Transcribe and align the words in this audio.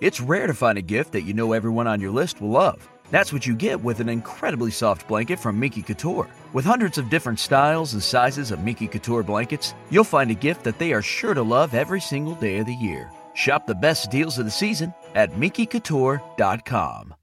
It's 0.00 0.20
rare 0.20 0.46
to 0.46 0.54
find 0.54 0.78
a 0.78 0.82
gift 0.82 1.10
that 1.12 1.22
you 1.22 1.34
know 1.34 1.52
everyone 1.52 1.88
on 1.88 2.00
your 2.00 2.12
list 2.12 2.40
will 2.40 2.50
love. 2.50 2.88
That's 3.10 3.32
what 3.32 3.48
you 3.48 3.56
get 3.56 3.82
with 3.82 3.98
an 3.98 4.08
incredibly 4.08 4.70
soft 4.70 5.08
blanket 5.08 5.40
from 5.40 5.58
Miki 5.58 5.82
Couture. 5.82 6.28
With 6.52 6.64
hundreds 6.64 6.98
of 6.98 7.10
different 7.10 7.40
styles 7.40 7.94
and 7.94 8.02
sizes 8.02 8.52
of 8.52 8.62
Miki 8.62 8.86
Couture 8.86 9.24
blankets, 9.24 9.74
you'll 9.90 10.04
find 10.04 10.30
a 10.30 10.34
gift 10.34 10.62
that 10.62 10.78
they 10.78 10.92
are 10.92 11.02
sure 11.02 11.34
to 11.34 11.42
love 11.42 11.74
every 11.74 12.00
single 12.00 12.36
day 12.36 12.58
of 12.58 12.66
the 12.66 12.74
year. 12.74 13.10
Shop 13.34 13.66
the 13.66 13.74
best 13.74 14.08
deals 14.10 14.38
of 14.38 14.44
the 14.44 14.52
season 14.52 14.94
at 15.16 15.32
MikiCouture.com. 15.32 17.14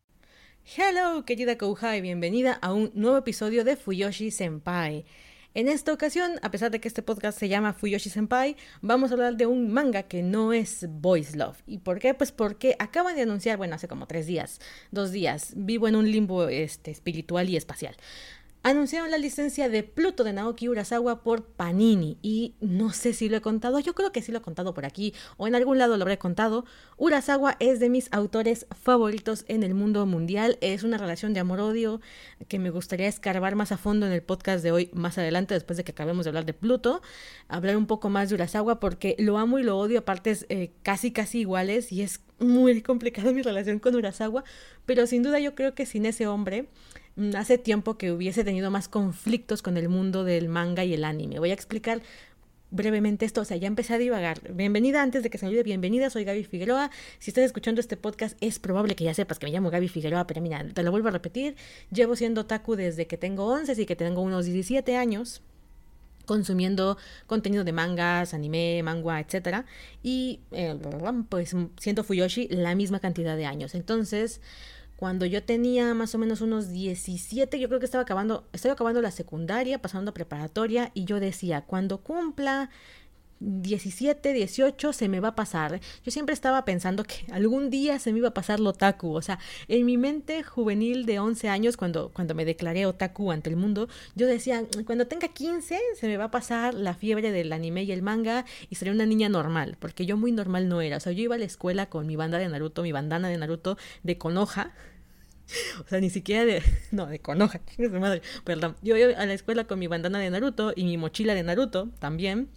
Hello, 0.63 1.21
querida 1.23 1.57
Kouha, 1.57 1.91
y 1.91 2.01
bienvenida 2.01 2.57
a 2.61 2.73
un 2.73 2.91
nuevo 2.93 3.17
episodio 3.17 3.63
de 3.63 3.77
Fuyoshi 3.77 4.31
Senpai. 4.31 5.05
En 5.55 5.69
esta 5.69 5.93
ocasión, 5.93 6.33
a 6.41 6.51
pesar 6.51 6.69
de 6.69 6.81
que 6.81 6.89
este 6.89 7.01
podcast 7.01 7.39
se 7.39 7.47
llama 7.47 7.71
Fuyoshi 7.71 8.09
Senpai, 8.09 8.57
vamos 8.81 9.09
a 9.09 9.13
hablar 9.13 9.37
de 9.37 9.45
un 9.45 9.71
manga 9.71 10.03
que 10.03 10.21
no 10.21 10.51
es 10.51 10.85
Boys 10.89 11.33
Love. 11.33 11.55
¿Y 11.65 11.77
por 11.77 11.99
qué? 11.99 12.13
Pues 12.13 12.33
porque 12.33 12.75
acaban 12.77 13.15
de 13.15 13.21
anunciar, 13.21 13.55
bueno, 13.55 13.75
hace 13.75 13.87
como 13.87 14.05
tres 14.05 14.27
días, 14.27 14.59
dos 14.91 15.13
días, 15.13 15.53
vivo 15.55 15.87
en 15.87 15.95
un 15.95 16.11
limbo 16.11 16.49
este, 16.49 16.91
espiritual 16.91 17.47
y 17.47 17.55
espacial 17.55 17.95
anunciaron 18.65 19.11
la 19.11 19.19
licencia 19.19 19.69
de 19.69 19.83
Pluto 19.83 20.23
de 20.23 20.33
Naoki 20.33 20.67
Urasawa 20.67 21.21
por 21.21 21.43
Panini. 21.43 22.17
Y 22.23 22.55
no 22.61 22.91
sé 22.93 23.13
si 23.13 23.29
lo 23.29 23.37
he 23.37 23.41
contado, 23.41 23.79
yo 23.79 23.93
creo 23.93 24.11
que 24.11 24.23
sí 24.23 24.31
lo 24.31 24.39
he 24.39 24.41
contado 24.41 24.73
por 24.73 24.85
aquí 24.85 25.13
o 25.37 25.45
en 25.47 25.53
algún 25.53 25.77
lado 25.77 25.97
lo 25.97 26.01
habré 26.01 26.17
contado. 26.17 26.65
Urasawa 26.97 27.57
es 27.59 27.79
de 27.79 27.89
mis 27.89 28.11
autores 28.11 28.65
favoritos 28.81 29.45
en 29.49 29.61
el 29.61 29.75
mundo 29.75 30.03
mundial. 30.07 30.57
Es 30.61 30.81
una 30.81 30.97
relación 30.97 31.35
de 31.35 31.41
amor-odio 31.41 32.01
que 32.47 32.57
me 32.57 32.71
gustaría 32.71 33.07
escarbar 33.07 33.53
más 33.53 33.71
a 33.71 33.77
fondo 33.77 34.07
en 34.07 34.11
el 34.11 34.23
podcast 34.23 34.63
de 34.63 34.71
hoy, 34.71 34.89
más 34.93 35.19
adelante, 35.19 35.53
después 35.53 35.77
de 35.77 35.83
que 35.83 35.91
acabemos 35.91 36.25
de 36.25 36.29
hablar 36.29 36.45
de 36.45 36.53
Pluto. 36.53 37.03
Hablar 37.47 37.77
un 37.77 37.85
poco 37.85 38.09
más 38.09 38.29
de 38.29 38.35
Urasawa 38.35 38.79
porque 38.79 39.15
lo 39.19 39.37
amo 39.37 39.59
y 39.59 39.63
lo 39.63 39.77
odio 39.77 39.99
a 39.99 40.05
partes 40.05 40.47
eh, 40.49 40.71
casi, 40.81 41.11
casi 41.11 41.41
iguales 41.41 41.91
y 41.91 42.01
es 42.01 42.19
muy 42.39 42.81
complicada 42.81 43.31
mi 43.33 43.41
relación 43.41 43.79
con 43.79 43.95
Urasawa. 43.95 44.43
Pero 44.85 45.07
sin 45.07 45.23
duda 45.23 45.39
yo 45.39 45.55
creo 45.55 45.73
que 45.75 45.85
sin 45.85 46.05
ese 46.05 46.27
hombre 46.27 46.67
Mm, 47.15 47.35
hace 47.35 47.57
tiempo 47.57 47.97
que 47.97 48.11
hubiese 48.11 48.43
tenido 48.43 48.71
más 48.71 48.87
conflictos 48.89 49.61
con 49.61 49.77
el 49.77 49.89
mundo 49.89 50.23
del 50.23 50.49
manga 50.49 50.83
y 50.83 50.93
el 50.93 51.05
anime. 51.05 51.39
Voy 51.39 51.51
a 51.51 51.53
explicar 51.53 52.01
brevemente 52.71 53.25
esto, 53.25 53.41
o 53.41 53.45
sea, 53.45 53.57
ya 53.57 53.67
empecé 53.67 53.93
a 53.93 53.97
divagar. 53.97 54.41
Bienvenida, 54.53 55.01
antes 55.01 55.23
de 55.23 55.29
que 55.29 55.37
se 55.37 55.45
me 55.45 55.49
olvide, 55.49 55.63
bienvenida, 55.63 56.09
soy 56.09 56.25
Gaby 56.25 56.43
Figueroa. 56.43 56.91
Si 57.19 57.31
estás 57.31 57.45
escuchando 57.45 57.79
este 57.79 57.95
podcast, 57.95 58.37
es 58.41 58.59
probable 58.59 58.95
que 58.95 59.05
ya 59.05 59.13
sepas 59.13 59.39
que 59.39 59.45
me 59.45 59.53
llamo 59.53 59.69
Gaby 59.69 59.87
Figueroa, 59.87 60.27
pero 60.27 60.41
mira, 60.41 60.65
te 60.73 60.83
lo 60.83 60.91
vuelvo 60.91 61.07
a 61.07 61.11
repetir. 61.11 61.55
Llevo 61.91 62.17
siendo 62.17 62.45
taku 62.45 62.75
desde 62.75 63.07
que 63.07 63.17
tengo 63.17 63.45
11, 63.45 63.81
y 63.81 63.85
que 63.85 63.95
tengo 63.95 64.21
unos 64.21 64.45
17 64.45 64.97
años 64.97 65.41
consumiendo 66.25 66.97
contenido 67.27 67.63
de 67.63 67.71
mangas, 67.71 68.33
anime, 68.33 68.81
manga, 68.83 69.19
etcétera, 69.19 69.65
y 70.03 70.41
eh, 70.51 70.77
pues 71.29 71.55
siendo 71.77 72.03
Fuyoshi 72.03 72.47
la 72.49 72.75
misma 72.75 72.99
cantidad 72.99 73.35
de 73.37 73.45
años. 73.45 73.75
Entonces, 73.75 74.41
cuando 74.95 75.25
yo 75.25 75.43
tenía 75.43 75.93
más 75.93 76.15
o 76.15 76.17
menos 76.17 76.41
unos 76.41 76.69
17, 76.69 77.59
yo 77.59 77.67
creo 77.67 77.79
que 77.79 77.85
estaba 77.85 78.03
acabando, 78.03 78.47
estaba 78.53 78.73
acabando 78.73 79.01
la 79.01 79.11
secundaria, 79.11 79.81
pasando 79.81 80.11
a 80.11 80.13
preparatoria, 80.13 80.91
y 80.93 81.03
yo 81.05 81.19
decía, 81.19 81.61
cuando 81.61 81.97
cumpla 81.99 82.69
17, 83.39 84.33
18 84.33 84.93
se 84.93 85.09
me 85.09 85.19
va 85.19 85.29
a 85.29 85.35
pasar. 85.35 85.81
Yo 86.03 86.11
siempre 86.11 86.33
estaba 86.33 86.63
pensando 86.65 87.03
que 87.03 87.25
algún 87.31 87.69
día 87.69 87.99
se 87.99 88.13
me 88.13 88.19
iba 88.19 88.29
a 88.29 88.33
pasar 88.33 88.59
lo 88.59 88.71
otaku. 88.71 89.13
O 89.13 89.21
sea, 89.21 89.39
en 89.67 89.85
mi 89.85 89.97
mente 89.97 90.43
juvenil 90.43 91.05
de 91.05 91.19
11 91.19 91.49
años, 91.49 91.77
cuando, 91.77 92.09
cuando 92.09 92.33
me 92.33 92.45
declaré 92.45 92.85
otaku 92.85 93.31
ante 93.31 93.49
el 93.49 93.57
mundo, 93.57 93.87
yo 94.15 94.27
decía, 94.27 94.63
cuando 94.85 95.07
tenga 95.07 95.27
15 95.27 95.79
se 95.95 96.07
me 96.07 96.17
va 96.17 96.25
a 96.25 96.31
pasar 96.31 96.73
la 96.73 96.93
fiebre 96.93 97.31
del 97.31 97.51
anime 97.51 97.83
y 97.83 97.91
el 97.91 98.01
manga 98.01 98.45
y 98.69 98.75
seré 98.75 98.91
una 98.91 99.05
niña 99.05 99.29
normal, 99.29 99.77
porque 99.79 100.05
yo 100.05 100.17
muy 100.17 100.31
normal 100.31 100.69
no 100.69 100.81
era. 100.81 100.97
O 100.97 100.99
sea, 100.99 101.11
yo 101.11 101.23
iba 101.23 101.35
a 101.35 101.39
la 101.39 101.45
escuela 101.45 101.87
con 101.87 102.07
mi 102.07 102.15
banda 102.15 102.37
de 102.37 102.47
Naruto, 102.47 102.83
mi 102.83 102.91
bandana 102.91 103.27
de 103.27 103.37
Naruto 103.37 103.77
de 104.03 104.17
Konoha. 104.17 104.73
O 105.85 105.87
sea, 105.87 105.99
ni 105.99 106.09
siquiera 106.09 106.43
de. 106.43 106.63
No, 106.91 107.05
de 107.05 107.19
Konoha, 107.19 107.61
madre. 107.99 108.23
Perdón. 108.43 108.75
Yo 108.81 108.97
iba 108.97 109.11
a 109.11 109.25
la 109.27 109.33
escuela 109.33 109.65
con 109.65 109.77
mi 109.77 109.85
bandana 109.85 110.17
de 110.17 110.31
Naruto 110.31 110.73
y 110.75 110.85
mi 110.85 110.97
mochila 110.97 111.35
de 111.35 111.43
Naruto 111.43 111.89
también. 111.99 112.49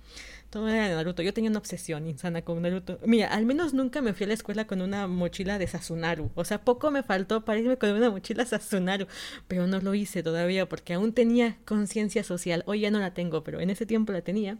Todo 0.50 0.68
era 0.68 0.88
de 0.88 0.94
Naruto. 0.94 1.22
Yo 1.22 1.34
tenía 1.34 1.50
una 1.50 1.58
obsesión 1.58 2.06
insana 2.06 2.42
con 2.42 2.62
Naruto. 2.62 2.98
Mira, 3.04 3.28
al 3.28 3.44
menos 3.44 3.74
nunca 3.74 4.00
me 4.00 4.14
fui 4.14 4.24
a 4.24 4.28
la 4.28 4.34
escuela 4.34 4.66
con 4.66 4.80
una 4.80 5.06
mochila 5.06 5.58
de 5.58 5.66
Sasunaru. 5.66 6.30
O 6.34 6.44
sea, 6.44 6.62
poco 6.64 6.90
me 6.90 7.02
faltó 7.02 7.44
para 7.44 7.58
irme 7.58 7.76
con 7.76 7.90
una 7.90 8.10
mochila 8.10 8.46
Sasunaru. 8.46 9.06
Pero 9.46 9.66
no 9.66 9.80
lo 9.80 9.94
hice 9.94 10.22
todavía 10.22 10.66
porque 10.66 10.94
aún 10.94 11.12
tenía 11.12 11.58
conciencia 11.66 12.24
social. 12.24 12.62
Hoy 12.66 12.80
ya 12.80 12.90
no 12.90 12.98
la 12.98 13.12
tengo, 13.12 13.44
pero 13.44 13.60
en 13.60 13.68
ese 13.68 13.84
tiempo 13.84 14.12
la 14.12 14.22
tenía. 14.22 14.56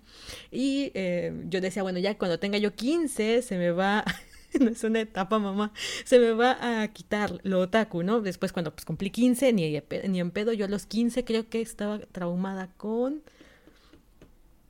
Y 0.51 0.93
eh, 0.95 1.33
yo 1.49 1.63
decía, 1.63 1.83
bueno, 1.83 1.99
ya 1.99 2.19
cuando 2.19 2.39
tenga 2.39 2.59
yo 2.59 2.75
15 2.75 3.41
se 3.41 3.57
me 3.57 3.71
va... 3.71 4.05
no 4.61 4.69
es 4.69 4.85
una 4.85 5.01
etapa, 5.01 5.39
mamá. 5.39 5.73
Se 6.05 6.19
me 6.19 6.33
va 6.33 6.83
a 6.83 6.89
quitar 6.89 7.39
lo 7.45 7.61
otaku, 7.61 8.03
¿no? 8.03 8.21
Después 8.21 8.53
cuando 8.53 8.73
pues, 8.75 8.85
cumplí 8.85 9.11
15, 9.11 9.53
ni, 9.55 9.81
ni 10.09 10.21
en 10.21 10.31
pedo, 10.33 10.53
yo 10.53 10.67
a 10.67 10.69
los 10.69 10.85
15 10.85 11.25
creo 11.25 11.49
que 11.49 11.63
estaba 11.63 11.99
traumada 12.13 12.69
con... 12.77 13.23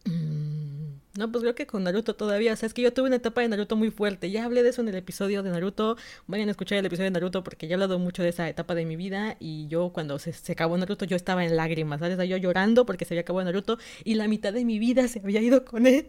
Mm, 0.05 0.78
no, 1.19 1.33
pues 1.33 1.43
creo 1.43 1.57
que 1.57 1.67
con 1.67 1.83
Naruto 1.83 2.15
todavía. 2.15 2.53
O 2.53 2.57
sea, 2.57 2.69
es 2.69 2.73
que 2.73 2.81
yo 2.81 2.93
tuve 2.93 3.09
una 3.09 3.17
etapa 3.17 3.41
de 3.41 3.49
Naruto 3.49 3.75
muy 3.75 3.91
fuerte. 3.91 4.31
Ya 4.31 4.45
hablé 4.45 4.63
de 4.63 4.69
eso 4.69 4.83
en 4.83 4.89
el 4.89 4.95
episodio 4.95 5.43
de 5.43 5.51
Naruto. 5.51 5.97
Vayan 6.29 6.47
a 6.47 6.53
escuchar 6.53 6.79
el 6.79 6.87
episodio 6.87 7.07
de 7.07 7.11
Naruto 7.11 7.43
porque 7.43 7.67
ya 7.67 7.73
he 7.73 7.75
hablado 7.75 7.99
mucho 7.99 8.23
de 8.23 8.29
esa 8.29 8.49
etapa 8.49 8.77
de 8.77 8.85
mi 8.85 8.95
vida. 8.95 9.37
Y 9.41 9.67
yo, 9.67 9.91
cuando 9.93 10.21
se, 10.21 10.33
se 10.33 10.53
acabó 10.53 10.79
Naruto, 10.79 11.05
yo 11.07 11.17
estaba 11.17 11.45
en 11.45 11.57
lágrimas, 11.57 11.99
¿sabes? 11.99 12.17
Yo 12.29 12.37
llorando 12.37 12.87
porque 12.87 13.05
se 13.05 13.15
había 13.15 13.23
acabado 13.23 13.45
Naruto 13.47 13.79
y 14.05 14.15
la 14.15 14.29
mitad 14.29 14.53
de 14.53 14.65
mi 14.65 14.79
vida 14.79 15.09
se 15.09 15.19
había 15.19 15.41
ido 15.41 15.65
con 15.65 15.89
él. 15.89 16.07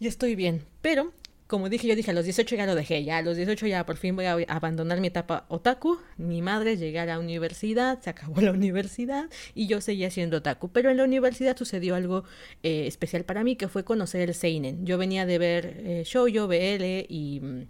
Y 0.00 0.08
estoy 0.08 0.34
bien. 0.34 0.64
Pero 0.82 1.12
como 1.50 1.68
dije, 1.68 1.88
yo 1.88 1.96
dije, 1.96 2.12
a 2.12 2.14
los 2.14 2.24
18 2.24 2.54
ya 2.54 2.64
lo 2.64 2.76
dejé, 2.76 3.02
ya 3.02 3.18
a 3.18 3.22
los 3.22 3.36
18 3.36 3.66
ya 3.66 3.84
por 3.84 3.96
fin 3.96 4.14
voy 4.14 4.26
a 4.26 4.34
abandonar 4.46 5.00
mi 5.00 5.08
etapa 5.08 5.46
otaku, 5.48 5.98
mi 6.16 6.42
madre 6.42 6.76
llegar 6.76 7.08
a 7.08 7.14
la 7.14 7.18
universidad, 7.18 8.00
se 8.00 8.08
acabó 8.08 8.40
la 8.40 8.52
universidad 8.52 9.28
y 9.52 9.66
yo 9.66 9.80
seguía 9.80 10.12
siendo 10.12 10.36
otaku, 10.36 10.68
pero 10.68 10.90
en 10.90 10.96
la 10.96 11.02
universidad 11.02 11.56
sucedió 11.56 11.96
algo 11.96 12.22
eh, 12.62 12.86
especial 12.86 13.24
para 13.24 13.42
mí 13.42 13.56
que 13.56 13.66
fue 13.66 13.82
conocer 13.82 14.28
el 14.28 14.34
seinen. 14.34 14.86
Yo 14.86 14.96
venía 14.96 15.26
de 15.26 15.38
ver 15.38 15.74
eh, 15.78 16.02
shoujo, 16.06 16.46
BL 16.46 17.06
y 17.08 17.66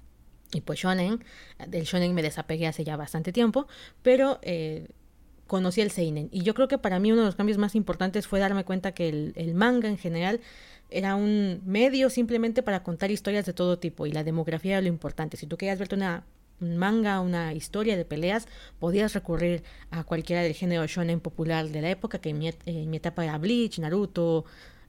y 0.52 0.62
pues 0.62 0.80
shonen, 0.80 1.24
del 1.68 1.84
shonen 1.84 2.12
me 2.12 2.22
desapegué 2.22 2.66
hace 2.66 2.82
ya 2.82 2.96
bastante 2.96 3.32
tiempo, 3.32 3.68
pero 4.02 4.40
eh, 4.42 4.88
conocí 5.46 5.80
el 5.80 5.92
seinen. 5.92 6.28
Y 6.32 6.42
yo 6.42 6.54
creo 6.54 6.66
que 6.66 6.76
para 6.76 6.98
mí 6.98 7.12
uno 7.12 7.22
de 7.22 7.26
los 7.28 7.36
cambios 7.36 7.56
más 7.56 7.76
importantes 7.76 8.26
fue 8.26 8.40
darme 8.40 8.64
cuenta 8.64 8.92
que 8.92 9.32
el 9.36 9.54
manga 9.54 9.88
en 9.88 9.96
general 9.96 10.40
era 10.90 11.14
un 11.16 11.60
medio 11.64 12.10
simplemente 12.10 12.62
para 12.62 12.82
contar 12.82 13.10
historias 13.10 13.46
de 13.46 13.52
todo 13.52 13.78
tipo 13.78 14.06
y 14.06 14.12
la 14.12 14.24
demografía 14.24 14.72
era 14.72 14.80
lo 14.82 14.88
importante. 14.88 15.36
Si 15.36 15.46
tú 15.46 15.56
querías 15.56 15.78
verte 15.78 15.94
una 15.94 16.24
un 16.60 16.76
manga, 16.76 17.20
una 17.20 17.54
historia 17.54 17.96
de 17.96 18.04
peleas, 18.04 18.46
podías 18.78 19.14
recurrir 19.14 19.62
a 19.90 20.04
cualquiera 20.04 20.42
del 20.42 20.54
género 20.54 20.86
shonen 20.86 21.20
popular 21.20 21.68
de 21.68 21.80
la 21.80 21.90
época, 21.90 22.20
que 22.20 22.30
en 22.30 22.38
mi, 22.38 22.50
en 22.66 22.90
mi 22.90 22.98
etapa 22.98 23.24
era 23.24 23.38
Bleach, 23.38 23.78
Naruto, 23.78 24.44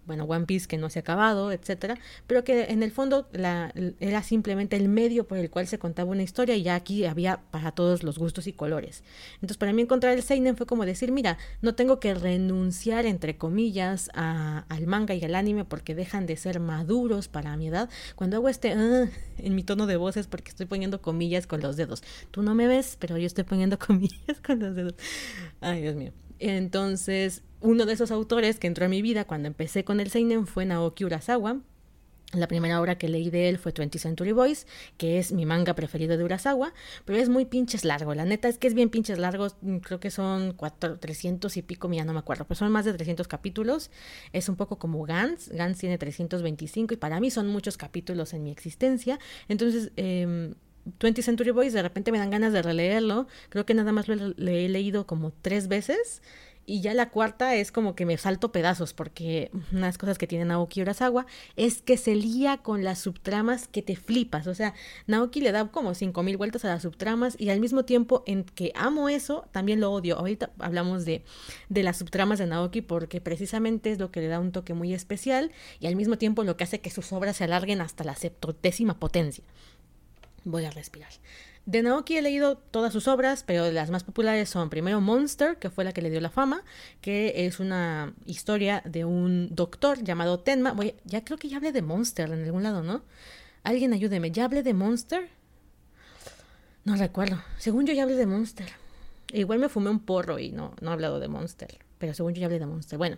bueno, 0.06 0.26
One 0.26 0.46
Piece 0.46 0.68
que 0.68 0.78
no 0.78 0.90
se 0.90 1.00
ha 1.00 1.02
acabado, 1.02 1.52
etcétera, 1.52 1.98
pero 2.28 2.44
que 2.44 2.66
en 2.66 2.84
el 2.84 2.92
fondo 2.92 3.28
la, 3.32 3.74
era 4.00 4.24
simplemente 4.24 4.76
el 4.76 4.90
medio 4.90 5.28
por 5.28 5.38
el 5.38 5.50
cual 5.50 5.68
se 5.68 5.80
contaba 5.80 6.12
una 6.12 6.24
historia 6.24 6.56
y 6.56 6.64
ya 6.64 6.76
aquí 6.76 7.06
había 7.06 7.42
para 7.52 7.72
todos 7.72 8.04
los 8.04 8.18
gustos 8.18 8.48
y 8.48 8.54
colores. 8.54 9.04
Entonces, 9.36 9.58
para 9.58 9.74
mí 9.74 9.82
encontrar 9.82 10.14
el 10.14 10.24
seinen 10.24 10.58
fue 10.58 10.66
como 10.66 10.86
decir, 10.86 11.12
mira, 11.12 11.38
no 11.62 11.76
tengo 11.76 12.00
que 12.00 12.14
renunciar 12.14 13.06
entre 13.06 13.38
comillas 13.38 14.10
al 14.14 14.88
manga 14.88 15.14
y 15.14 15.24
al 15.24 15.36
anime 15.36 15.66
porque 15.66 15.96
dejan 15.96 16.26
de 16.26 16.38
ser 16.38 16.60
maduros 16.60 17.28
para 17.28 17.56
mi 17.58 17.68
edad. 17.68 17.90
Cuando 18.16 18.38
hago 18.38 18.50
este 18.50 18.74
ah", 18.74 19.10
en 19.38 19.56
mi 19.56 19.64
tono 19.64 19.88
de 19.88 19.98
voz 19.98 20.18
es 20.18 20.28
porque 20.28 20.50
estoy 20.50 20.66
poniendo 20.66 21.02
comillas 21.02 21.48
con 21.48 21.62
los 21.62 21.78
dedos. 21.78 22.04
Tú 22.32 22.42
no 22.42 22.56
me 22.56 22.68
ves, 22.68 22.98
pero 23.00 23.18
yo 23.18 23.28
estoy 23.28 23.44
poniendo 23.44 23.78
comillas 23.88 24.42
con 24.46 24.60
los 24.60 24.76
dedos. 24.76 24.96
Ay, 25.60 25.82
Dios 25.82 25.96
mío. 25.96 26.12
Entonces, 26.40 27.44
uno 27.62 27.86
de 27.86 27.94
esos 27.94 28.12
autores 28.12 28.60
que 28.60 28.68
entró 28.68 28.86
a 28.86 28.90
mi 28.90 29.02
vida 29.02 29.26
cuando 29.26 29.48
empecé 29.48 29.84
con 29.84 30.00
el 30.00 30.10
Seinen 30.10 30.48
fue 30.48 30.66
Naoki 30.66 31.06
Urasawa. 31.06 31.62
La 32.34 32.48
primera 32.48 32.80
obra 32.80 32.98
que 32.98 33.10
leí 33.10 33.30
de 33.30 33.50
él 33.50 33.58
fue 33.58 33.74
20 33.74 34.00
Century 34.00 34.32
Boys, 34.32 34.66
que 34.98 35.20
es 35.20 35.34
mi 35.34 35.46
manga 35.46 35.76
preferido 35.76 36.16
de 36.16 36.24
Urasawa, 36.24 36.74
pero 37.04 37.20
es 37.20 37.28
muy 37.28 37.44
pinches 37.44 37.84
largo. 37.84 38.16
La 38.16 38.24
neta 38.24 38.48
es 38.48 38.58
que 38.58 38.68
es 38.68 38.74
bien 38.74 38.90
pinches 38.90 39.20
largo, 39.20 39.48
mm, 39.62 39.78
creo 39.78 40.00
que 40.00 40.12
son 40.12 40.54
cuatro, 40.54 40.98
300 40.98 41.58
y 41.58 41.62
pico, 41.62 41.92
ya 41.92 42.06
no 42.06 42.14
me 42.14 42.20
acuerdo, 42.20 42.46
pero 42.46 42.58
son 42.58 42.72
más 42.72 42.86
de 42.86 42.94
300 42.94 43.28
capítulos. 43.28 43.92
Es 44.32 44.48
un 44.48 44.56
poco 44.56 44.80
como 44.80 45.04
Gans, 45.04 45.50
Gans 45.50 45.78
tiene 45.78 45.98
325 45.98 46.94
y 46.94 46.98
para 46.98 47.20
mí 47.20 47.32
son 47.32 47.48
muchos 47.48 47.76
capítulos 47.76 48.34
en 48.34 48.44
mi 48.44 48.52
existencia. 48.52 49.20
Entonces, 49.50 49.92
eh, 49.98 50.54
20 51.00 51.22
Century 51.22 51.52
Boys 51.52 51.74
de 51.74 51.82
repente 51.82 52.14
me 52.14 52.18
dan 52.18 52.30
ganas 52.30 52.54
de 52.54 52.62
releerlo. 52.62 53.28
Creo 53.50 53.66
que 53.66 53.74
nada 53.74 53.92
más 53.92 54.08
lo 54.08 54.16
he 54.16 54.70
leído 54.70 55.06
como 55.06 55.32
tres 55.32 55.68
veces 55.68 56.22
y 56.72 56.80
ya 56.80 56.94
la 56.94 57.10
cuarta 57.10 57.54
es 57.56 57.70
como 57.70 57.96
que 57.96 58.06
me 58.06 58.18
salto 58.18 58.54
pedazos, 58.54 58.94
porque 58.94 59.52
unas 59.74 59.98
cosas 59.98 60.18
que 60.18 60.26
tiene 60.26 60.46
Naoki 60.46 60.82
Urasawa 60.82 61.26
es 61.58 61.82
que 61.82 61.98
se 61.98 62.16
lía 62.16 62.60
con 62.60 62.86
las 62.86 63.00
subtramas 63.00 63.68
que 63.68 63.82
te 63.82 63.98
flipas. 63.98 64.48
O 64.48 64.56
sea, 64.56 64.74
Naoki 65.06 65.42
le 65.42 65.52
da 65.52 65.68
como 65.68 65.94
cinco 65.96 66.24
mil 66.24 66.38
vueltas 66.38 66.64
a 66.64 66.70
las 66.70 66.84
subtramas 66.84 67.36
y 67.38 67.50
al 67.50 67.60
mismo 67.60 67.84
tiempo 67.84 68.24
en 68.26 68.46
que 68.46 68.72
amo 68.74 69.10
eso, 69.10 69.50
también 69.52 69.82
lo 69.82 69.92
odio. 69.92 70.18
Ahorita 70.18 70.52
hablamos 70.60 71.04
de, 71.04 71.26
de 71.68 71.84
las 71.84 71.98
subtramas 71.98 72.40
de 72.40 72.46
Naoki 72.48 72.82
porque 72.82 73.20
precisamente 73.20 73.92
es 73.92 74.00
lo 74.00 74.10
que 74.10 74.22
le 74.22 74.28
da 74.28 74.40
un 74.40 74.54
toque 74.54 74.74
muy 74.74 74.94
especial 74.94 75.52
y 75.82 75.88
al 75.88 75.98
mismo 75.98 76.18
tiempo 76.18 76.46
lo 76.46 76.56
que 76.56 76.64
hace 76.64 76.80
que 76.80 76.90
sus 76.90 77.12
obras 77.12 77.36
se 77.36 77.44
alarguen 77.44 77.82
hasta 77.82 78.06
la 78.06 78.16
septotésima 78.16 78.98
potencia. 78.98 79.44
Voy 80.46 80.64
a 80.64 80.72
respirar. 80.72 81.12
De 81.66 81.84
Naoki 81.84 82.18
he 82.18 82.22
leído 82.22 82.58
todas 82.58 82.92
sus 82.92 83.08
obras, 83.08 83.44
pero 83.44 83.72
las 83.72 83.92
más 83.92 84.04
populares 84.04 84.50
son 84.50 84.70
primero 84.70 85.00
Monster, 85.00 85.58
que 85.58 85.70
fue 85.70 85.84
la 85.84 85.92
que 85.92 86.02
le 86.02 86.10
dio 86.10 86.20
la 86.20 86.32
fama, 86.32 86.64
que 87.02 87.46
es 87.46 87.60
una 87.60 88.14
historia 88.26 88.82
de 88.84 89.06
un 89.06 89.54
doctor 89.56 90.04
llamado 90.04 90.40
Tenma. 90.40 90.74
Voy, 90.74 90.96
ya 91.06 91.24
creo 91.24 91.38
que 91.38 91.50
ya 91.50 91.58
hablé 91.58 91.72
de 91.72 91.84
Monster 91.84 92.32
en 92.32 92.44
algún 92.44 92.64
lado, 92.64 92.82
¿no? 92.82 93.04
Alguien 93.64 93.94
ayúdeme, 93.94 94.32
¿ya 94.32 94.46
hablé 94.46 94.64
de 94.64 94.74
Monster? 94.74 95.30
No 96.84 96.96
recuerdo. 96.96 97.40
Según 97.60 97.86
yo 97.86 97.94
ya 97.94 98.04
hablé 98.04 98.16
de 98.16 98.26
Monster. 98.26 98.68
Igual 99.32 99.60
me 99.60 99.70
fumé 99.70 99.92
un 99.92 100.00
porro 100.00 100.40
y 100.40 100.52
no, 100.52 100.74
no 100.82 100.90
he 100.90 100.94
hablado 100.94 101.20
de 101.20 101.28
Monster. 101.28 101.78
Pero 102.00 102.16
según 102.16 102.34
yo 102.34 102.40
ya 102.40 102.48
hablé 102.48 102.58
de 102.58 102.66
Monster. 102.66 102.98
Bueno, 102.98 103.18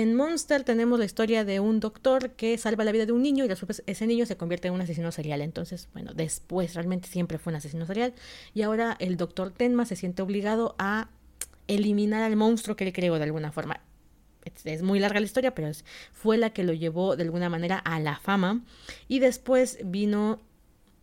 en 0.00 0.16
Monster 0.16 0.64
tenemos 0.64 0.98
la 0.98 1.04
historia 1.04 1.44
de 1.44 1.60
un 1.60 1.78
doctor 1.78 2.30
que 2.32 2.58
salva 2.58 2.82
la 2.82 2.90
vida 2.90 3.06
de 3.06 3.12
un 3.12 3.22
niño 3.22 3.44
y 3.44 3.48
después 3.48 3.84
ese 3.86 4.08
niño 4.08 4.26
se 4.26 4.36
convierte 4.36 4.66
en 4.66 4.74
un 4.74 4.80
asesino 4.80 5.12
serial. 5.12 5.40
Entonces, 5.40 5.88
bueno, 5.92 6.12
después 6.14 6.74
realmente 6.74 7.06
siempre 7.06 7.38
fue 7.38 7.52
un 7.52 7.58
asesino 7.58 7.86
serial. 7.86 8.12
Y 8.54 8.62
ahora 8.62 8.96
el 8.98 9.16
doctor 9.16 9.52
Tenma 9.52 9.84
se 9.84 9.94
siente 9.94 10.20
obligado 10.22 10.74
a 10.80 11.10
eliminar 11.68 12.24
al 12.24 12.34
monstruo 12.34 12.74
que 12.74 12.82
él 12.82 12.92
creó 12.92 13.14
de 13.18 13.22
alguna 13.22 13.52
forma. 13.52 13.82
Es, 14.64 14.82
muy 14.82 14.98
larga 14.98 15.20
la 15.20 15.26
historia, 15.26 15.54
pero 15.54 15.70
fue 16.12 16.38
la 16.38 16.50
que 16.50 16.64
lo 16.64 16.72
llevó 16.72 17.14
de 17.14 17.22
alguna 17.22 17.48
manera 17.48 17.78
a 17.78 18.00
la 18.00 18.18
fama. 18.18 18.64
Y 19.06 19.20
después 19.20 19.78
vino 19.84 20.40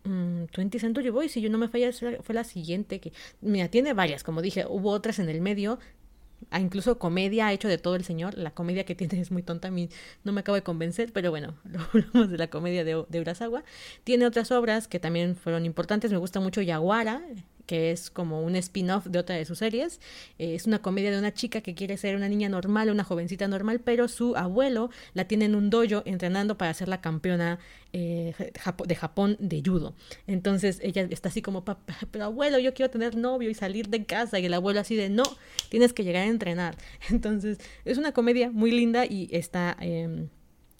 20 0.04 0.60
mm, 0.60 0.80
Century 0.80 1.08
Boys, 1.08 1.32
si 1.32 1.40
yo 1.40 1.48
no 1.48 1.56
me 1.56 1.68
falla, 1.68 1.92
fue 1.92 2.34
la 2.34 2.44
siguiente 2.44 3.00
que, 3.00 3.14
mira, 3.40 3.68
tiene 3.68 3.94
varias, 3.94 4.22
como 4.22 4.42
dije, 4.42 4.66
hubo 4.68 4.90
otras 4.90 5.18
en 5.18 5.30
el 5.30 5.40
medio, 5.40 5.78
incluso 6.58 6.98
comedia 6.98 7.46
ha 7.46 7.52
hecho 7.52 7.68
de 7.68 7.78
todo 7.78 7.96
el 7.96 8.04
señor. 8.04 8.36
La 8.36 8.52
comedia 8.52 8.84
que 8.84 8.94
tiene 8.94 9.20
es 9.20 9.30
muy 9.30 9.42
tonta, 9.42 9.68
a 9.68 9.70
mí 9.70 9.88
no 10.24 10.32
me 10.32 10.40
acabo 10.40 10.56
de 10.56 10.62
convencer, 10.62 11.12
pero 11.12 11.30
bueno, 11.30 11.54
hablamos 11.92 12.30
de 12.30 12.38
la 12.38 12.48
comedia 12.48 12.84
de, 12.84 13.04
de 13.08 13.20
Urasawa. 13.20 13.64
Tiene 14.04 14.26
otras 14.26 14.50
obras 14.50 14.88
que 14.88 15.00
también 15.00 15.36
fueron 15.36 15.66
importantes, 15.66 16.10
me 16.10 16.18
gusta 16.18 16.40
mucho 16.40 16.62
Yaguara, 16.62 17.22
que 17.66 17.90
es 17.90 18.10
como 18.10 18.42
un 18.42 18.56
spin-off 18.56 19.06
de 19.06 19.18
otra 19.18 19.36
de 19.36 19.44
sus 19.44 19.58
series. 19.58 20.00
Eh, 20.38 20.54
es 20.54 20.66
una 20.66 20.80
comedia 20.80 21.10
de 21.10 21.18
una 21.18 21.32
chica 21.32 21.60
que 21.60 21.74
quiere 21.74 21.96
ser 21.96 22.16
una 22.16 22.28
niña 22.28 22.48
normal, 22.48 22.90
una 22.90 23.04
jovencita 23.04 23.48
normal, 23.48 23.80
pero 23.80 24.08
su 24.08 24.36
abuelo 24.36 24.90
la 25.14 25.26
tiene 25.26 25.46
en 25.46 25.54
un 25.54 25.70
dojo 25.70 26.02
entrenando 26.04 26.58
para 26.58 26.74
ser 26.74 26.88
la 26.88 27.00
campeona 27.00 27.58
eh, 27.92 28.34
de 28.86 28.94
Japón 28.94 29.36
de 29.38 29.62
judo. 29.64 29.94
Entonces 30.26 30.78
ella 30.82 31.06
está 31.10 31.28
así 31.28 31.42
como, 31.42 31.64
pero 31.64 32.24
abuelo, 32.24 32.58
yo 32.58 32.74
quiero 32.74 32.90
tener 32.90 33.16
novio 33.16 33.50
y 33.50 33.54
salir 33.54 33.88
de 33.88 34.04
casa. 34.04 34.38
Y 34.38 34.46
el 34.46 34.54
abuelo 34.54 34.80
así 34.80 34.96
de, 34.96 35.08
no, 35.08 35.24
tienes 35.68 35.92
que 35.92 36.04
llegar 36.04 36.22
a 36.22 36.28
entrenar. 36.28 36.76
Entonces 37.10 37.58
es 37.84 37.98
una 37.98 38.12
comedia 38.12 38.50
muy 38.50 38.70
linda 38.70 39.06
y 39.06 39.28
está... 39.32 39.76
Em, 39.80 40.28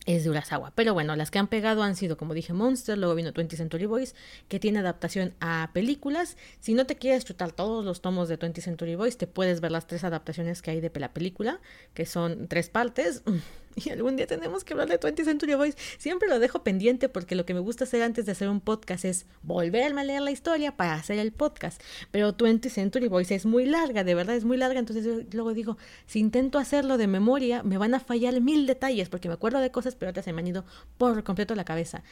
es 0.06 0.24
de 0.24 0.30
Urasawa. 0.30 0.72
Pero 0.74 0.94
bueno, 0.94 1.14
las 1.16 1.30
que 1.30 1.38
han 1.38 1.48
pegado 1.48 1.82
han 1.82 1.96
sido, 1.96 2.16
como 2.16 2.34
dije, 2.34 2.52
Monster, 2.52 2.98
luego 2.98 3.14
vino 3.14 3.32
20 3.32 3.56
Century 3.56 3.86
Boys, 3.86 4.14
que 4.48 4.58
tiene 4.58 4.80
adaptación 4.80 5.34
a 5.40 5.70
películas. 5.72 6.36
Si 6.60 6.74
no 6.74 6.86
te 6.86 6.96
quieres 6.96 7.24
chutar 7.24 7.52
todos 7.52 7.84
los 7.84 8.00
tomos 8.00 8.28
de 8.28 8.36
20 8.36 8.60
Century 8.60 8.96
Boys, 8.96 9.16
te 9.16 9.26
puedes 9.26 9.60
ver 9.60 9.70
las 9.70 9.86
tres 9.86 10.04
adaptaciones 10.04 10.62
que 10.62 10.72
hay 10.72 10.80
de 10.80 10.90
la 10.98 11.12
película, 11.12 11.60
que 11.94 12.06
son 12.06 12.48
tres 12.48 12.68
partes. 12.68 13.22
Y 13.74 13.90
algún 13.90 14.16
día 14.16 14.26
tenemos 14.26 14.64
que 14.64 14.74
hablar 14.74 14.88
de 14.88 14.98
20 14.98 15.24
Century 15.24 15.54
Boys. 15.54 15.76
Siempre 15.98 16.28
lo 16.28 16.38
dejo 16.38 16.62
pendiente 16.62 17.08
porque 17.08 17.34
lo 17.34 17.46
que 17.46 17.54
me 17.54 17.60
gusta 17.60 17.84
hacer 17.84 18.02
antes 18.02 18.26
de 18.26 18.32
hacer 18.32 18.48
un 18.48 18.60
podcast 18.60 19.04
es 19.04 19.26
volverme 19.42 20.02
a 20.02 20.04
leer 20.04 20.22
la 20.22 20.30
historia 20.30 20.76
para 20.76 20.94
hacer 20.94 21.18
el 21.18 21.32
podcast. 21.32 21.80
Pero 22.10 22.34
20 22.34 22.68
Century 22.68 23.08
Boys 23.08 23.30
es 23.30 23.46
muy 23.46 23.64
larga, 23.64 24.04
de 24.04 24.14
verdad 24.14 24.36
es 24.36 24.44
muy 24.44 24.56
larga. 24.56 24.78
Entonces 24.78 25.04
yo 25.04 25.20
luego 25.32 25.54
digo, 25.54 25.78
si 26.06 26.18
intento 26.18 26.58
hacerlo 26.58 26.98
de 26.98 27.06
memoria, 27.06 27.62
me 27.62 27.78
van 27.78 27.94
a 27.94 28.00
fallar 28.00 28.38
mil 28.40 28.66
detalles 28.66 29.08
porque 29.08 29.28
me 29.28 29.34
acuerdo 29.34 29.60
de 29.60 29.70
cosas, 29.70 29.91
pero 29.94 30.10
otras 30.10 30.24
se 30.24 30.32
me 30.32 30.40
han 30.40 30.46
ido 30.46 30.64
por 30.98 31.22
completo 31.24 31.54
la 31.54 31.64
cabeza. 31.64 32.02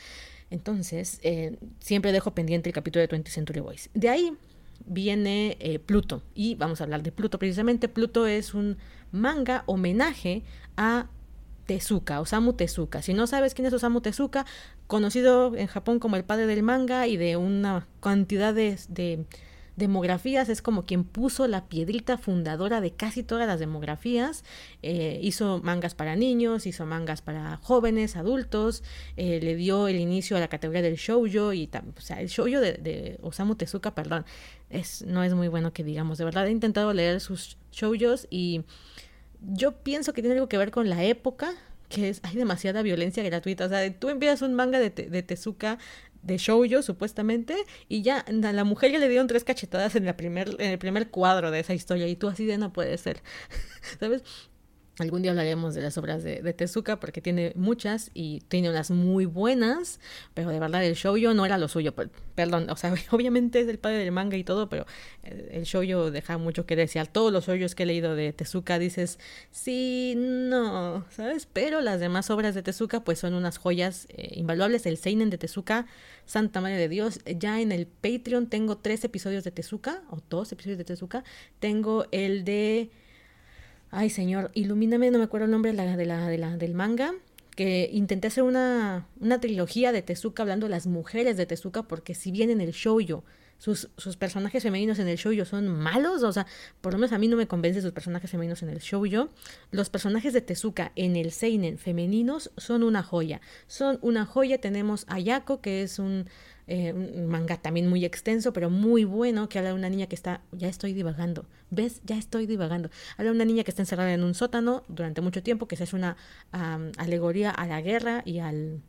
Entonces, 0.50 1.21
eh, 1.23 1.56
siempre 1.79 2.12
dejo 2.12 2.35
pendiente 2.35 2.69
el 2.69 2.75
capítulo 2.75 3.00
de 3.00 3.06
20 3.06 3.31
Century 3.31 3.61
Boys. 3.61 3.91
De 3.94 4.09
ahí 4.09 4.37
viene 4.87 5.56
eh, 5.61 5.79
Pluto. 5.79 6.23
Y 6.35 6.55
vamos 6.56 6.81
a 6.81 6.85
hablar 6.85 7.03
de 7.03 7.12
Pluto 7.12 7.38
precisamente. 7.38 7.88
Pluto 7.88 8.27
es 8.27 8.55
un 8.55 8.79
manga 9.12 9.62
homenaje 9.67 10.43
a 10.77 11.09
Tezuka, 11.67 12.21
Osamu 12.21 12.55
Tezuka. 12.55 13.03
Si 13.03 13.15
no 13.15 13.27
sabes 13.27 13.55
quién 13.55 13.67
es 13.67 13.73
Osamu 13.73 14.00
Tezuka, 14.00 14.44
conocido 14.87 15.55
en 15.55 15.69
Japón 15.69 16.00
como 16.00 16.17
el 16.17 16.25
padre 16.25 16.47
del 16.47 16.62
manga 16.62 17.06
y 17.06 17.17
de 17.17 17.37
una 17.37 17.87
cantidad 18.00 18.53
de, 18.53 19.25
demografías, 19.76 20.49
es 20.49 20.62
como 20.62 20.84
quien 20.84 21.05
puso 21.05 21.46
la 21.46 21.67
piedrita 21.67 22.19
fundadora 22.19 22.81
de 22.81 22.93
casi 22.93 23.22
todas 23.22 23.46
las 23.46 23.61
demografías. 23.61 24.44
Eh, 24.82 25.19
hizo 25.22 25.61
mangas 25.62 25.94
para 25.94 26.17
niños, 26.17 26.67
hizo 26.67 26.87
mangas 26.87 27.22
para 27.22 27.56
jóvenes, 27.58 28.17
adultos, 28.17 28.82
eh, 29.17 29.40
le 29.43 29.56
dio 29.56 29.88
el 29.88 29.96
inicio 29.96 30.37
a 30.37 30.40
la 30.40 30.49
categoría 30.49 30.82
del 30.82 30.96
shoujo 30.96 31.52
y 31.52 31.69
o 31.75 32.00
sea, 32.00 32.20
el 32.20 32.28
shoujo 32.28 32.61
de, 32.61 33.19
Osamu 33.22 33.55
Tezuka, 33.55 33.94
perdón, 33.94 34.25
es, 34.69 35.02
no 35.02 35.25
es 35.25 35.34
muy 35.34 35.49
bueno 35.49 35.72
que 35.72 35.84
digamos. 35.84 36.19
De 36.19 36.25
verdad 36.25 36.46
he 36.46 36.50
intentado 36.50 36.93
leer 36.93 37.20
sus 37.20 37.56
shoujos 37.72 38.26
y 38.31 38.62
yo 39.40 39.72
pienso 39.82 40.12
que 40.12 40.22
tiene 40.22 40.34
algo 40.34 40.49
que 40.49 40.58
ver 40.58 40.70
con 40.70 40.88
la 40.88 41.05
época, 41.05 41.55
que 41.88 42.11
es, 42.11 42.20
hay 42.22 42.37
demasiada 42.37 42.82
violencia 42.82 43.22
gratuita. 43.22 43.67
O 43.67 43.69
sea, 43.69 43.93
tú 43.99 44.08
envías 44.08 44.43
un 44.43 44.55
manga 44.55 44.78
de 44.78 44.90
Tezuka 44.90 45.78
de 46.22 46.37
shoujo 46.37 46.82
supuestamente 46.82 47.56
y 47.88 48.02
ya 48.02 48.25
a 48.28 48.52
la 48.52 48.64
mujer 48.64 48.93
ya 48.93 48.99
le 48.99 49.08
dieron 49.08 49.26
tres 49.26 49.44
cachetadas 49.44 49.96
en, 49.96 50.05
la 50.05 50.17
primer, 50.17 50.56
en 50.58 50.70
el 50.70 50.78
primer 50.78 51.11
cuadro 51.11 51.50
de 51.50 51.61
esa 51.61 51.75
historia 51.75 52.06
y 52.08 52.17
tú 52.17 52.28
así 52.28 52.44
de 52.46 52.58
no 52.58 52.72
puede 52.72 52.96
ser 52.99 53.22
sabes 54.00 54.22
Algún 54.98 55.22
día 55.22 55.31
hablaremos 55.31 55.75
de 55.75 55.81
las 55.81 55.96
obras 55.96 56.22
de, 56.22 56.52
Tezuka 56.52 57.00
porque 57.00 57.22
tiene 57.22 57.52
muchas 57.56 58.10
y 58.12 58.40
tiene 58.48 58.69
unas 58.69 58.90
muy 58.90 59.25
buenas, 59.25 59.98
pero 60.34 60.50
de 60.50 60.60
verdad 60.60 60.84
el 60.84 60.94
shoujo 60.94 61.32
no 61.32 61.46
era 61.46 61.56
lo 61.56 61.69
suyo. 61.69 61.94
Perdón, 62.34 62.69
o 62.69 62.76
sea, 62.76 62.92
obviamente 63.10 63.60
es 63.60 63.69
el 63.69 63.78
padre 63.78 63.98
del 63.98 64.12
manga 64.12 64.37
y 64.37 64.44
todo, 64.44 64.69
pero 64.69 64.84
eh, 65.22 65.52
el 65.52 65.64
shoujo 65.64 66.10
deja 66.10 66.37
mucho 66.37 66.66
que 66.66 66.76
desear. 66.76 67.06
Todos 67.06 67.32
los 67.32 67.46
shoujos 67.46 67.75
que 67.75 67.84
he 67.84 67.87
leído 67.87 68.14
de 68.14 68.32
Tezuka 68.34 68.78
dices, 68.78 69.19
sí, 69.50 70.14
no, 70.16 71.06
¿sabes? 71.10 71.48
Pero 71.50 71.81
las 71.81 72.00
demás 72.00 72.28
obras 72.28 72.54
de 72.54 72.62
Tezuka 72.62 73.02
pues 73.02 73.19
son 73.19 73.32
unas 73.32 73.56
joyas 73.56 74.06
eh, 74.10 74.32
invaluables. 74.34 74.84
El 74.84 74.98
Seinen 74.98 75.31
de 75.31 75.38
Tezuka, 75.38 75.86
Santa 76.26 76.60
Madre 76.60 76.76
de 76.76 76.88
Dios. 76.90 77.20
Ya 77.25 77.60
en 77.60 77.72
el 77.72 77.86
Patreon 77.86 78.48
tengo 78.48 78.76
tres 78.76 79.02
episodios 79.04 79.44
de 79.44 79.50
Tezuka, 79.50 80.02
o 80.10 80.19
dos 80.28 80.52
episodios 80.52 80.76
de 80.76 80.84
Tezuka. 80.84 81.25
Tengo 81.58 82.06
el 82.10 82.44
de... 82.44 82.90
Ay, 83.90 84.08
señor, 84.08 84.50
ilumíname, 84.54 85.10
no 85.10 85.19
me 85.19 85.25
acuerdo 85.25 85.46
el 85.46 85.50
nombre 85.50 85.72
de 85.72 85.76
la, 85.76 85.96
de 85.96 86.06
la, 86.06 86.28
de 86.28 86.38
la, 86.38 86.56
del 86.56 86.75
manga, 86.75 87.12
que 87.56 87.90
intenté 87.92 88.28
hacer 88.28 88.44
una, 88.44 89.08
una 89.19 89.40
trilogía 89.40 89.90
de 89.90 90.02
Tezuka 90.02 90.42
hablando 90.42 90.66
de 90.66 90.70
las 90.70 90.87
mujeres 90.87 91.37
de 91.37 91.46
Tezuka, 91.46 91.82
porque 91.82 92.14
si 92.14 92.31
bien 92.31 92.50
en 92.50 92.60
el 92.60 92.70
shoujo 92.70 93.25
sus, 93.58 93.90
sus 93.98 94.16
personajes 94.16 94.62
femeninos 94.62 94.98
en 95.00 95.08
el 95.08 95.16
shoujo 95.19 95.44
son 95.44 95.69
malos, 95.69 96.22
o 96.22 96.32
sea, 96.32 96.46
por 96.81 96.93
lo 96.93 96.98
menos 96.98 97.12
a 97.12 97.19
mí 97.19 97.29
no 97.29 97.36
me 97.36 97.46
convence 97.46 97.82
sus 97.82 97.93
personajes 97.93 98.31
femeninos 98.31 98.62
en 98.62 98.70
el 98.70 98.79
shoujo, 98.79 99.29
los 99.72 99.91
personajes 99.91 100.32
de 100.32 100.41
Tezuka 100.41 100.93
en 100.96 101.17
el 101.17 101.32
seinen 101.32 101.76
femeninos 101.76 102.53
son 102.56 102.82
una 102.82 103.03
joya, 103.03 103.41
son 103.67 103.98
una 104.00 104.24
joya, 104.24 104.58
tenemos 104.58 105.05
a 105.08 105.19
Yako, 105.19 105.60
que 105.60 105.82
es 105.82 105.98
un 105.98 106.26
eh, 106.70 106.93
un 106.93 107.27
manga 107.27 107.56
también 107.56 107.89
muy 107.89 108.05
extenso, 108.05 108.53
pero 108.53 108.70
muy 108.70 109.05
bueno, 109.05 109.48
que 109.48 109.58
habla 109.58 109.70
de 109.70 109.74
una 109.74 109.91
niña 109.91 110.06
que 110.06 110.15
está, 110.15 110.43
ya 110.53 110.69
estoy 110.69 110.93
divagando, 110.93 111.46
¿ves? 111.69 112.00
Ya 112.05 112.17
estoy 112.17 112.46
divagando. 112.46 112.91
Habla 113.17 113.31
de 113.31 113.36
una 113.36 113.44
niña 113.44 113.65
que 113.65 113.72
está 113.72 113.82
encerrada 113.82 114.15
en 114.15 114.22
un 114.22 114.34
sótano 114.34 114.84
durante 114.86 115.20
mucho 115.20 115.43
tiempo, 115.43 115.67
que 115.67 115.74
hace 115.74 115.96
una 115.96 116.17
alegoría 116.96 117.50
a 117.50 117.67
la 117.67 117.81
guerra 117.81 118.22
y 118.24 118.39
al, 118.39 118.82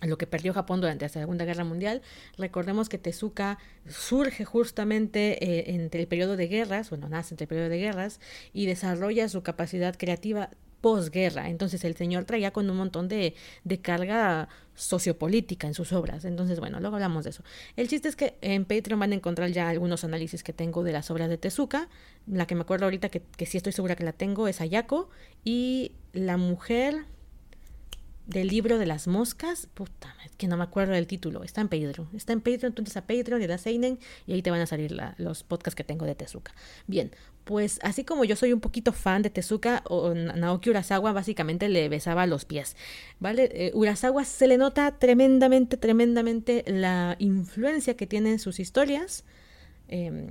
a 0.00 0.06
lo 0.06 0.16
que 0.16 0.26
perdió 0.26 0.54
Japón 0.54 0.80
durante 0.80 1.04
la 1.04 1.10
Segunda 1.10 1.44
Guerra 1.44 1.64
Mundial. 1.64 2.00
Recordemos 2.38 2.88
que 2.88 2.96
Tezuka 2.96 3.58
surge 3.86 4.44
justamente 4.46 5.44
eh, 5.44 5.74
entre 5.74 6.00
el 6.00 6.08
periodo 6.08 6.36
de 6.36 6.48
guerras, 6.48 6.88
bueno, 6.88 7.10
nace 7.10 7.34
entre 7.34 7.44
el 7.44 7.48
periodo 7.48 7.68
de 7.68 7.78
guerras, 7.78 8.20
y 8.54 8.64
desarrolla 8.64 9.28
su 9.28 9.42
capacidad 9.42 9.94
creativa 9.96 10.48
posguerra. 10.82 11.48
Entonces 11.48 11.82
el 11.84 11.96
señor 11.96 12.24
traía 12.24 12.50
con 12.50 12.68
un 12.68 12.76
montón 12.76 13.08
de, 13.08 13.34
de, 13.64 13.80
carga 13.80 14.48
sociopolítica 14.74 15.66
en 15.66 15.72
sus 15.72 15.92
obras. 15.94 16.26
Entonces, 16.26 16.60
bueno, 16.60 16.80
luego 16.80 16.96
hablamos 16.96 17.24
de 17.24 17.30
eso. 17.30 17.42
El 17.76 17.88
chiste 17.88 18.08
es 18.08 18.16
que 18.16 18.36
en 18.42 18.66
Patreon 18.66 19.00
van 19.00 19.12
a 19.12 19.14
encontrar 19.14 19.50
ya 19.50 19.70
algunos 19.70 20.04
análisis 20.04 20.42
que 20.42 20.52
tengo 20.52 20.82
de 20.82 20.92
las 20.92 21.10
obras 21.10 21.30
de 21.30 21.38
Tezuka. 21.38 21.88
La 22.26 22.46
que 22.46 22.54
me 22.54 22.62
acuerdo 22.62 22.84
ahorita 22.84 23.08
que, 23.08 23.22
que 23.22 23.46
sí 23.46 23.56
estoy 23.56 23.72
segura 23.72 23.96
que 23.96 24.04
la 24.04 24.12
tengo 24.12 24.48
es 24.48 24.60
Ayako. 24.60 25.08
Y 25.44 25.92
la 26.12 26.36
mujer 26.36 27.06
del 28.26 28.48
libro 28.48 28.78
de 28.78 28.86
las 28.86 29.08
moscas, 29.08 29.68
puta, 29.74 30.14
es 30.24 30.32
que 30.36 30.46
no 30.46 30.56
me 30.56 30.64
acuerdo 30.64 30.92
del 30.92 31.06
título, 31.06 31.42
está 31.42 31.60
en 31.60 31.68
Patreon, 31.68 32.08
está 32.14 32.32
en 32.32 32.40
Patreon, 32.40 32.70
entonces 32.70 32.96
a 32.96 33.02
Patreon 33.02 33.40
le 33.40 33.46
das 33.46 33.62
Seinen 33.62 33.98
y 34.26 34.32
ahí 34.32 34.42
te 34.42 34.50
van 34.50 34.60
a 34.60 34.66
salir 34.66 34.96
los 35.18 35.42
podcasts 35.42 35.74
que 35.74 35.84
tengo 35.84 36.06
de 36.06 36.14
Tezuka. 36.14 36.54
Bien, 36.86 37.10
pues 37.44 37.78
así 37.82 38.04
como 38.04 38.24
yo 38.24 38.36
soy 38.36 38.52
un 38.52 38.60
poquito 38.60 38.92
fan 38.92 39.22
de 39.22 39.30
Tezuka, 39.30 39.82
o 39.88 40.14
Naoki 40.14 40.70
Urasawa 40.70 41.12
básicamente 41.12 41.68
le 41.68 41.88
besaba 41.88 42.26
los 42.26 42.44
pies, 42.44 42.76
¿vale? 43.20 43.50
Eh, 43.52 43.72
Urasawa 43.74 44.24
se 44.24 44.46
le 44.46 44.58
nota 44.58 44.98
tremendamente, 44.98 45.76
tremendamente 45.76 46.64
la 46.66 47.16
influencia 47.18 47.96
que 47.96 48.06
tiene 48.06 48.30
en 48.30 48.38
sus 48.38 48.60
historias. 48.60 49.24
Em, 49.88 50.28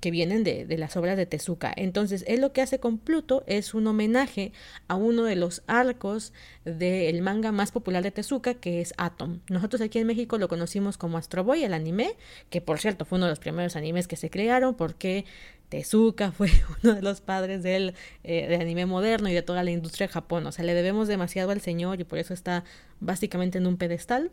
que 0.00 0.10
vienen 0.10 0.44
de, 0.44 0.64
de, 0.66 0.78
las 0.78 0.96
obras 0.96 1.16
de 1.16 1.26
Tezuka. 1.26 1.72
Entonces, 1.76 2.24
él 2.26 2.40
lo 2.40 2.52
que 2.52 2.62
hace 2.62 2.80
con 2.80 2.98
Pluto 2.98 3.44
es 3.46 3.74
un 3.74 3.86
homenaje 3.86 4.52
a 4.88 4.96
uno 4.96 5.24
de 5.24 5.36
los 5.36 5.62
arcos 5.66 6.32
del 6.64 7.22
manga 7.22 7.52
más 7.52 7.70
popular 7.70 8.02
de 8.02 8.10
Tezuka, 8.10 8.54
que 8.54 8.80
es 8.80 8.94
Atom. 8.96 9.40
Nosotros 9.48 9.80
aquí 9.82 9.98
en 9.98 10.06
México 10.06 10.38
lo 10.38 10.48
conocimos 10.48 10.96
como 10.96 11.18
Astro 11.18 11.44
Boy, 11.44 11.64
el 11.64 11.74
anime, 11.74 12.16
que 12.48 12.60
por 12.60 12.78
cierto 12.78 13.04
fue 13.04 13.16
uno 13.16 13.26
de 13.26 13.32
los 13.32 13.38
primeros 13.38 13.76
animes 13.76 14.08
que 14.08 14.16
se 14.16 14.30
crearon 14.30 14.74
porque 14.74 15.24
Tezuka 15.70 16.32
fue 16.32 16.50
uno 16.82 16.94
de 16.94 17.02
los 17.02 17.20
padres 17.22 17.62
del 17.62 17.94
eh, 18.24 18.58
anime 18.60 18.86
moderno 18.86 19.28
y 19.28 19.32
de 19.32 19.42
toda 19.42 19.62
la 19.62 19.70
industria 19.70 20.06
de 20.06 20.12
Japón. 20.12 20.46
O 20.46 20.52
sea, 20.52 20.64
le 20.64 20.74
debemos 20.74 21.08
demasiado 21.08 21.52
al 21.52 21.60
señor 21.60 22.00
y 22.00 22.04
por 22.04 22.18
eso 22.18 22.34
está 22.34 22.64
básicamente 22.98 23.58
en 23.58 23.66
un 23.66 23.76
pedestal, 23.78 24.30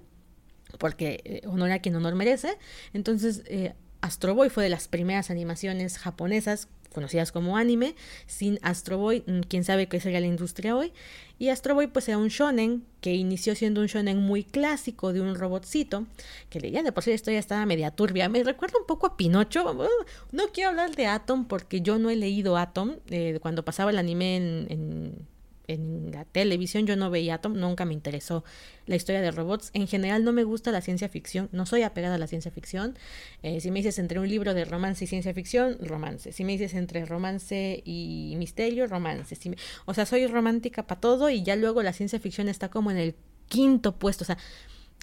porque 0.80 1.22
eh, 1.24 1.42
honor 1.48 1.72
a 1.72 1.80
quien 1.80 1.96
honor 1.96 2.16
merece. 2.16 2.58
Entonces, 2.94 3.44
eh, 3.48 3.74
Astro 4.01 4.36
Boy 4.36 4.50
fue 4.50 4.63
de 4.63 4.70
las 4.70 4.88
primeras 4.88 5.30
animaciones 5.30 5.98
japonesas 5.98 6.68
conocidas 6.94 7.32
como 7.32 7.58
anime. 7.58 7.96
Sin 8.25 8.60
Astro 8.62 8.98
Boy, 8.98 9.24
mm, 9.27 9.42
quién 9.48 9.63
sabe 9.63 9.88
qué 9.88 10.00
sería 10.00 10.20
la 10.20 10.27
industria 10.27 10.75
hoy. 10.75 10.94
Y 11.39 11.50
Astro 11.50 11.75
Boy 11.75 11.88
pues 11.88 12.08
era 12.08 12.18
un 12.18 12.30
shonen 12.30 12.84
que 13.01 13.13
inició 13.13 13.56
siendo 13.56 13.82
un 13.82 13.88
shonen 13.88 14.18
muy 14.18 14.44
clásico 14.44 15.13
de 15.13 15.22
un 15.22 15.36
robotcito, 15.36 16.08
que 16.50 16.72
ya 16.72 16.82
de 16.82 16.92
por 16.92 17.04
sí 17.04 17.12
la 17.12 17.16
historia 17.16 17.39
estaba 17.39 17.66
media 17.66 17.92
turbia. 17.92 18.30
Me 18.30 18.44
recuerda 18.44 18.80
un 18.80 18.88
poco 18.88 19.08
a 19.08 19.18
Pinocho. 19.18 19.88
No 20.32 20.44
quiero 20.51 20.72
hablar 20.72 20.96
de 20.96 21.06
Atom 21.08 21.46
porque 21.46 21.82
yo 21.82 22.00
no 22.00 22.10
he 22.10 22.16
leído 22.16 22.58
Atom. 22.58 22.96
Eh, 23.10 23.39
cuando 23.42 23.63
pasaba 23.63 23.92
el 23.92 23.98
anime 23.98 24.38
en 24.38 25.27
la 25.68 26.24
televisión 26.26 26.86
yo 26.86 26.96
no 26.96 27.10
veía 27.10 27.36
Atom, 27.36 27.54
nunca 27.54 27.84
me 27.84 27.94
interesó 27.94 28.44
la 28.86 28.96
historia 28.96 29.22
de 29.22 29.32
robots. 29.32 29.70
En 29.74 29.88
general 29.88 30.24
no 30.24 30.32
me 30.32 30.44
gusta 30.44 30.72
la 30.72 30.82
ciencia 30.82 31.10
ficción, 31.10 31.50
no 31.52 31.66
soy 31.66 31.82
apegada 31.82 32.16
a 32.16 32.18
la 32.18 32.28
ciencia 32.28 32.52
ficción. 32.52 32.98
Eh, 33.44 33.60
si 33.60 33.70
me 33.72 33.80
dices 33.80 34.00
entre 34.00 34.20
un 34.20 34.30
libro 34.30 34.54
de 34.54 34.64
romance 34.64 35.04
y 35.04 35.08
ciencia 35.08 35.34
ficción, 35.34 35.78
romance. 35.82 36.32
Si 36.32 36.46
me 36.46 36.54
dices 36.54 36.74
entre 36.74 37.06
romance 37.06 37.82
y 37.84 38.36
misterio, 38.38 38.88
romance. 38.88 39.36
Si 39.36 39.54
o 39.86 39.94
sea, 39.94 40.06
soy 40.06 40.28
romántica 40.28 40.88
para 40.88 41.02
todo 41.02 41.30
y 41.30 41.44
ya 41.44 41.56
luego 41.56 41.84
la 41.84 41.94
ciencia 41.94 42.20
ficción 42.20 42.48
está 42.48 42.70
como 42.70 42.92
en 42.92 42.98
el 42.98 43.16
quinto 43.50 43.98
puesto. 43.98 44.24
O 44.24 44.28
sea, 44.28 44.38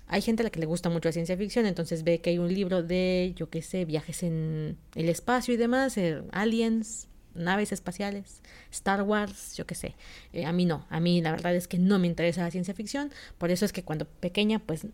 hay 0.06 0.22
gente 0.22 0.42
a 0.42 0.44
la 0.44 0.50
que 0.50 0.60
le 0.60 0.66
gusta 0.66 0.90
mucho 0.90 1.08
la 1.08 1.12
ciencia 1.12 1.36
ficción, 1.36 1.66
entonces 1.66 2.04
ve 2.04 2.20
que 2.20 2.30
hay 2.30 2.38
un 2.38 2.52
libro 2.52 2.82
de, 2.82 3.32
yo 3.36 3.48
qué 3.48 3.62
sé, 3.62 3.84
viajes 3.84 4.22
en 4.22 4.76
el 4.94 5.08
espacio 5.08 5.54
y 5.54 5.56
demás, 5.56 5.96
eh, 5.96 6.22
aliens, 6.32 7.08
naves 7.34 7.72
espaciales, 7.72 8.42
Star 8.70 9.02
Wars, 9.02 9.56
yo 9.56 9.66
qué 9.66 9.74
sé. 9.74 9.94
Eh, 10.32 10.44
a 10.44 10.52
mí 10.52 10.64
no, 10.64 10.86
a 10.90 11.00
mí 11.00 11.20
la 11.22 11.32
verdad 11.32 11.54
es 11.54 11.68
que 11.68 11.78
no 11.78 11.98
me 11.98 12.06
interesa 12.06 12.42
la 12.42 12.50
ciencia 12.50 12.74
ficción, 12.74 13.10
por 13.38 13.50
eso 13.50 13.64
es 13.64 13.72
que 13.72 13.82
cuando 13.82 14.06
pequeña, 14.06 14.58
pues 14.58 14.86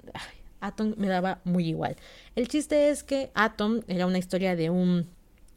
Atom 0.60 0.94
me 0.96 1.08
daba 1.08 1.40
muy 1.44 1.68
igual. 1.68 1.96
El 2.36 2.48
chiste 2.48 2.90
es 2.90 3.02
que 3.02 3.30
Atom 3.34 3.80
era 3.88 4.06
una 4.06 4.18
historia 4.18 4.56
de 4.56 4.70
un 4.70 5.08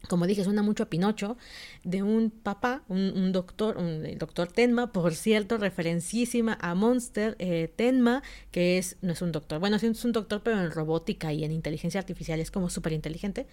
como 0.07 0.27
dije, 0.27 0.43
suena 0.43 0.61
mucho 0.61 0.83
a 0.83 0.89
Pinocho, 0.89 1.37
de 1.83 2.03
un 2.03 2.29
papá, 2.29 2.83
un, 2.89 3.31
doctor, 3.31 3.77
un 3.77 4.05
el 4.05 4.17
doctor 4.17 4.51
Tenma, 4.51 4.91
por 4.91 5.15
cierto, 5.15 5.57
referencísima 5.57 6.57
a 6.61 6.75
Monster 6.75 7.35
eh, 7.39 7.71
Tenma, 7.73 8.21
que 8.51 8.77
es, 8.77 8.97
no 9.01 9.13
es 9.13 9.21
un 9.21 9.31
doctor, 9.31 9.59
bueno, 9.59 9.79
sí 9.79 9.87
es 9.87 10.03
un 10.03 10.11
doctor, 10.11 10.41
pero 10.43 10.59
en 10.59 10.71
robótica 10.71 11.31
y 11.31 11.43
en 11.45 11.51
inteligencia 11.51 11.99
artificial 11.99 12.39
es 12.39 12.51
como 12.51 12.69
súper 12.69 12.93
inteligente. 12.93 13.47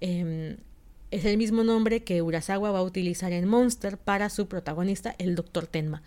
Em, 0.00 0.56
es 1.12 1.26
el 1.26 1.36
mismo 1.36 1.62
nombre 1.62 2.02
que 2.02 2.22
Urasawa 2.22 2.72
va 2.72 2.78
a 2.78 2.82
utilizar 2.82 3.32
en 3.32 3.46
Monster 3.46 3.98
para 3.98 4.30
su 4.30 4.48
protagonista, 4.48 5.14
el 5.18 5.34
Dr. 5.36 5.66
Tenma. 5.66 6.02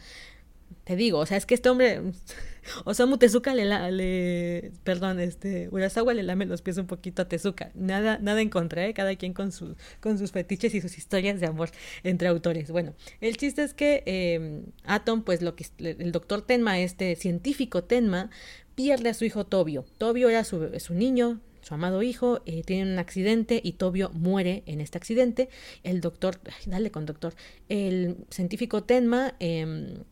Te 0.83 0.95
digo, 0.95 1.19
o 1.19 1.25
sea, 1.25 1.37
es 1.37 1.45
que 1.45 1.53
este 1.53 1.69
hombre, 1.69 2.01
Osamu 2.85 3.17
Tezuka 3.17 3.53
le, 3.53 3.65
le 3.91 4.71
perdón, 4.83 5.19
este, 5.19 5.69
Urasawa 5.71 6.13
le 6.15 6.23
lame 6.23 6.45
los 6.47 6.63
pies 6.63 6.77
un 6.77 6.87
poquito 6.87 7.21
a 7.21 7.27
Tezuka. 7.27 7.71
Nada, 7.75 8.17
nada 8.19 8.41
en 8.41 8.49
contra, 8.49 8.85
¿eh? 8.85 8.93
cada 8.95 9.15
quien 9.15 9.33
con, 9.33 9.51
sus 9.51 9.75
con 9.99 10.17
sus 10.17 10.31
fetiches 10.31 10.73
y 10.73 10.81
sus 10.81 10.97
historias 10.97 11.39
de 11.39 11.45
amor 11.45 11.69
entre 12.03 12.27
autores. 12.27 12.71
Bueno, 12.71 12.95
el 13.21 13.37
chiste 13.37 13.63
es 13.63 13.75
que 13.75 14.03
eh, 14.07 14.63
Atom, 14.85 15.23
pues 15.23 15.43
lo 15.43 15.55
que 15.55 15.65
el 15.79 16.11
doctor 16.11 16.41
Tenma, 16.41 16.79
este 16.79 17.15
científico 17.15 17.83
Tenma, 17.83 18.31
pierde 18.73 19.09
a 19.09 19.13
su 19.13 19.23
hijo 19.25 19.45
Tobio. 19.45 19.85
Tobio 19.99 20.29
era 20.29 20.43
su, 20.43 20.71
su 20.79 20.95
niño, 20.95 21.41
su 21.65 21.73
amado 21.73 22.03
hijo, 22.03 22.41
eh, 22.45 22.61
tiene 22.63 22.93
un 22.93 22.99
accidente 22.99 23.59
y 23.63 23.73
Tobio 23.73 24.11
muere 24.11 24.61
en 24.67 24.81
este 24.81 24.99
accidente. 24.99 25.49
El 25.81 25.99
doctor, 25.99 26.39
dale 26.67 26.91
con 26.91 27.07
doctor, 27.07 27.33
el 27.69 28.17
científico 28.29 28.83
Tenma 28.83 29.33
em, 29.39 30.03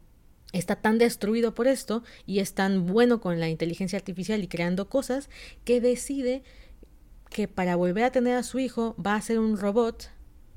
está 0.51 0.77
tan 0.77 0.98
destruido 0.98 1.53
por 1.53 1.67
esto 1.67 2.03
y 2.25 2.39
es 2.39 2.55
tan 2.55 2.88
bueno 2.88 3.22
con 3.22 3.39
la 3.39 3.50
inteligencia 3.50 3.98
artificial 4.00 4.43
y 4.43 4.48
creando 4.48 4.89
cosas 4.89 5.29
que 5.63 5.79
decide 5.79 6.41
que 7.29 7.48
para 7.48 7.75
volver 7.75 8.05
a 8.05 8.12
tener 8.12 8.36
a 8.36 8.41
su 8.41 8.57
hijo 8.57 8.95
va 8.95 9.13
a 9.13 9.22
ser 9.22 9.38
un 9.38 9.55
robot 9.55 10.10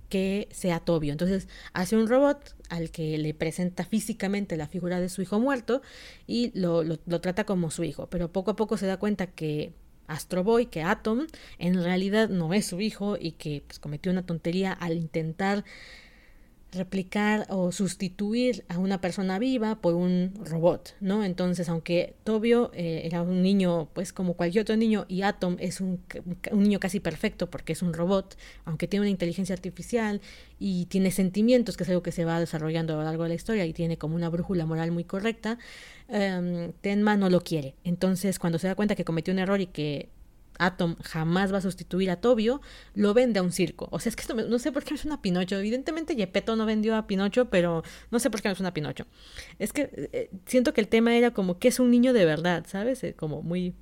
que 0.08 0.48
sea 0.50 0.80
Tobio. 0.80 1.12
Entonces 1.12 1.46
hace 1.74 1.94
un 1.94 2.08
robot 2.08 2.56
al 2.70 2.90
que 2.90 3.18
le 3.18 3.34
presenta 3.34 3.84
físicamente 3.84 4.56
la 4.56 4.66
figura 4.66 4.98
de 4.98 5.10
su 5.10 5.20
hijo 5.20 5.40
muerto 5.40 5.82
y 6.26 6.58
lo 6.58 7.20
trata 7.20 7.44
como 7.44 7.70
su 7.70 7.84
hijo. 7.84 8.08
Pero 8.08 8.32
poco 8.32 8.52
a 8.52 8.56
poco 8.56 8.78
se 8.78 8.86
da 8.86 8.96
cuenta 8.96 9.26
que 9.26 9.74
Astro 10.06 10.44
Boy, 10.44 10.66
que 10.66 10.82
Atom 10.82 11.26
en 11.58 11.82
realidad 11.82 12.28
no 12.28 12.52
es 12.54 12.66
su 12.66 12.80
hijo 12.80 13.16
y 13.18 13.32
que 13.32 13.62
pues, 13.66 13.78
cometió 13.78 14.12
una 14.12 14.26
tontería 14.26 14.72
al 14.72 14.96
intentar 14.96 15.64
replicar 16.76 17.46
o 17.48 17.72
sustituir 17.72 18.64
a 18.68 18.78
una 18.78 19.00
persona 19.00 19.38
viva 19.38 19.80
por 19.80 19.94
un 19.94 20.32
robot, 20.44 20.94
¿no? 21.00 21.24
Entonces, 21.24 21.68
aunque 21.68 22.14
Tobio 22.24 22.70
eh, 22.74 23.02
era 23.04 23.22
un 23.22 23.42
niño, 23.42 23.88
pues 23.92 24.12
como 24.12 24.34
cualquier 24.34 24.62
otro 24.62 24.76
niño, 24.76 25.04
y 25.08 25.22
Atom 25.22 25.56
es 25.58 25.80
un, 25.80 26.00
un, 26.52 26.62
niño 26.62 26.78
casi 26.78 27.00
perfecto 27.00 27.50
porque 27.50 27.72
es 27.72 27.82
un 27.82 27.92
robot, 27.92 28.36
aunque 28.64 28.86
tiene 28.86 29.02
una 29.02 29.10
inteligencia 29.10 29.54
artificial 29.54 30.20
y 30.58 30.86
tiene 30.86 31.10
sentimientos, 31.10 31.76
que 31.76 31.84
es 31.84 31.88
algo 31.90 32.02
que 32.02 32.12
se 32.12 32.24
va 32.24 32.38
desarrollando 32.38 32.94
a 32.94 32.96
lo 32.96 33.02
largo 33.02 33.24
de 33.24 33.30
la 33.30 33.34
historia 33.34 33.66
y 33.66 33.72
tiene 33.72 33.98
como 33.98 34.14
una 34.14 34.28
brújula 34.28 34.66
moral 34.66 34.92
muy 34.92 35.04
correcta, 35.04 35.58
um, 36.08 36.72
Tenma 36.80 37.16
no 37.16 37.30
lo 37.30 37.40
quiere. 37.40 37.74
Entonces, 37.84 38.38
cuando 38.38 38.58
se 38.58 38.68
da 38.68 38.74
cuenta 38.74 38.94
que 38.94 39.04
cometió 39.04 39.32
un 39.32 39.38
error 39.38 39.60
y 39.60 39.66
que 39.66 40.10
Atom 40.58 40.96
jamás 41.02 41.52
va 41.52 41.58
a 41.58 41.60
sustituir 41.60 42.10
a 42.10 42.20
Tobio, 42.20 42.60
lo 42.94 43.14
vende 43.14 43.40
a 43.40 43.42
un 43.42 43.52
circo. 43.52 43.88
O 43.90 43.98
sea, 43.98 44.10
es 44.10 44.16
que 44.16 44.22
esto 44.22 44.34
no 44.34 44.58
sé 44.58 44.72
por 44.72 44.84
qué 44.84 44.94
me 44.94 44.98
suena 44.98 45.22
Pinocho. 45.22 45.56
Evidentemente 45.58 46.14
Gepetto 46.14 46.56
no 46.56 46.66
vendió 46.66 46.96
a 46.96 47.06
Pinocho, 47.06 47.50
pero 47.50 47.82
no 48.10 48.18
sé 48.18 48.30
por 48.30 48.42
qué 48.42 48.48
me 48.48 48.54
suena 48.54 48.70
a 48.70 48.74
Pinocho. 48.74 49.06
Es 49.58 49.72
que 49.72 49.90
eh, 50.12 50.30
siento 50.46 50.72
que 50.72 50.80
el 50.80 50.88
tema 50.88 51.16
era 51.16 51.32
como 51.32 51.58
que 51.58 51.68
es 51.68 51.80
un 51.80 51.90
niño 51.90 52.12
de 52.12 52.24
verdad, 52.24 52.64
¿sabes? 52.68 53.02
Eh, 53.04 53.14
como 53.14 53.42
muy, 53.42 53.74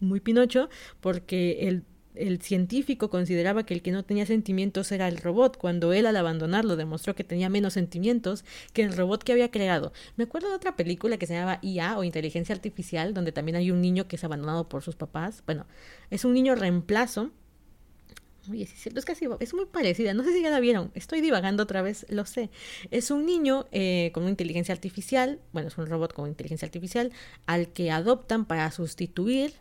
muy 0.00 0.20
Pinocho, 0.20 0.68
porque 1.00 1.68
el 1.68 1.84
el 2.14 2.40
científico 2.42 3.10
consideraba 3.10 3.64
que 3.64 3.74
el 3.74 3.82
que 3.82 3.92
no 3.92 4.04
tenía 4.04 4.26
sentimientos 4.26 4.90
era 4.92 5.08
el 5.08 5.18
robot, 5.18 5.56
cuando 5.56 5.92
él 5.92 6.06
al 6.06 6.16
abandonarlo 6.16 6.76
demostró 6.76 7.14
que 7.14 7.24
tenía 7.24 7.48
menos 7.48 7.74
sentimientos 7.74 8.44
que 8.72 8.82
el 8.82 8.96
robot 8.96 9.22
que 9.22 9.32
había 9.32 9.50
creado. 9.50 9.92
Me 10.16 10.24
acuerdo 10.24 10.48
de 10.48 10.54
otra 10.54 10.76
película 10.76 11.16
que 11.18 11.26
se 11.26 11.34
llamaba 11.34 11.58
IA 11.62 11.98
o 11.98 12.04
Inteligencia 12.04 12.54
Artificial, 12.54 13.14
donde 13.14 13.32
también 13.32 13.56
hay 13.56 13.70
un 13.70 13.80
niño 13.80 14.08
que 14.08 14.16
es 14.16 14.24
abandonado 14.24 14.68
por 14.68 14.82
sus 14.82 14.96
papás. 14.96 15.42
Bueno, 15.46 15.66
es 16.10 16.24
un 16.24 16.34
niño 16.34 16.54
reemplazo. 16.54 17.30
Oye, 18.50 18.64
es 18.64 18.70
cierto, 18.70 18.98
es 18.98 19.04
casi, 19.04 19.26
es 19.38 19.54
muy 19.54 19.66
parecida, 19.66 20.14
no 20.14 20.24
sé 20.24 20.32
si 20.32 20.42
ya 20.42 20.48
la 20.48 20.60
vieron, 20.60 20.90
estoy 20.94 21.20
divagando 21.20 21.62
otra 21.62 21.82
vez, 21.82 22.06
lo 22.08 22.24
sé. 22.24 22.48
Es 22.90 23.10
un 23.10 23.26
niño 23.26 23.66
eh, 23.70 24.10
con 24.14 24.22
una 24.22 24.30
inteligencia 24.30 24.72
artificial, 24.72 25.38
bueno, 25.52 25.68
es 25.68 25.76
un 25.76 25.86
robot 25.86 26.14
con 26.14 26.26
inteligencia 26.26 26.64
artificial, 26.64 27.12
al 27.44 27.68
que 27.68 27.90
adoptan 27.90 28.46
para 28.46 28.70
sustituir 28.70 29.52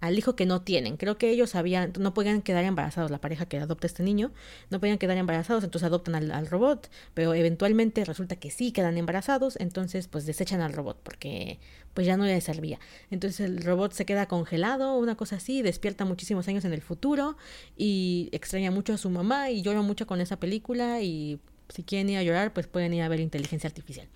al 0.00 0.18
hijo 0.18 0.36
que 0.36 0.46
no 0.46 0.62
tienen. 0.62 0.96
Creo 0.96 1.18
que 1.18 1.30
ellos 1.30 1.54
habían, 1.54 1.92
no 1.98 2.14
podían 2.14 2.42
quedar 2.42 2.64
embarazados, 2.64 3.10
la 3.10 3.20
pareja 3.20 3.46
que 3.46 3.58
adopta 3.58 3.86
este 3.86 4.02
niño, 4.02 4.32
no 4.70 4.80
podían 4.80 4.98
quedar 4.98 5.16
embarazados, 5.16 5.64
entonces 5.64 5.86
adoptan 5.86 6.14
al, 6.14 6.46
robot, 6.46 6.90
pero 7.14 7.34
eventualmente 7.34 8.04
resulta 8.04 8.36
que 8.36 8.50
sí 8.50 8.72
quedan 8.72 8.96
embarazados, 8.96 9.56
entonces 9.60 10.08
pues 10.08 10.24
desechan 10.26 10.60
al 10.60 10.72
robot 10.72 11.00
porque 11.02 11.58
pues 11.94 12.06
ya 12.06 12.16
no 12.16 12.24
le 12.24 12.40
servía. 12.40 12.78
Entonces 13.10 13.40
el 13.40 13.62
robot 13.62 13.92
se 13.92 14.06
queda 14.06 14.26
congelado, 14.26 14.96
una 14.98 15.16
cosa 15.16 15.36
así, 15.36 15.62
despierta 15.62 16.04
muchísimos 16.04 16.46
años 16.48 16.64
en 16.64 16.72
el 16.72 16.82
futuro 16.82 17.36
y 17.76 18.28
extraña 18.32 18.70
mucho 18.70 18.92
a 18.92 18.98
su 18.98 19.10
mamá 19.10 19.50
y 19.50 19.62
llora 19.62 19.82
mucho 19.82 20.06
con 20.06 20.20
esa 20.20 20.38
película 20.38 21.02
y 21.02 21.40
si 21.68 21.82
quieren 21.82 22.08
ir 22.08 22.18
a 22.18 22.22
llorar 22.22 22.52
pues 22.52 22.66
pueden 22.66 22.94
ir 22.94 23.02
a 23.02 23.08
ver 23.08 23.20
inteligencia 23.20 23.68
artificial. 23.68 24.08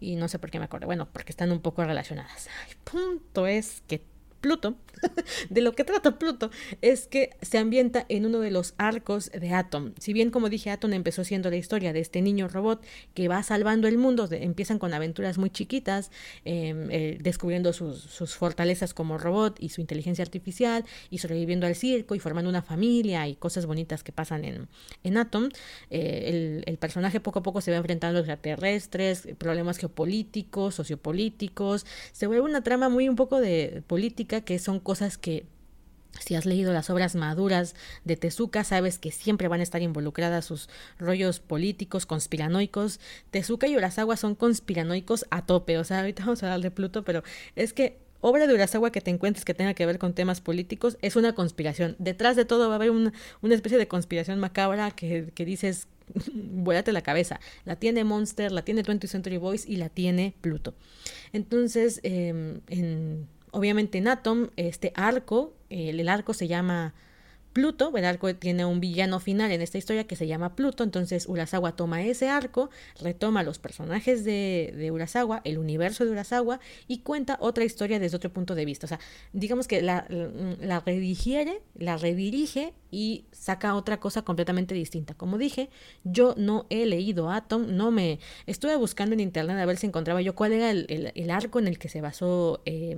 Y 0.00 0.16
no 0.16 0.26
sé 0.26 0.40
por 0.40 0.50
qué 0.50 0.58
me 0.58 0.64
acuerdo, 0.64 0.86
bueno, 0.86 1.08
porque 1.12 1.30
están 1.30 1.52
un 1.52 1.60
poco 1.60 1.84
relacionadas. 1.84 2.48
El 2.68 2.76
punto 2.78 3.46
es 3.46 3.82
que 3.86 4.02
Pluto, 4.42 4.74
de 5.50 5.62
lo 5.62 5.72
que 5.72 5.84
trata 5.84 6.18
Pluto, 6.18 6.50
es 6.82 7.06
que 7.06 7.30
se 7.40 7.58
ambienta 7.58 8.04
en 8.08 8.26
uno 8.26 8.40
de 8.40 8.50
los 8.50 8.74
arcos 8.76 9.30
de 9.30 9.54
Atom. 9.54 9.92
Si 9.98 10.12
bien, 10.12 10.30
como 10.30 10.48
dije, 10.48 10.70
Atom 10.70 10.92
empezó 10.92 11.24
siendo 11.24 11.48
la 11.48 11.56
historia 11.56 11.92
de 11.92 12.00
este 12.00 12.20
niño 12.22 12.48
robot 12.48 12.84
que 13.14 13.28
va 13.28 13.42
salvando 13.44 13.86
el 13.86 13.98
mundo, 13.98 14.28
empiezan 14.30 14.80
con 14.80 14.92
aventuras 14.94 15.38
muy 15.38 15.48
chiquitas, 15.48 16.10
em, 16.44 16.90
eh, 16.90 17.18
descubriendo 17.20 17.72
sus, 17.72 18.02
fortalezas 18.34 18.94
como 18.94 19.16
robot 19.16 19.56
y 19.60 19.68
su 19.68 19.80
inteligencia 19.80 20.22
artificial, 20.22 20.84
y 21.08 21.18
sobreviviendo 21.18 21.66
al 21.66 21.76
circo 21.76 22.16
y 22.16 22.18
formando 22.18 22.50
una 22.50 22.62
familia 22.62 23.28
y 23.28 23.36
cosas 23.36 23.64
bonitas 23.66 24.02
que 24.02 24.10
pasan 24.10 24.44
en, 24.44 25.16
Atom. 25.16 25.50
Eh, 25.90 26.62
el, 26.66 26.78
personaje 26.78 27.20
poco 27.20 27.38
a 27.38 27.42
poco 27.44 27.60
se 27.60 27.70
va 27.70 27.76
enfrentando 27.76 28.18
a 28.18 28.22
los 28.22 28.28
extraterrestres, 28.28 29.28
problemas 29.38 29.78
geopolíticos, 29.78 30.74
sociopolíticos, 30.74 31.86
se 32.10 32.26
vuelve 32.26 32.42
una 32.42 32.62
trama 32.64 32.88
muy 32.88 33.08
un 33.08 33.14
poco 33.14 33.40
de 33.40 33.84
política 33.86 34.31
que 34.40 34.58
son 34.58 34.80
cosas 34.80 35.18
que 35.18 35.46
Si 36.20 36.34
has 36.34 36.44
leído 36.44 36.74
las 36.74 36.90
obras 36.90 37.14
maduras 37.14 37.74
de 38.04 38.16
Tezuka, 38.16 38.64
sabes 38.64 38.98
que 38.98 39.10
siempre 39.10 39.48
van 39.48 39.60
a 39.60 39.62
estar 39.62 39.80
involucradas 39.80 40.44
sus 40.44 40.68
rollos 40.98 41.40
políticos, 41.40 42.04
conspiranoicos. 42.04 43.00
Tezuka 43.30 43.66
y 43.66 43.76
Urasawa 43.76 44.18
son 44.18 44.34
conspiranoicos 44.34 45.24
a 45.30 45.46
tope. 45.46 45.78
O 45.78 45.84
sea, 45.84 46.00
ahorita 46.00 46.24
vamos 46.24 46.42
a 46.42 46.46
hablar 46.46 46.60
de 46.60 46.70
Pluto, 46.70 47.02
pero 47.02 47.22
es 47.56 47.72
que 47.72 47.98
obra 48.20 48.46
de 48.46 48.52
Urasawa 48.52 48.92
que 48.92 49.00
te 49.00 49.10
encuentres 49.10 49.46
que 49.46 49.54
tenga 49.54 49.72
que 49.72 49.86
ver 49.86 49.98
con 49.98 50.12
temas 50.12 50.42
políticos 50.42 50.98
es 51.00 51.16
una 51.16 51.34
conspiración. 51.34 51.96
Detrás 51.98 52.36
de 52.36 52.44
todo 52.44 52.68
va 52.68 52.74
a 52.74 52.76
haber 52.76 52.90
una, 52.90 53.12
una 53.40 53.54
especie 53.54 53.78
de 53.78 53.88
conspiración 53.88 54.38
macabra 54.38 54.90
que, 54.90 55.32
que 55.34 55.46
dices, 55.46 55.88
vuélate 56.34 56.92
la 56.92 57.02
cabeza. 57.02 57.40
La 57.64 57.76
tiene 57.76 58.04
Monster, 58.04 58.52
la 58.52 58.62
tiene 58.62 58.82
20th 58.82 59.08
Century 59.08 59.36
Boys 59.36 59.66
y 59.66 59.76
la 59.76 59.88
tiene 59.88 60.34
Pluto. 60.40 60.74
Entonces, 61.32 62.00
eh, 62.02 62.60
en 62.68 63.28
Obviamente 63.52 63.98
en 63.98 64.08
Atom, 64.08 64.48
este 64.56 64.92
arco, 64.96 65.52
el, 65.68 66.08
arco 66.08 66.32
se 66.32 66.48
llama 66.48 66.94
Pluto, 67.52 67.94
el 67.94 68.06
arco 68.06 68.34
tiene 68.34 68.64
un 68.64 68.80
villano 68.80 69.20
final 69.20 69.52
en 69.52 69.60
esta 69.60 69.76
historia 69.76 70.06
que 70.06 70.16
se 70.16 70.26
llama 70.26 70.56
Pluto, 70.56 70.82
entonces 70.82 71.26
Urasawa 71.28 71.76
toma 71.76 72.02
ese 72.02 72.30
arco, 72.30 72.70
retoma 72.98 73.42
los 73.42 73.58
personajes 73.58 74.24
de, 74.24 74.72
de, 74.74 74.90
Urasawa, 74.90 75.42
el 75.44 75.58
universo 75.58 76.06
de 76.06 76.12
Urasawa 76.12 76.60
y 76.88 77.00
cuenta 77.00 77.36
otra 77.40 77.64
historia 77.64 77.98
desde 77.98 78.16
otro 78.16 78.32
punto 78.32 78.54
de 78.54 78.64
vista. 78.64 78.86
O 78.86 78.88
sea, 78.88 79.00
digamos 79.34 79.68
que 79.68 79.82
la, 79.82 80.06
la 80.08 80.80
redigiere, 80.80 81.60
la 81.74 81.98
redirige 81.98 82.72
y 82.90 83.26
saca 83.32 83.74
otra 83.74 84.00
cosa 84.00 84.22
completamente 84.22 84.74
distinta. 84.74 85.12
Como 85.12 85.36
dije, 85.36 85.68
yo 86.04 86.34
no 86.38 86.64
he 86.70 86.86
leído 86.86 87.30
Atom, 87.30 87.76
no 87.76 87.90
me... 87.90 88.18
Estuve 88.46 88.76
buscando 88.76 89.12
en 89.12 89.20
internet 89.20 89.58
a 89.58 89.66
ver 89.66 89.76
si 89.76 89.86
encontraba 89.86 90.22
yo 90.22 90.34
cuál 90.34 90.54
era 90.54 90.70
el, 90.70 91.12
el, 91.14 91.30
arco 91.30 91.58
en 91.58 91.68
el 91.68 91.78
que 91.78 91.90
se 91.90 92.00
basó... 92.00 92.62
Eh, 92.64 92.96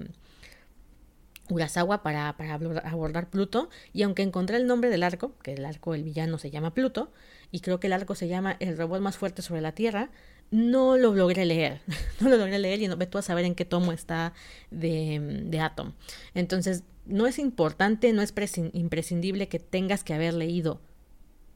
Urasawa 1.51 2.03
para, 2.03 2.29
abordar 2.29 3.29
Pluto, 3.29 3.69
y 3.93 4.03
aunque 4.03 4.23
encontré 4.23 4.57
el 4.57 4.67
nombre 4.67 4.91
del 4.91 5.03
arco, 5.03 5.33
que 5.43 5.53
el 5.53 5.65
arco, 5.65 5.95
el 5.95 6.03
villano 6.03 6.39
se 6.39 6.51
llama 6.51 6.73
Pluto, 6.73 7.13
y 7.51 7.61
creo 7.61 7.81
que 7.81 7.89
el 7.89 7.93
arco 7.93 8.15
se 8.15 8.29
llama 8.29 8.57
El 8.61 8.77
robot 8.77 9.01
más 9.01 9.17
fuerte 9.17 9.43
sobre 9.43 9.61
la 9.61 9.73
Tierra, 9.73 10.11
no 10.51 10.97
lo 10.97 11.15
logré 11.15 11.45
leer, 11.45 11.81
no 12.21 12.29
lo 12.29 12.37
logré 12.37 12.59
leer 12.59 12.81
y 12.81 12.89
no 12.89 12.97
ve 12.97 13.07
tú 13.07 13.19
a 13.19 13.23
saber 13.23 13.45
en 13.45 13.55
qué 13.55 13.65
tomo 13.65 13.93
está 13.93 14.33
de, 14.71 15.43
de 15.45 15.61
Atom. 15.61 15.93
Entonces, 16.35 16.85
no 17.07 17.27
es 17.27 17.39
importante, 17.39 18.13
no 18.13 18.23
es 18.23 18.33
imprescindible 18.73 19.49
que 19.49 19.59
tengas 19.59 20.05
que 20.05 20.15
haber 20.15 20.35
leído 20.35 20.81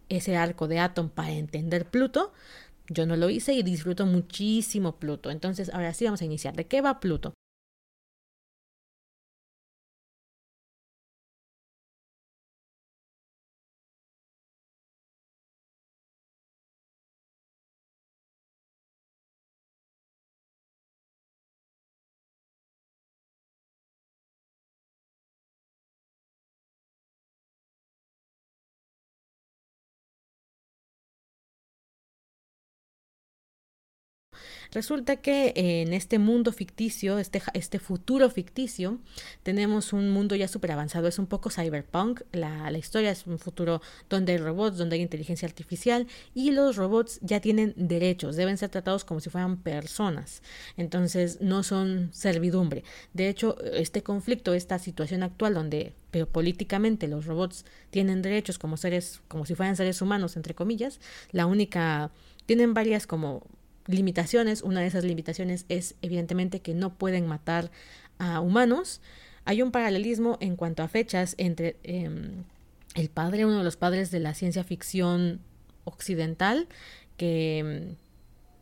ese 0.08 0.36
arco 0.36 0.68
de 0.68 0.78
Atom 0.78 1.08
para 1.08 1.32
entender 1.32 1.86
Pluto. 1.86 2.32
Yo 2.88 3.06
no 3.06 3.16
lo 3.16 3.30
hice 3.30 3.52
y 3.52 3.62
disfruto 3.62 4.06
muchísimo 4.06 4.96
Pluto. 4.96 5.30
Entonces, 5.30 5.70
ahora 5.72 5.94
sí 5.94 6.04
vamos 6.04 6.22
a 6.22 6.24
iniciar. 6.24 6.54
¿De 6.54 6.66
qué 6.66 6.80
va 6.80 7.00
Pluto? 7.00 7.34
Resulta 34.72 35.16
que 35.16 35.52
en 35.56 35.92
este 35.92 36.18
mundo 36.18 36.52
ficticio, 36.52 37.18
este, 37.18 37.42
este 37.54 37.78
futuro 37.78 38.30
ficticio, 38.30 38.98
tenemos 39.42 39.92
un 39.92 40.10
mundo 40.10 40.36
ya 40.36 40.48
súper 40.48 40.72
avanzado, 40.72 41.08
es 41.08 41.18
un 41.18 41.26
poco 41.26 41.50
cyberpunk, 41.50 42.22
la, 42.32 42.70
la, 42.70 42.78
historia 42.78 43.10
es 43.10 43.26
un 43.26 43.38
futuro 43.38 43.80
donde 44.08 44.32
hay 44.32 44.38
robots, 44.38 44.76
donde 44.76 44.96
hay 44.96 45.02
inteligencia 45.02 45.46
artificial 45.46 46.06
y 46.34 46.50
los 46.50 46.76
robots 46.76 47.18
ya 47.22 47.40
tienen 47.40 47.74
derechos, 47.76 48.36
deben 48.36 48.58
ser 48.58 48.68
tratados 48.68 49.04
como 49.04 49.20
si 49.20 49.30
fueran 49.30 49.56
personas, 49.56 50.42
entonces 50.76 51.40
no 51.40 51.62
son 51.62 52.10
servidumbre. 52.12 52.84
De 53.14 53.28
hecho, 53.28 53.56
este 53.72 54.02
conflicto, 54.02 54.54
esta 54.54 54.78
situación 54.78 55.22
actual 55.22 55.54
donde 55.54 55.94
pero 56.10 56.26
políticamente 56.26 57.06
los 57.08 57.26
robots 57.26 57.64
tienen 57.90 58.22
derechos 58.22 58.58
como 58.58 58.76
seres, 58.76 59.20
como 59.28 59.44
si 59.44 59.54
fueran 59.54 59.76
seres 59.76 60.00
humanos, 60.00 60.36
entre 60.36 60.54
comillas, 60.54 61.00
la 61.32 61.46
única, 61.46 62.10
tienen 62.46 62.74
varias 62.74 63.06
como 63.06 63.46
limitaciones. 63.88 64.62
Una 64.62 64.80
de 64.80 64.86
esas 64.86 65.04
limitaciones 65.04 65.64
es 65.68 65.96
evidentemente 66.02 66.60
que 66.60 66.74
no 66.74 66.94
pueden 66.94 67.26
matar 67.26 67.70
a 68.18 68.40
humanos. 68.40 69.00
Hay 69.44 69.62
un 69.62 69.72
paralelismo 69.72 70.36
en 70.40 70.56
cuanto 70.56 70.82
a 70.82 70.88
fechas 70.88 71.34
entre 71.38 71.76
eh, 71.82 72.30
el 72.94 73.08
padre, 73.08 73.44
uno 73.46 73.58
de 73.58 73.64
los 73.64 73.76
padres 73.76 74.10
de 74.10 74.20
la 74.20 74.34
ciencia 74.34 74.62
ficción 74.62 75.40
occidental, 75.84 76.68
que, 77.16 77.94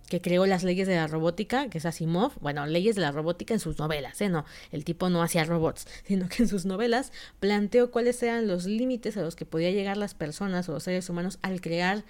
que 0.09 0.21
creó 0.21 0.47
las 0.47 0.63
leyes 0.63 0.87
de 0.87 0.95
la 0.97 1.07
robótica, 1.07 1.69
que 1.69 1.79
es 1.79 1.87
Asimov, 1.87 2.33
bueno, 2.41 2.67
leyes 2.67 2.95
de 2.95 3.03
la 3.03 3.13
robótica 3.13 3.55
en 3.55 3.61
sus 3.61 3.79
novelas, 3.79 4.21
¿eh? 4.21 4.29
No, 4.29 4.45
el 4.71 4.85
tipo 4.85 5.11
no 5.11 5.23
hacía 5.23 5.45
robots, 5.45 5.87
sino 6.05 6.29
que 6.29 6.45
en 6.45 6.49
sus 6.49 6.67
novelas 6.67 7.13
planteó 7.41 7.91
cuáles 7.91 8.23
eran 8.23 8.47
los 8.47 8.67
límites 8.67 9.17
a 9.17 9.23
los 9.23 9.37
que 9.37 9.45
podía 9.45 9.71
llegar 9.71 9.97
las 9.97 10.15
personas 10.15 10.69
o 10.69 10.73
los 10.73 10.85
seres 10.85 11.09
humanos 11.11 11.39
al 11.43 11.61
crear 11.61 12.05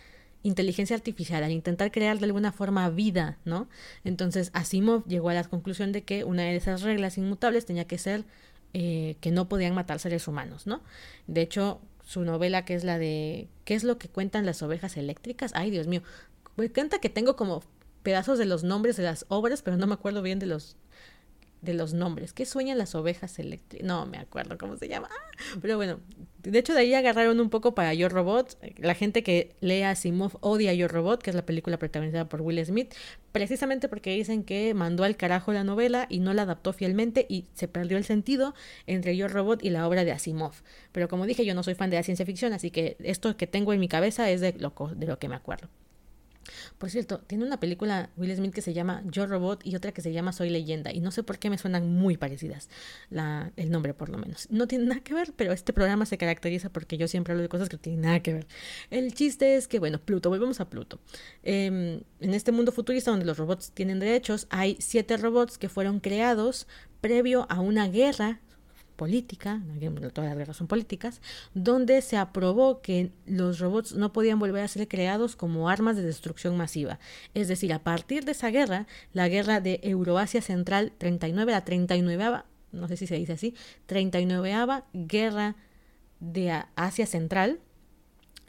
inteligencia 0.47 0.95
artificial, 0.95 1.43
al 1.43 1.51
intentar 1.51 1.91
crear 1.91 2.19
de 2.19 2.25
alguna 2.25 2.53
forma 2.53 2.89
vida, 2.91 3.39
¿no? 3.45 3.69
Entonces 4.05 4.51
Asimov 4.53 5.05
llegó 5.07 5.31
a 5.31 5.35
la 5.35 5.45
conclusión 5.45 5.93
de 5.93 6.03
que 6.03 6.25
una 6.25 6.43
de 6.43 6.57
esas 6.57 6.83
reglas 6.83 7.19
inmutables 7.19 7.67
tenía 7.67 7.87
que 7.87 7.99
ser 7.99 8.25
eh, 8.73 9.17
que 9.21 9.31
no 9.31 9.49
podían 9.49 9.75
matar 9.75 9.99
seres 9.99 10.29
humanos, 10.29 10.67
¿no? 10.67 10.83
De 11.27 11.43
hecho, 11.43 11.81
su 12.05 12.23
novela 12.23 12.65
que 12.65 12.75
es 12.75 12.85
la 12.85 12.99
de 12.99 13.49
¿Qué 13.65 13.75
es 13.75 13.83
lo 13.83 13.99
que 13.99 14.09
cuentan 14.09 14.47
las 14.47 14.63
ovejas 14.63 14.97
eléctricas? 14.97 15.51
Ay, 15.55 15.71
Dios 15.71 15.89
mío, 15.89 16.03
me 16.57 16.67
encanta 16.67 17.01
que 17.01 17.09
tengo 17.09 17.35
como 17.35 17.63
pedazos 18.05 18.39
de 18.39 18.47
los 18.47 18.63
nombres 18.63 18.97
de 18.97 19.03
las 19.03 19.27
obras, 19.29 19.63
pero 19.63 19.77
no 19.77 19.89
me 19.89 19.95
acuerdo 19.95 20.23
bien 20.23 20.39
de 20.39 20.47
los 20.47 20.77
de 21.63 21.75
los 21.75 21.95
nombres. 21.95 22.33
¿Qué 22.33 22.47
sueñan 22.47 22.79
las 22.79 22.95
ovejas 22.95 23.39
eléctricas? 23.39 23.87
No 23.87 24.07
me 24.07 24.19
acuerdo 24.19 24.59
cómo 24.59 24.77
se 24.77 24.89
llama. 24.89 25.09
Pero 25.61 25.77
bueno, 25.77 26.01
de 26.43 26.59
hecho 26.59 26.75
de 26.75 26.81
ahí 26.81 26.95
agarraron 26.95 27.41
un 27.41 27.51
poco 27.51 27.75
para 27.75 27.93
Yo 27.95 28.09
Robot. 28.09 28.59
La 28.79 28.95
gente 28.95 29.23
que 29.23 29.57
lea 29.61 29.95
Simov 29.95 30.39
odia 30.41 30.73
Yo 30.75 30.89
Robot, 30.89 31.23
que 31.23 31.31
es 31.31 31.37
la 31.37 31.45
película 31.45 31.79
protagonizada 31.79 32.29
por 32.29 32.41
Will 32.43 32.65
Smith, 32.65 32.95
precisamente 33.33 33.89
porque 33.89 34.15
dicen 34.15 34.45
que 34.45 34.73
mandó 34.75 35.05
al 35.05 35.17
carajo 35.17 35.53
la 35.53 35.65
novela 35.65 36.07
y 36.09 36.21
no 36.21 36.35
la 36.35 36.43
adaptó 36.43 36.73
fielmente 36.73 37.27
y 37.29 37.47
se 37.55 37.69
perdió 37.69 37.97
el 37.97 38.05
sentido 38.05 38.55
entre 38.87 39.17
Yo 39.17 39.29
Robot 39.29 39.65
y 39.65 39.71
la 39.71 39.87
obra 39.89 40.05
de 40.05 40.13
Asimov. 40.13 40.55
Pero 40.93 41.09
como 41.09 41.27
dije, 41.27 41.45
yo 41.45 41.55
no 41.55 41.63
soy 41.63 41.75
fan 41.75 41.91
de 41.91 41.97
la 41.97 42.03
ciencia 42.03 42.25
ficción, 42.25 42.53
así 42.53 42.71
que 42.71 42.97
esto 43.01 43.37
que 43.37 43.47
tengo 43.47 43.73
en 43.73 43.81
mi 43.81 43.89
cabeza 43.89 44.31
es 44.31 44.41
de 44.41 44.53
lo, 44.55 44.73
de 44.95 45.07
lo 45.07 45.19
que 45.19 45.29
me 45.29 45.35
acuerdo. 45.35 45.69
Por 46.79 46.91
cierto, 46.91 47.19
tiene 47.21 47.45
una 47.45 47.61
película 47.61 48.11
Will 48.17 48.35
Smith 48.35 48.53
que 48.53 48.63
se 48.63 48.73
llama 48.73 49.03
Yo 49.07 49.27
Robot 49.27 49.65
y 49.65 49.77
otra 49.77 49.93
que 49.93 50.03
se 50.03 50.13
llama 50.13 50.33
Soy 50.33 50.51
Leyenda 50.51 50.93
y 50.93 51.01
no 51.01 51.11
sé 51.11 51.23
por 51.23 51.39
qué 51.39 51.51
me 51.51 51.59
suenan 51.59 51.89
muy 51.93 52.17
parecidas, 52.17 52.69
el 53.11 53.71
nombre 53.71 53.95
por 53.95 54.09
lo 54.09 54.19
menos. 54.19 54.49
No 54.51 54.67
tiene 54.67 54.87
nada 54.87 55.01
que 55.01 55.15
ver, 55.15 55.33
pero 55.37 55.53
este 55.53 55.73
programa 55.73 56.07
se 56.07 56.19
caracteriza 56.19 56.71
porque 56.71 56.97
yo 56.97 57.09
siempre 57.09 57.33
hablo 57.33 57.43
de 57.43 57.49
cosas 57.49 57.69
que 57.69 57.77
no 57.77 57.83
tienen 57.83 58.01
nada 58.03 58.21
que 58.21 58.33
ver. 58.33 58.47
El 58.91 59.15
chiste 59.15 59.57
es 59.57 59.69
que, 59.69 59.79
bueno, 59.79 59.99
Pluto, 59.99 60.29
volvemos 60.29 60.61
a 60.61 60.69
Pluto. 60.69 61.01
Eh, 61.43 62.03
en 62.21 62.35
este 62.35 62.53
mundo 62.53 62.73
futurista 62.73 63.11
donde 63.11 63.27
los 63.27 63.39
robots 63.39 63.73
tienen 63.73 63.99
derechos, 63.99 64.47
hay 64.51 64.77
siete 64.81 65.17
robots 65.17 65.59
que 65.59 65.69
fueron 65.69 66.01
creados 66.01 66.67
previo 67.01 67.47
a 67.51 67.61
una 67.61 67.89
guerra 67.89 68.41
política, 68.97 69.63
todas 70.13 70.31
las 70.31 70.39
guerras 70.39 70.57
son 70.57 70.67
políticas, 70.67 71.21
donde 71.55 72.03
se 72.03 72.17
aprobó 72.17 72.81
que 72.81 73.13
los 73.27 73.59
robots 73.59 73.95
no 73.95 74.13
podían 74.13 74.39
volver 74.39 74.63
a 74.63 74.69
ser 74.69 74.89
creados 74.89 75.37
como 75.37 75.69
armas 75.69 75.97
de 75.97 76.03
destrucción 76.03 76.57
masiva. 76.57 76.99
Es 77.35 77.49
decir, 77.49 77.73
a 77.73 77.79
partir 77.79 78.25
de 78.25 78.33
esa 78.33 78.51
guerra, 78.51 78.87
la 79.13 79.29
guerra 79.29 79.61
de 79.61 79.81
Euroasia 79.83 80.43
Central 80.43 80.93
39, 80.99 81.53
la 81.53 81.65
39, 81.65 82.43
no 82.73 82.89
sé 82.89 82.97
si 82.97 83.07
se 83.07 83.17
dice 83.17 83.35
así, 83.35 83.55
39 83.87 84.83
guerra 84.93 85.57
de 86.21 86.63
Asia 86.75 87.07
Central, 87.07 87.61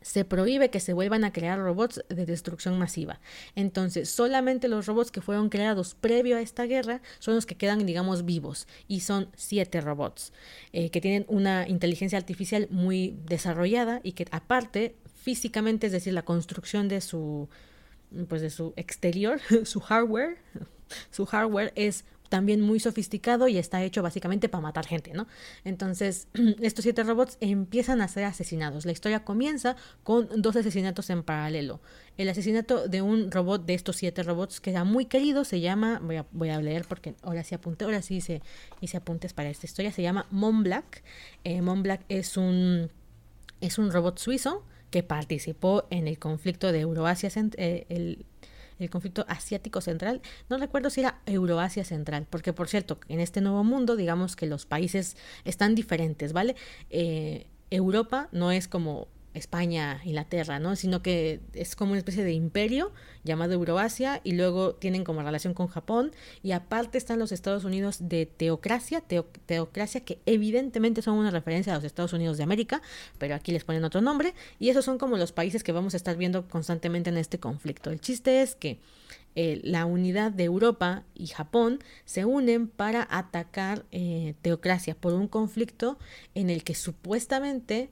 se 0.07 0.23
prohíbe 0.23 0.69
que 0.69 0.79
se 0.79 0.93
vuelvan 0.93 1.25
a 1.25 1.33
crear 1.33 1.59
robots 1.59 2.01
de 2.07 2.25
destrucción 2.25 2.79
masiva. 2.79 3.19
Entonces, 3.55 4.09
solamente 4.09 4.69
los 4.69 4.85
robots 4.85 5.11
que 5.11 5.19
fueron 5.19 5.49
creados 5.49 5.95
previo 5.95 6.37
a 6.37 6.41
esta 6.41 6.63
guerra 6.63 7.01
son 7.19 7.35
los 7.35 7.45
que 7.45 7.55
quedan, 7.55 7.85
digamos, 7.85 8.23
vivos. 8.23 8.67
Y 8.87 9.01
son 9.01 9.27
siete 9.35 9.81
robots 9.81 10.31
eh, 10.71 10.91
que 10.91 11.01
tienen 11.01 11.25
una 11.27 11.67
inteligencia 11.67 12.17
artificial 12.17 12.69
muy 12.71 13.17
desarrollada 13.25 13.99
y 14.01 14.13
que 14.13 14.25
aparte, 14.31 14.95
físicamente, 15.13 15.87
es 15.87 15.91
decir, 15.91 16.13
la 16.13 16.23
construcción 16.23 16.87
de 16.87 17.01
su, 17.01 17.49
pues 18.29 18.41
de 18.41 18.49
su 18.49 18.71
exterior, 18.77 19.41
su 19.65 19.81
hardware, 19.81 20.37
su 21.11 21.25
hardware 21.25 21.73
es 21.75 22.05
también 22.29 22.61
muy 22.61 22.79
sofisticado 22.79 23.47
y 23.47 23.57
está 23.57 23.83
hecho 23.83 24.01
básicamente 24.01 24.49
para 24.49 24.61
matar 24.61 24.85
gente, 24.85 25.13
¿no? 25.13 25.27
Entonces, 25.63 26.27
estos 26.61 26.83
siete 26.83 27.03
robots 27.03 27.37
empiezan 27.39 28.01
a 28.01 28.07
ser 28.07 28.23
asesinados. 28.25 28.85
La 28.85 28.91
historia 28.91 29.23
comienza 29.23 29.75
con 30.03 30.29
dos 30.41 30.55
asesinatos 30.55 31.09
en 31.09 31.23
paralelo. 31.23 31.81
El 32.17 32.29
asesinato 32.29 32.87
de 32.87 33.01
un 33.01 33.31
robot 33.31 33.65
de 33.65 33.73
estos 33.73 33.97
siete 33.97 34.23
robots 34.23 34.59
que 34.59 34.71
era 34.71 34.83
muy 34.83 35.05
querido, 35.05 35.43
se 35.43 35.59
llama, 35.59 35.99
voy 36.03 36.17
a, 36.17 36.25
voy 36.31 36.49
a 36.49 36.59
leer 36.59 36.85
porque 36.87 37.15
ahora 37.21 37.43
sí 37.43 37.55
apunté, 37.55 37.85
ahora 37.85 38.01
sí 38.01 38.17
hice, 38.17 38.41
hice 38.81 38.97
apuntes 38.97 39.33
para 39.33 39.49
esta 39.49 39.65
historia, 39.65 39.91
se 39.91 40.01
llama 40.01 40.25
Mon 40.31 40.63
Black. 40.63 41.03
Eh, 41.43 41.61
Mon 41.61 41.83
Black 41.83 42.01
es 42.09 42.37
un, 42.37 42.89
es 43.61 43.77
un 43.77 43.91
robot 43.91 44.17
suizo 44.19 44.63
que 44.89 45.03
participó 45.03 45.85
en 45.89 46.07
el 46.07 46.17
conflicto 46.17 46.71
de 46.71 46.81
Euroasia, 46.81 47.29
eh, 47.57 47.85
el 47.89 48.25
el 48.79 48.89
conflicto 48.89 49.25
asiático 49.27 49.81
central. 49.81 50.21
No 50.49 50.57
recuerdo 50.57 50.89
si 50.89 51.01
era 51.01 51.21
Euroasia 51.25 51.83
central, 51.83 52.27
porque 52.29 52.53
por 52.53 52.67
cierto, 52.67 52.99
en 53.07 53.19
este 53.19 53.41
nuevo 53.41 53.63
mundo, 53.63 53.95
digamos 53.95 54.35
que 54.35 54.45
los 54.45 54.65
países 54.65 55.17
están 55.45 55.75
diferentes, 55.75 56.33
¿vale? 56.33 56.55
Eh, 56.89 57.47
Europa 57.69 58.29
no 58.31 58.51
es 58.51 58.67
como 58.67 59.07
España, 59.37 60.01
Inglaterra, 60.03 60.59
¿no? 60.59 60.75
Sino 60.75 61.01
que 61.01 61.39
es 61.53 61.75
como 61.75 61.91
una 61.91 61.99
especie 61.99 62.23
de 62.23 62.33
imperio 62.33 62.91
llamado 63.23 63.53
Euroasia 63.53 64.21
y 64.23 64.33
luego 64.33 64.75
tienen 64.75 65.03
como 65.03 65.21
relación 65.21 65.53
con 65.53 65.67
Japón 65.67 66.11
y 66.43 66.51
aparte 66.51 66.97
están 66.97 67.19
los 67.19 67.31
Estados 67.31 67.63
Unidos 67.63 67.97
de 68.09 68.25
teocracia, 68.25 69.01
teocracia 69.01 70.01
que 70.01 70.19
evidentemente 70.25 71.01
son 71.01 71.15
una 71.15 71.31
referencia 71.31 71.73
a 71.73 71.75
los 71.75 71.85
Estados 71.85 72.13
Unidos 72.13 72.37
de 72.37 72.43
América, 72.43 72.81
pero 73.17 73.35
aquí 73.35 73.51
les 73.51 73.63
ponen 73.63 73.83
otro 73.83 74.01
nombre 74.01 74.33
y 74.59 74.69
esos 74.69 74.85
son 74.85 74.97
como 74.97 75.17
los 75.17 75.31
países 75.31 75.63
que 75.63 75.71
vamos 75.71 75.93
a 75.93 75.97
estar 75.97 76.17
viendo 76.17 76.47
constantemente 76.47 77.09
en 77.09 77.17
este 77.17 77.39
conflicto. 77.39 77.91
El 77.91 78.01
chiste 78.01 78.41
es 78.41 78.55
que 78.55 78.79
eh, 79.35 79.61
la 79.63 79.85
unidad 79.85 80.31
de 80.31 80.45
Europa 80.45 81.03
y 81.13 81.27
Japón 81.27 81.77
se 82.05 82.25
unen 82.25 82.67
para 82.67 83.07
atacar 83.07 83.85
eh, 83.91 84.33
teocracia 84.41 84.95
por 84.95 85.13
un 85.13 85.27
conflicto 85.27 85.99
en 86.33 86.49
el 86.49 86.63
que 86.63 86.73
supuestamente 86.73 87.91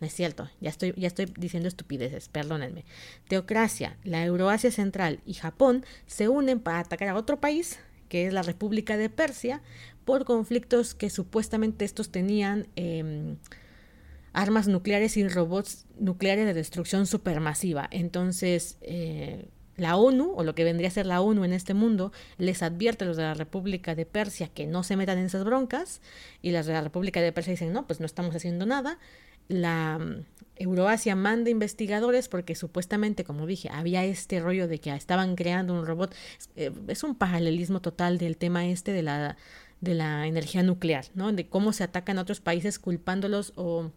no 0.00 0.06
es 0.06 0.14
cierto, 0.14 0.48
ya 0.60 0.70
estoy, 0.70 0.94
ya 0.96 1.08
estoy 1.08 1.26
diciendo 1.36 1.68
estupideces, 1.68 2.28
perdónenme. 2.28 2.84
Teocracia, 3.26 3.96
la 4.04 4.24
Euroasia 4.24 4.70
Central 4.70 5.20
y 5.26 5.34
Japón 5.34 5.84
se 6.06 6.28
unen 6.28 6.60
para 6.60 6.80
atacar 6.80 7.08
a 7.08 7.16
otro 7.16 7.40
país, 7.40 7.80
que 8.08 8.26
es 8.26 8.32
la 8.32 8.42
República 8.42 8.96
de 8.96 9.10
Persia, 9.10 9.60
por 10.04 10.24
conflictos 10.24 10.94
que 10.94 11.10
supuestamente 11.10 11.84
estos 11.84 12.10
tenían 12.10 12.68
em, 12.76 13.36
armas 14.32 14.68
nucleares 14.68 15.16
y 15.16 15.26
robots 15.26 15.86
nucleares 15.98 16.46
de 16.46 16.54
destrucción 16.54 17.06
supermasiva. 17.06 17.88
Entonces, 17.90 18.78
eh, 18.82 19.48
la 19.76 19.96
ONU, 19.96 20.32
o 20.34 20.44
lo 20.44 20.54
que 20.54 20.64
vendría 20.64 20.88
a 20.88 20.92
ser 20.92 21.06
la 21.06 21.20
ONU 21.20 21.44
en 21.44 21.52
este 21.52 21.72
mundo, 21.72 22.12
les 22.36 22.62
advierte 22.62 23.04
a 23.04 23.06
los 23.06 23.16
de 23.16 23.22
la 23.24 23.34
República 23.34 23.94
de 23.94 24.06
Persia 24.06 24.48
que 24.48 24.66
no 24.66 24.82
se 24.82 24.96
metan 24.96 25.18
en 25.18 25.26
esas 25.26 25.44
broncas, 25.44 26.02
y 26.42 26.50
las 26.50 26.66
de 26.66 26.72
la 26.72 26.80
República 26.80 27.20
de 27.20 27.32
Persia 27.32 27.52
dicen, 27.52 27.72
no, 27.72 27.86
pues 27.86 28.00
no 28.00 28.06
estamos 28.06 28.34
haciendo 28.34 28.66
nada, 28.66 28.98
la 29.48 29.98
mm, 29.98 30.24
Euroasia 30.56 31.14
manda 31.16 31.50
investigadores 31.50 32.28
porque 32.28 32.54
supuestamente, 32.54 33.24
como 33.24 33.46
dije, 33.46 33.68
había 33.72 34.04
este 34.04 34.40
rollo 34.40 34.68
de 34.68 34.78
que 34.80 34.90
estaban 34.94 35.36
creando 35.36 35.74
un 35.74 35.86
robot. 35.86 36.14
Eh, 36.56 36.72
es 36.88 37.02
un 37.02 37.14
paralelismo 37.14 37.80
total 37.80 38.18
del 38.18 38.36
tema 38.36 38.66
este 38.66 38.92
de 38.92 39.02
la, 39.02 39.36
de 39.80 39.94
la 39.94 40.26
energía 40.26 40.62
nuclear, 40.62 41.06
¿no? 41.14 41.32
De 41.32 41.48
cómo 41.48 41.72
se 41.72 41.84
atacan 41.84 42.18
a 42.18 42.22
otros 42.22 42.40
países 42.40 42.78
culpándolos 42.78 43.52
o 43.56 43.90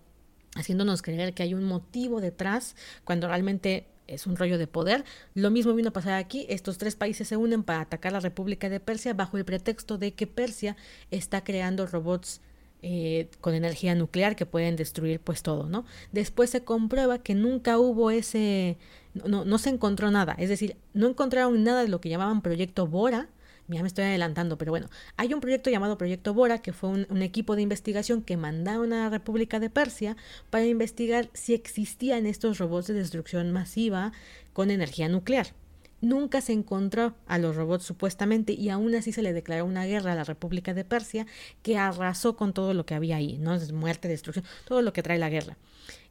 haciéndonos 0.56 1.02
creer 1.02 1.34
que 1.34 1.44
hay 1.44 1.54
un 1.54 1.64
motivo 1.64 2.22
detrás 2.22 2.76
cuando 3.04 3.28
realmente 3.28 3.88
es 4.08 4.28
un 4.28 4.36
rollo 4.36 4.58
de 4.58 4.68
poder. 4.68 5.06
Lo 5.34 5.50
mismo 5.50 5.74
vino 5.74 5.90
a 5.90 5.94
pasar 5.94 6.14
aquí. 6.14 6.46
Estos 6.50 6.78
tres 6.78 6.96
países 6.96 7.28
se 7.28 7.38
unen 7.38 7.64
para 7.64 7.82
atacar 7.82 8.12
a 8.12 8.16
la 8.16 8.20
República 8.20 8.70
de 8.70 8.80
Persia 8.80 9.14
bajo 9.14 9.38
el 9.38 9.46
pretexto 9.46 9.98
de 9.98 10.14
que 10.14 10.28
Persia 10.28 10.76
está 11.12 11.44
creando 11.44 11.88
robots 11.88 12.42
eh, 12.84 13.30
con 13.42 13.54
energía 13.54 13.96
nuclear 13.96 14.36
que 14.36 14.46
pueden 14.46 14.76
destruir 14.76 15.20
pues 15.20 15.44
todo, 15.44 15.68
¿no? 15.68 15.86
Después 16.12 16.50
se 16.50 16.64
comprueba 16.64 17.20
que 17.20 17.36
nunca 17.36 17.78
hubo 17.78 18.12
ese, 18.12 18.78
no, 19.14 19.46
no 19.46 19.58
se 19.58 19.70
encontró 19.70 20.12
nada, 20.12 20.36
es 20.38 20.50
decir, 20.50 20.76
no 20.94 21.08
encontraron 21.08 21.64
nada 21.64 21.84
de 21.84 21.90
lo 21.90 22.02
que 22.02 22.10
llamaban 22.10 22.42
proyecto 22.42 22.88
Bora, 22.88 23.30
ya 23.68 23.82
me 23.82 23.88
estoy 23.88 24.06
adelantando, 24.06 24.58
pero 24.58 24.72
bueno, 24.72 24.90
hay 25.16 25.34
un 25.34 25.40
proyecto 25.40 25.70
llamado 25.70 25.98
Proyecto 25.98 26.34
Bora, 26.34 26.62
que 26.62 26.74
fue 26.74 26.90
un, 26.90 27.08
un, 27.10 27.22
equipo 27.22 27.56
de 27.56 27.62
investigación 27.62 28.22
que 28.22 28.36
mandaron 28.36 28.92
a 28.94 29.04
la 29.04 29.10
República 29.10 29.60
de 29.60 29.70
Persia 29.70 30.18
para 30.50 30.66
investigar 30.66 31.30
si 31.34 31.54
existían 31.54 32.26
estos 32.26 32.58
robots 32.58 32.88
de 32.88 32.96
destrucción 32.96 33.52
masiva 33.52 34.12
con 34.54 34.72
energía 34.72 35.08
nuclear. 35.08 35.54
Nunca 36.02 36.42
se 36.42 36.52
encontró 36.54 37.16
a 37.28 37.38
los 37.38 37.56
robots 37.56 37.84
supuestamente 37.84 38.54
y 38.54 38.70
aún 38.70 38.94
así 38.96 39.12
se 39.12 39.22
le 39.22 39.34
declaró 39.34 39.66
una 39.66 39.86
guerra 39.86 40.14
a 40.14 40.16
la 40.16 40.24
República 40.24 40.74
de 40.74 40.84
Persia 40.84 41.28
que 41.62 41.78
arrasó 41.78 42.36
con 42.36 42.54
todo 42.54 42.74
lo 42.74 42.86
que 42.86 42.96
había 42.96 43.18
ahí, 43.18 43.38
¿no? 43.38 43.58
Muerte, 43.74 44.08
destrucción, 44.08 44.44
todo 44.66 44.82
lo 44.82 44.94
que 44.94 45.04
trae 45.04 45.20
la 45.20 45.30
guerra. 45.30 45.58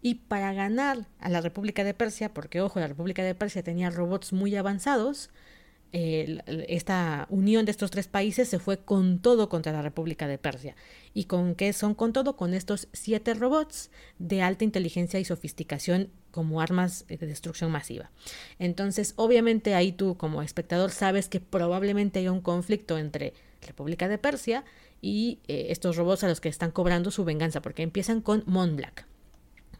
Y 0.00 0.14
para 0.14 0.52
ganar 0.52 1.06
a 1.18 1.28
la 1.28 1.40
República 1.40 1.84
de 1.84 1.94
Persia, 1.94 2.32
porque 2.32 2.60
ojo, 2.60 2.78
la 2.80 2.86
República 2.86 3.22
de 3.22 3.34
Persia 3.34 3.62
tenía 3.62 3.90
robots 3.90 4.32
muy 4.32 4.54
avanzados, 4.54 5.30
esta 5.92 7.26
unión 7.30 7.64
de 7.64 7.72
estos 7.72 7.90
tres 7.90 8.06
países 8.06 8.48
se 8.48 8.58
fue 8.58 8.78
con 8.78 9.18
todo 9.18 9.48
contra 9.48 9.72
la 9.72 9.82
República 9.82 10.28
de 10.28 10.38
Persia. 10.38 10.76
¿Y 11.14 11.24
con 11.24 11.54
qué 11.54 11.72
son 11.72 11.94
con 11.94 12.12
todo? 12.12 12.36
Con 12.36 12.54
estos 12.54 12.88
siete 12.92 13.34
robots 13.34 13.90
de 14.18 14.42
alta 14.42 14.64
inteligencia 14.64 15.18
y 15.18 15.24
sofisticación 15.24 16.10
como 16.30 16.60
armas 16.60 17.04
de 17.08 17.16
destrucción 17.16 17.72
masiva. 17.72 18.10
Entonces, 18.58 19.14
obviamente 19.16 19.74
ahí 19.74 19.90
tú 19.90 20.16
como 20.16 20.42
espectador 20.42 20.92
sabes 20.92 21.28
que 21.28 21.40
probablemente 21.40 22.20
haya 22.20 22.30
un 22.30 22.40
conflicto 22.40 22.96
entre 22.98 23.34
República 23.60 24.08
de 24.08 24.18
Persia 24.18 24.64
y 25.02 25.40
eh, 25.48 25.66
estos 25.70 25.96
robots 25.96 26.24
a 26.24 26.28
los 26.28 26.40
que 26.40 26.48
están 26.48 26.70
cobrando 26.70 27.10
su 27.10 27.24
venganza, 27.24 27.62
porque 27.62 27.82
empiezan 27.82 28.20
con 28.20 28.44
Mon 28.46 28.76
Black, 28.76 29.06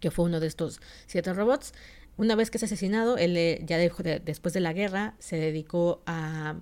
que 0.00 0.10
fue 0.10 0.24
uno 0.24 0.40
de 0.40 0.46
estos 0.48 0.80
siete 1.06 1.32
robots 1.32 1.72
una 2.16 2.34
vez 2.34 2.50
que 2.50 2.58
es 2.58 2.64
asesinado, 2.64 3.16
él 3.16 3.36
eh, 3.36 3.62
ya 3.64 3.78
después 3.78 4.54
de 4.54 4.60
la 4.60 4.72
guerra 4.72 5.14
se 5.18 5.36
dedicó 5.36 6.02
a, 6.06 6.56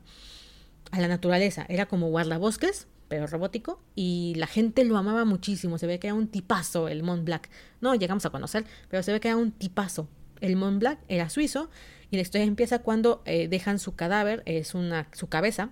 a 0.90 1.00
la 1.00 1.08
naturaleza. 1.08 1.66
Era 1.68 1.86
como 1.86 2.08
guardabosques, 2.08 2.86
pero 3.08 3.26
robótico, 3.26 3.80
y 3.94 4.34
la 4.36 4.46
gente 4.46 4.84
lo 4.84 4.96
amaba 4.96 5.24
muchísimo. 5.24 5.78
Se 5.78 5.86
ve 5.86 5.98
que 5.98 6.08
era 6.08 6.14
un 6.14 6.28
tipazo 6.28 6.88
el 6.88 7.02
Mont 7.02 7.24
Black. 7.24 7.50
No 7.80 7.94
llegamos 7.94 8.26
a 8.26 8.30
conocer, 8.30 8.64
pero 8.88 9.02
se 9.02 9.12
ve 9.12 9.20
que 9.20 9.28
era 9.28 9.36
un 9.36 9.52
tipazo. 9.52 10.08
El 10.40 10.56
Mont 10.56 10.78
Black 10.78 11.00
era 11.08 11.30
suizo, 11.30 11.70
y 12.10 12.16
la 12.16 12.22
historia 12.22 12.46
empieza 12.46 12.80
cuando 12.80 13.22
eh, 13.24 13.48
dejan 13.48 13.78
su 13.78 13.94
cadáver, 13.94 14.42
es 14.46 14.74
una, 14.74 15.08
su 15.12 15.28
cabeza, 15.28 15.70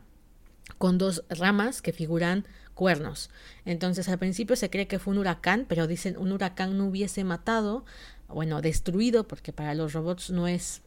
con 0.78 0.98
dos 0.98 1.24
ramas 1.28 1.80
que 1.80 1.92
figuran 1.92 2.46
cuernos. 2.74 3.30
Entonces 3.64 4.08
al 4.08 4.18
principio 4.18 4.54
se 4.56 4.68
cree 4.68 4.86
que 4.86 4.98
fue 4.98 5.14
un 5.14 5.18
huracán, 5.18 5.64
pero 5.68 5.86
dicen 5.86 6.16
un 6.18 6.32
huracán 6.32 6.76
no 6.76 6.86
hubiese 6.86 7.24
matado 7.24 7.84
bueno, 8.28 8.60
destruido, 8.62 9.26
porque 9.26 9.52
para 9.52 9.74
los 9.74 9.92
robots 9.92 10.30
no 10.30 10.48
es 10.48 10.82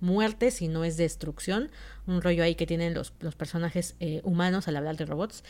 muerte, 0.00 0.50
sino 0.50 0.84
es 0.84 0.96
destrucción, 0.96 1.70
un 2.06 2.20
rollo 2.20 2.42
ahí 2.42 2.54
que 2.54 2.66
tienen 2.66 2.92
los, 2.92 3.14
los 3.20 3.36
personajes 3.36 3.94
eh, 4.00 4.20
humanos 4.24 4.68
al 4.68 4.76
hablar 4.76 4.96
de 4.96 5.06
robots, 5.06 5.44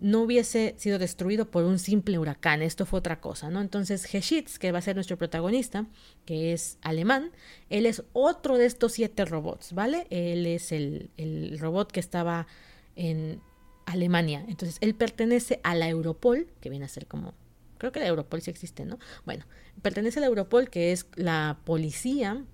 no 0.00 0.22
hubiese 0.22 0.74
sido 0.78 0.98
destruido 0.98 1.50
por 1.50 1.64
un 1.64 1.80
simple 1.80 2.18
huracán, 2.18 2.62
esto 2.62 2.86
fue 2.86 3.00
otra 3.00 3.20
cosa, 3.20 3.50
¿no? 3.50 3.60
Entonces 3.60 4.14
Heschitz, 4.14 4.58
que 4.58 4.70
va 4.70 4.78
a 4.78 4.82
ser 4.82 4.94
nuestro 4.94 5.18
protagonista, 5.18 5.86
que 6.24 6.52
es 6.52 6.78
alemán, 6.82 7.32
él 7.68 7.84
es 7.84 8.04
otro 8.12 8.56
de 8.58 8.66
estos 8.66 8.92
siete 8.92 9.24
robots, 9.24 9.72
¿vale? 9.72 10.06
Él 10.10 10.46
es 10.46 10.70
el, 10.70 11.10
el 11.16 11.58
robot 11.58 11.90
que 11.90 12.00
estaba 12.00 12.46
en 12.94 13.40
Alemania, 13.86 14.44
entonces 14.46 14.78
él 14.80 14.94
pertenece 14.94 15.60
a 15.64 15.74
la 15.74 15.88
Europol, 15.88 16.46
que 16.60 16.70
viene 16.70 16.84
a 16.84 16.88
ser 16.88 17.06
como 17.06 17.34
creo 17.78 17.92
que 17.92 18.00
la 18.00 18.06
Europol 18.06 18.42
sí 18.42 18.50
existe, 18.50 18.84
¿no? 18.84 18.98
Bueno, 19.24 19.44
pertenece 19.82 20.18
a 20.18 20.22
la 20.22 20.26
Europol, 20.26 20.70
que 20.70 20.92
es 20.92 21.06
la 21.16 21.58
policía 21.64 22.44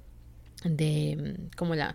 de 0.65 1.37
como 1.57 1.75
la 1.75 1.95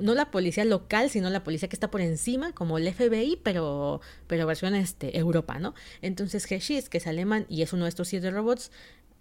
no 0.00 0.14
la 0.14 0.30
policía 0.30 0.64
local 0.64 1.10
sino 1.10 1.28
la 1.28 1.44
policía 1.44 1.68
que 1.68 1.76
está 1.76 1.90
por 1.90 2.00
encima 2.00 2.52
como 2.52 2.78
el 2.78 2.92
FBI 2.92 3.38
pero 3.42 4.00
pero 4.26 4.46
versión 4.46 4.74
este 4.74 5.18
Europa 5.18 5.58
no 5.58 5.74
entonces 6.00 6.50
Heshis 6.50 6.88
que 6.88 6.98
es 6.98 7.06
alemán 7.06 7.44
y 7.50 7.62
es 7.62 7.74
uno 7.74 7.84
de 7.84 7.90
estos 7.90 8.08
siete 8.08 8.30
robots 8.30 8.70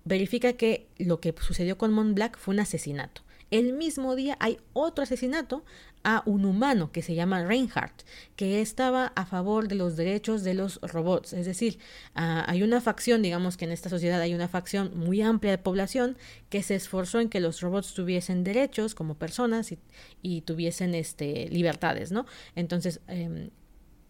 verifica 0.06 0.54
que 0.54 0.88
lo 0.98 1.20
que 1.20 1.36
sucedió 1.42 1.78
con 1.78 1.92
Mont 1.92 2.16
Black 2.16 2.38
fue 2.38 2.54
un 2.54 2.62
asesinato 2.62 3.24
el 3.60 3.74
mismo 3.74 4.16
día 4.16 4.38
hay 4.40 4.58
otro 4.74 5.04
asesinato 5.04 5.64
a 6.04 6.22
un 6.28 6.46
humano 6.46 6.92
que 6.92 7.02
se 7.02 7.16
llama 7.16 7.44
Reinhardt, 7.44 8.04
que 8.36 8.62
estaba 8.62 9.08
a 9.16 9.26
favor 9.26 9.68
de 9.68 9.74
los 9.74 9.96
derechos 9.96 10.44
de 10.44 10.54
los 10.54 10.80
robots. 10.82 11.34
Es 11.34 11.48
decir, 11.48 11.80
uh, 12.16 12.46
hay 12.46 12.62
una 12.62 12.80
facción, 12.80 13.24
digamos 13.24 13.58
que 13.58 13.66
en 13.66 13.72
esta 13.72 13.90
sociedad 13.90 14.22
hay 14.22 14.36
una 14.36 14.48
facción 14.48 14.92
muy 14.96 15.24
amplia 15.24 15.52
de 15.52 15.58
población 15.58 16.16
que 16.50 16.62
se 16.62 16.76
esforzó 16.76 17.20
en 17.20 17.30
que 17.30 17.40
los 17.40 17.60
robots 17.62 17.96
tuviesen 17.96 18.44
derechos 18.44 18.94
como 18.94 19.16
personas 19.16 19.72
y, 19.72 19.80
y 20.22 20.42
tuviesen 20.42 20.94
este, 20.94 21.50
libertades, 21.50 22.12
¿no? 22.12 22.28
Entonces, 22.56 23.02
eh, 23.08 23.50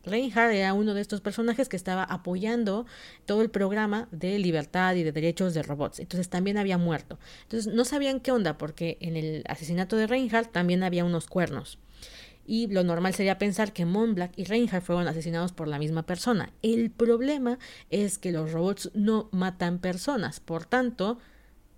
Reinhardt 0.06 0.54
era 0.54 0.74
uno 0.74 0.94
de 0.94 1.02
estos 1.02 1.22
personajes 1.22 1.70
que 1.70 1.76
estaba 1.76 2.04
apoyando 2.04 2.86
todo 3.26 3.41
el 3.41 3.50
programa 3.50 4.08
de 4.12 4.39
libertad 4.39 4.96
y 4.96 5.04
de 5.04 5.12
derechos 5.12 5.54
de 5.54 5.63
robots. 5.63 6.00
Entonces 6.00 6.30
también 6.30 6.58
había 6.58 6.78
muerto. 6.78 7.20
Entonces 7.44 7.74
no 7.74 7.86
sabían 7.86 8.20
qué 8.20 8.32
onda 8.32 8.58
porque 8.58 8.98
en 9.02 9.18
el 9.18 9.44
asesinato 9.48 9.98
de 9.98 10.08
Reinhardt 10.08 10.52
también 10.52 10.84
había 10.84 11.06
unos 11.06 11.28
cuernos. 11.28 11.80
y 12.48 12.68
lo 12.68 12.84
normal 12.84 13.13
sería 13.13 13.38
pensar 13.38 13.74
que 13.74 13.86
Moonblack 13.86 14.38
y 14.38 14.44
Reinhardt 14.44 14.86
fueron 14.86 15.08
asesinados 15.08 15.52
por 15.52 15.68
la 15.68 15.80
misma 15.80 16.06
persona. 16.06 16.52
El 16.62 16.91
problema 16.91 17.58
es 17.89 18.18
que 18.18 18.32
los 18.32 18.52
robots 18.52 18.91
no 18.94 19.30
matan 19.32 19.80
personas, 19.80 20.39
por 20.39 20.65
tanto, 20.65 21.18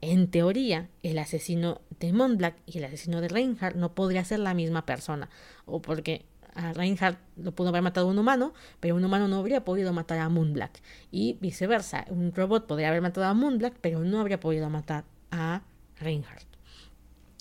en 0.02 0.30
teoría, 0.30 0.90
el 1.04 1.18
asesino 1.18 1.82
de 2.00 2.14
Moonblack 2.14 2.58
y 2.66 2.78
el 2.78 2.84
asesino 2.84 3.22
de 3.22 3.30
Reinhardt 3.30 3.78
no 3.78 3.96
podría 3.96 4.24
ser 4.26 4.40
la 4.40 4.54
misma 4.54 4.86
persona, 4.86 5.30
o 5.66 5.82
porque 5.82 6.26
a 6.58 6.74
Reinhardt 6.74 7.20
lo 7.38 7.54
pudo 7.54 7.70
haber 7.70 7.82
matado 7.82 8.08
un 8.08 8.18
humano, 8.18 8.54
pero 8.80 8.96
un 8.96 9.06
humano 9.06 9.28
no 9.28 9.38
habría 9.38 9.64
podido 9.64 9.94
matar 9.94 10.20
a 10.20 10.28
Moonblack. 10.28 10.82
Y 11.12 11.38
viceversa, 11.40 12.06
un 12.10 12.34
robot 12.34 12.68
podría 12.68 12.90
haber 12.90 13.02
matado 13.02 13.28
a 13.28 13.34
Moonblack, 13.34 13.76
pero 13.80 14.00
no 14.00 14.20
habría 14.20 14.40
podido 14.40 14.70
matar 14.70 15.06
a 15.32 15.62
Reinhardt. 16.00 16.48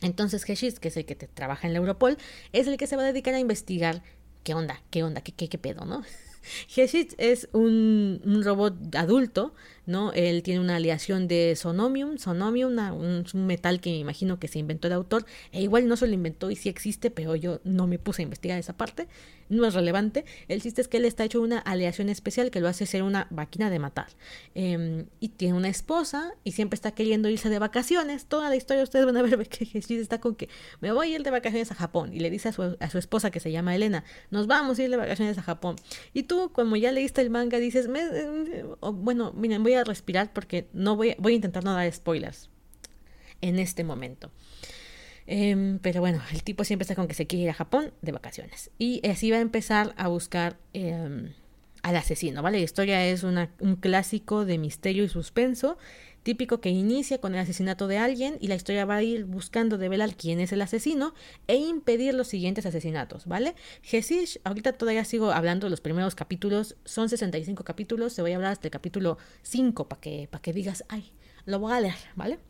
Entonces 0.02 0.48
Heshis, 0.48 0.78
que 0.78 0.88
es 0.88 0.96
el 0.96 1.06
que 1.06 1.14
trabaja 1.14 1.66
en 1.66 1.72
la 1.72 1.78
Europol, 1.78 2.18
es 2.52 2.66
el 2.66 2.76
que 2.76 2.86
se 2.86 2.96
va 2.96 3.02
a 3.02 3.06
dedicar 3.06 3.34
a 3.34 3.40
investigar 3.40 4.02
qué 4.44 4.54
onda, 4.54 4.82
qué 4.90 5.02
onda, 5.02 5.22
qué, 5.22 5.32
qué, 5.32 5.48
qué 5.48 5.58
pedo, 5.58 5.84
¿no? 5.86 6.02
Heshit 6.76 7.14
es 7.18 7.48
un, 7.52 8.20
robot 8.44 8.94
adulto 8.94 9.54
¿no? 9.86 10.12
Él 10.12 10.42
tiene 10.42 10.60
una 10.60 10.76
aleación 10.76 11.28
de 11.28 11.54
sonomium, 11.56 12.18
sonomium, 12.18 12.76
un, 12.92 13.24
metal 13.46 13.80
que 13.80 13.90
me 13.90 13.98
imagino 13.98 14.38
que 14.38 14.48
se 14.48 14.58
inventó 14.58 14.88
el 14.88 14.94
autor, 14.94 15.24
e 15.52 15.62
igual 15.62 15.88
no 15.88 15.96
se 15.96 16.06
lo 16.06 16.14
inventó 16.14 16.50
y 16.50 16.56
sí 16.56 16.68
existe, 16.68 17.10
pero 17.10 17.36
yo 17.36 17.60
no 17.64 17.86
me 17.86 17.98
puse 17.98 18.22
a 18.22 18.24
investigar 18.24 18.58
esa 18.58 18.76
parte, 18.76 19.08
no 19.48 19.64
es 19.66 19.74
relevante. 19.74 20.24
El 20.48 20.60
chiste 20.60 20.80
es 20.80 20.88
que 20.88 20.96
él 20.96 21.04
está 21.04 21.24
hecho 21.24 21.40
una 21.40 21.58
aleación 21.58 22.08
especial 22.08 22.50
que 22.50 22.60
lo 22.60 22.68
hace 22.68 22.86
ser 22.86 23.02
una 23.02 23.26
máquina 23.30 23.70
de 23.70 23.78
matar. 23.78 24.08
Em, 24.54 25.06
y 25.20 25.28
tiene 25.30 25.54
una 25.54 25.68
esposa 25.68 26.32
y 26.44 26.52
siempre 26.52 26.74
está 26.74 26.92
queriendo 26.92 27.28
irse 27.28 27.48
de 27.48 27.58
vacaciones. 27.58 28.26
Toda 28.26 28.48
la 28.48 28.56
historia 28.56 28.82
ustedes 28.82 29.06
van 29.06 29.16
a 29.16 29.22
ver 29.22 29.48
que 29.48 29.64
Jesús 29.64 29.98
está 29.98 30.20
con 30.20 30.34
que 30.34 30.48
me 30.80 30.92
voy 30.92 31.12
a 31.12 31.16
ir 31.16 31.22
de 31.22 31.30
vacaciones 31.30 31.70
a 31.70 31.74
Japón 31.74 32.12
y 32.12 32.20
le 32.20 32.30
dice 32.30 32.48
a 32.48 32.52
su, 32.52 32.76
a 32.78 32.90
su 32.90 32.98
esposa 32.98 33.30
que 33.30 33.40
se 33.40 33.52
llama 33.52 33.74
Elena, 33.74 34.04
nos 34.30 34.46
vamos 34.46 34.78
a 34.78 34.82
ir 34.82 34.90
de 34.90 34.96
vacaciones 34.96 35.38
a 35.38 35.42
Japón. 35.42 35.76
Y 36.12 36.24
tú, 36.24 36.50
como 36.52 36.76
ya 36.76 36.92
leíste 36.92 37.20
el 37.20 37.30
manga, 37.30 37.58
dices, 37.58 37.88
me, 37.88 38.00
eh, 38.00 38.64
bueno, 38.80 39.32
miren, 39.32 39.62
voy 39.62 39.74
a 39.74 39.75
respirar 39.84 40.32
porque 40.32 40.68
no 40.72 40.96
voy, 40.96 41.14
voy 41.18 41.34
a 41.34 41.36
intentar 41.36 41.64
no 41.64 41.74
dar 41.74 41.90
spoilers 41.92 42.50
en 43.40 43.58
este 43.58 43.84
momento. 43.84 44.30
Em, 45.26 45.78
pero 45.80 46.00
bueno, 46.00 46.22
el 46.32 46.42
tipo 46.42 46.64
siempre 46.64 46.84
está 46.84 46.94
con 46.94 47.08
que 47.08 47.14
se 47.14 47.26
quiere 47.26 47.44
ir 47.44 47.50
a 47.50 47.54
Japón 47.54 47.92
de 48.00 48.12
vacaciones. 48.12 48.70
Y 48.78 49.06
así 49.06 49.30
va 49.30 49.38
a 49.38 49.40
empezar 49.40 49.94
a 49.96 50.08
buscar 50.08 50.56
em, 50.72 51.32
al 51.82 51.96
asesino, 51.96 52.42
¿vale? 52.42 52.58
La 52.58 52.64
historia 52.64 53.06
es 53.06 53.22
un 53.24 53.76
clásico 53.80 54.44
de 54.44 54.58
misterio 54.58 55.04
y 55.04 55.08
suspenso 55.08 55.78
típico 56.26 56.60
que 56.60 56.70
inicia 56.70 57.18
con 57.18 57.36
el 57.36 57.40
asesinato 57.40 57.86
de 57.86 57.98
alguien 57.98 58.36
y 58.40 58.48
la 58.48 58.56
historia 58.56 58.84
va 58.84 58.96
a 58.96 59.02
ir 59.04 59.26
buscando 59.26 59.78
develar 59.78 60.16
quién 60.16 60.40
es 60.40 60.50
el 60.50 60.60
asesino 60.60 61.14
e 61.46 61.54
impedir 61.54 62.14
los 62.14 62.26
siguientes 62.26 62.66
asesinatos, 62.66 63.26
¿vale? 63.26 63.54
Gesish, 63.82 64.40
ahorita 64.42 64.72
todavía 64.72 65.04
sigo 65.04 65.30
hablando 65.30 65.66
de 65.66 65.70
los 65.70 65.80
primeros 65.80 66.16
capítulos, 66.16 66.74
son 66.84 67.08
65 67.08 67.62
capítulos, 67.62 68.12
se 68.12 68.22
voy 68.22 68.32
a 68.32 68.36
hablar 68.36 68.50
hasta 68.50 68.66
el 68.66 68.72
capítulo 68.72 69.18
5 69.42 69.88
para 69.88 70.00
que, 70.00 70.28
que 70.42 70.52
digas, 70.52 70.84
ay, 70.88 71.12
lo 71.44 71.60
voy 71.60 71.72
a 71.72 71.80
leer, 71.80 71.94
¿vale? 72.16 72.40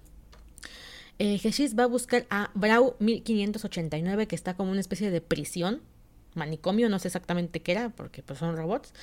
Eh, 1.19 1.39
va 1.79 1.83
a 1.83 1.87
buscar 1.87 2.27
a 2.31 2.53
Brau 2.55 2.97
1589, 2.99 4.27
que 4.27 4.37
está 4.37 4.55
como 4.55 4.71
una 4.71 4.81
especie 4.81 5.11
de 5.11 5.21
prisión, 5.21 5.83
manicomio, 6.33 6.89
no 6.89 6.99
sé 6.99 7.09
exactamente 7.09 7.61
qué 7.61 7.73
era, 7.73 7.91
porque 7.91 8.23
pues 8.23 8.39
son 8.39 8.57
robots. 8.57 8.95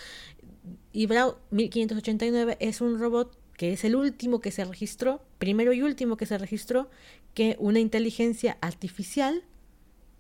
Y 0.91 1.05
Brau 1.05 1.38
1589 1.51 2.57
es 2.59 2.81
un 2.81 2.97
robot 2.97 3.42
que 3.63 3.71
es 3.71 3.86
el 3.86 3.95
último 3.95 4.41
que 4.41 4.52
se 4.52 4.65
registró, 4.65 5.21
primero 5.38 5.71
y 5.71 5.82
último 5.82 6.17
que 6.17 6.26
se 6.26 6.38
registró, 6.38 6.89
que 7.34 7.56
una 7.60 7.80
inteligencia 7.80 8.58
artificial 8.60 9.45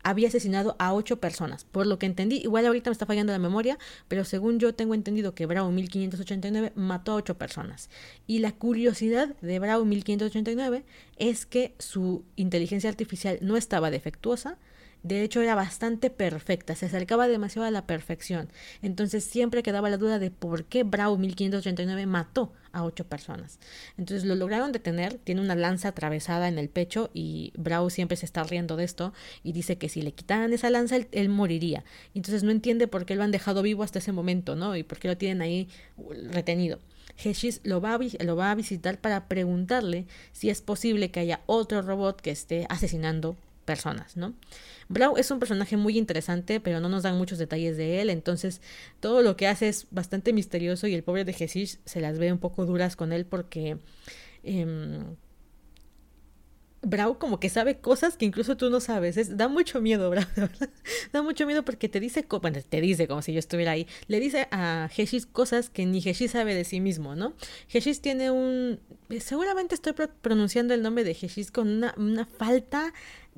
había 0.01 0.29
asesinado 0.29 0.77
a 0.79 0.93
ocho 0.93 1.19
personas. 1.19 1.65
Por 1.65 1.85
lo 1.85 1.99
que 1.99 2.05
entendí, 2.05 2.37
igual 2.37 2.65
ahorita 2.65 2.89
me 2.89 2.93
está 2.93 3.05
fallando 3.05 3.33
la 3.33 3.39
memoria, 3.39 3.77
pero 4.07 4.23
según 4.23 4.59
yo 4.59 4.73
tengo 4.73 4.93
entendido 4.93 5.35
que 5.35 5.45
Bravo 5.45 5.71
1589 5.71 6.71
mató 6.75 7.11
a 7.11 7.15
ocho 7.15 7.37
personas. 7.37 7.89
Y 8.27 8.39
la 8.39 8.53
curiosidad 8.53 9.35
de 9.41 9.59
Bravo 9.59 9.83
1589 9.83 10.85
es 11.17 11.45
que 11.45 11.75
su 11.79 12.23
inteligencia 12.37 12.89
artificial 12.89 13.39
no 13.41 13.57
estaba 13.57 13.91
defectuosa, 13.91 14.57
de 15.01 15.21
hecho, 15.21 15.41
era 15.41 15.53
bastante 15.53 16.09
perfecta, 16.09 16.75
se 16.75 16.85
acercaba 16.85 17.27
demasiado 17.27 17.67
a 17.67 17.71
la 17.71 17.85
perfección. 17.85 18.47
Entonces 18.81 19.25
siempre 19.25 19.61
quedaba 19.61 19.89
la 19.89 19.97
duda 19.97 20.17
de 20.17 20.31
por 20.31 20.63
qué 20.63 20.83
Brau 20.83 21.17
1589 21.17 22.05
mató 22.05 22.53
a 22.73 22.83
ocho 22.83 23.05
personas. 23.05 23.59
Entonces 23.97 24.25
lo 24.25 24.35
lograron 24.35 24.71
detener, 24.71 25.15
tiene 25.15 25.41
una 25.41 25.55
lanza 25.55 25.89
atravesada 25.89 26.47
en 26.47 26.57
el 26.57 26.69
pecho 26.69 27.09
y 27.13 27.53
Brau 27.55 27.89
siempre 27.89 28.17
se 28.17 28.25
está 28.25 28.43
riendo 28.43 28.75
de 28.75 28.83
esto 28.83 29.13
y 29.43 29.53
dice 29.53 29.77
que 29.77 29.89
si 29.89 30.01
le 30.01 30.11
quitaran 30.11 30.51
esa 30.51 30.69
lanza 30.69 30.97
él, 31.11 31.29
moriría. 31.29 31.85
Entonces 32.13 32.43
no 32.43 32.51
entiende 32.51 32.87
por 32.87 33.05
qué 33.05 33.15
lo 33.15 33.23
han 33.23 33.31
dejado 33.31 33.61
vivo 33.61 33.83
hasta 33.83 33.99
ese 33.99 34.11
momento, 34.11 34.55
¿no? 34.55 34.75
Y 34.75 34.83
por 34.83 34.99
qué 34.99 35.07
lo 35.07 35.17
tienen 35.17 35.41
ahí 35.41 35.69
uh, 35.97 36.13
retenido. 36.31 36.79
Heshis 37.23 37.61
lo 37.63 37.79
va, 37.79 37.95
a, 37.95 38.23
lo 38.23 38.35
va 38.35 38.51
a 38.51 38.55
visitar 38.55 38.99
para 38.99 39.27
preguntarle 39.27 40.07
si 40.31 40.49
es 40.49 40.61
posible 40.61 41.11
que 41.11 41.19
haya 41.19 41.41
otro 41.45 41.81
robot 41.81 42.19
que 42.19 42.31
esté 42.31 42.65
asesinando 42.69 43.37
personas, 43.63 44.17
¿no? 44.17 44.33
Brau 44.89 45.17
es 45.17 45.31
un 45.31 45.39
personaje 45.39 45.77
muy 45.77 45.97
interesante, 45.97 46.59
pero 46.59 46.79
no 46.79 46.89
nos 46.89 47.03
dan 47.03 47.17
muchos 47.17 47.37
detalles 47.37 47.77
de 47.77 48.01
él, 48.01 48.09
entonces 48.09 48.61
todo 48.99 49.21
lo 49.21 49.35
que 49.35 49.47
hace 49.47 49.69
es 49.69 49.87
bastante 49.91 50.33
misterioso 50.33 50.87
y 50.87 50.93
el 50.93 51.03
pobre 51.03 51.25
de 51.25 51.33
Jesús 51.33 51.79
se 51.85 52.01
las 52.01 52.19
ve 52.19 52.31
un 52.31 52.39
poco 52.39 52.65
duras 52.65 52.95
con 52.95 53.13
él 53.13 53.25
porque 53.25 53.77
eh, 54.43 55.03
Brau 56.85 57.17
como 57.17 57.39
que 57.39 57.49
sabe 57.49 57.79
cosas 57.79 58.17
que 58.17 58.25
incluso 58.25 58.57
tú 58.57 58.69
no 58.69 58.81
sabes. 58.81 59.15
Es, 59.15 59.37
da 59.37 59.47
mucho 59.47 59.81
miedo, 59.81 60.09
Brau, 60.09 60.25
Da 61.13 61.21
mucho 61.21 61.45
miedo 61.45 61.63
porque 61.63 61.87
te 61.87 61.99
dice, 61.99 62.25
bueno, 62.29 62.59
te 62.67 62.81
dice 62.81 63.07
como 63.07 63.21
si 63.21 63.31
yo 63.31 63.39
estuviera 63.39 63.71
ahí. 63.71 63.87
Le 64.07 64.19
dice 64.19 64.47
a 64.51 64.89
Heshis 64.95 65.25
cosas 65.25 65.69
que 65.69 65.85
ni 65.85 65.99
Heshis 65.99 66.31
sabe 66.31 66.53
de 66.53 66.65
sí 66.65 66.81
mismo, 66.81 67.15
¿no? 67.15 67.33
Heshis 67.71 68.01
tiene 68.01 68.31
un... 68.31 68.79
Seguramente 69.19 69.75
estoy 69.75 69.93
pronunciando 70.21 70.73
el 70.73 70.81
nombre 70.81 71.03
de 71.03 71.11
Heshis 71.11 71.51
con 71.51 71.83
una 71.97 72.25
falta 72.25 72.93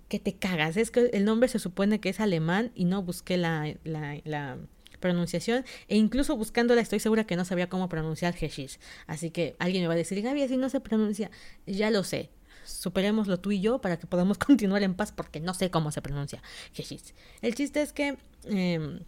que 0.08 0.20
te 0.20 0.34
cagas. 0.34 0.78
Es 0.78 0.92
que 0.92 1.10
el 1.14 1.26
nombre 1.26 1.50
se 1.50 1.60
supone 1.60 2.00
que 2.00 2.10
es 2.10 2.20
alemán 2.20 2.72
y 2.76 2.86
no 2.86 3.02
busqué 3.04 3.38
la, 3.38 3.76
la, 3.84 4.58
pronunciación 5.00 5.66
e 5.88 5.98
incluso 5.98 6.36
buscándola 6.36 6.82
estoy 6.82 7.00
segura 7.00 7.26
que 7.26 7.36
no 7.36 7.46
sabía 7.46 7.70
cómo 7.70 7.90
pronunciar 7.90 8.34
Heshis. 8.40 8.80
Así 9.06 9.30
que 9.30 9.56
alguien 9.60 9.84
me 9.84 9.88
va 9.88 9.94
a 9.94 9.98
decir, 9.98 10.20
Gaby, 10.22 10.42
así 10.42 10.58
no 10.58 10.70
se 10.70 10.80
pronuncia. 10.80 11.30
Ya 11.68 11.92
lo 11.92 12.04
sé. 12.04 12.30
Superémoslo 12.66 13.40
tú 13.40 13.52
y 13.52 13.62
yo 13.62 13.80
para 13.82 13.98
que 14.00 14.08
podamos 14.08 14.38
continuar 14.40 14.82
en 14.82 14.96
paz 14.96 15.12
porque 15.12 15.40
no 15.40 15.54
sé 15.54 15.70
cómo 15.70 15.92
se 15.92 16.02
pronuncia 16.02 16.42
Heshis. 16.76 17.14
El 17.42 17.54
chiste 17.54 17.82
es 17.82 17.94
que 17.94 18.18
em, 18.46 19.02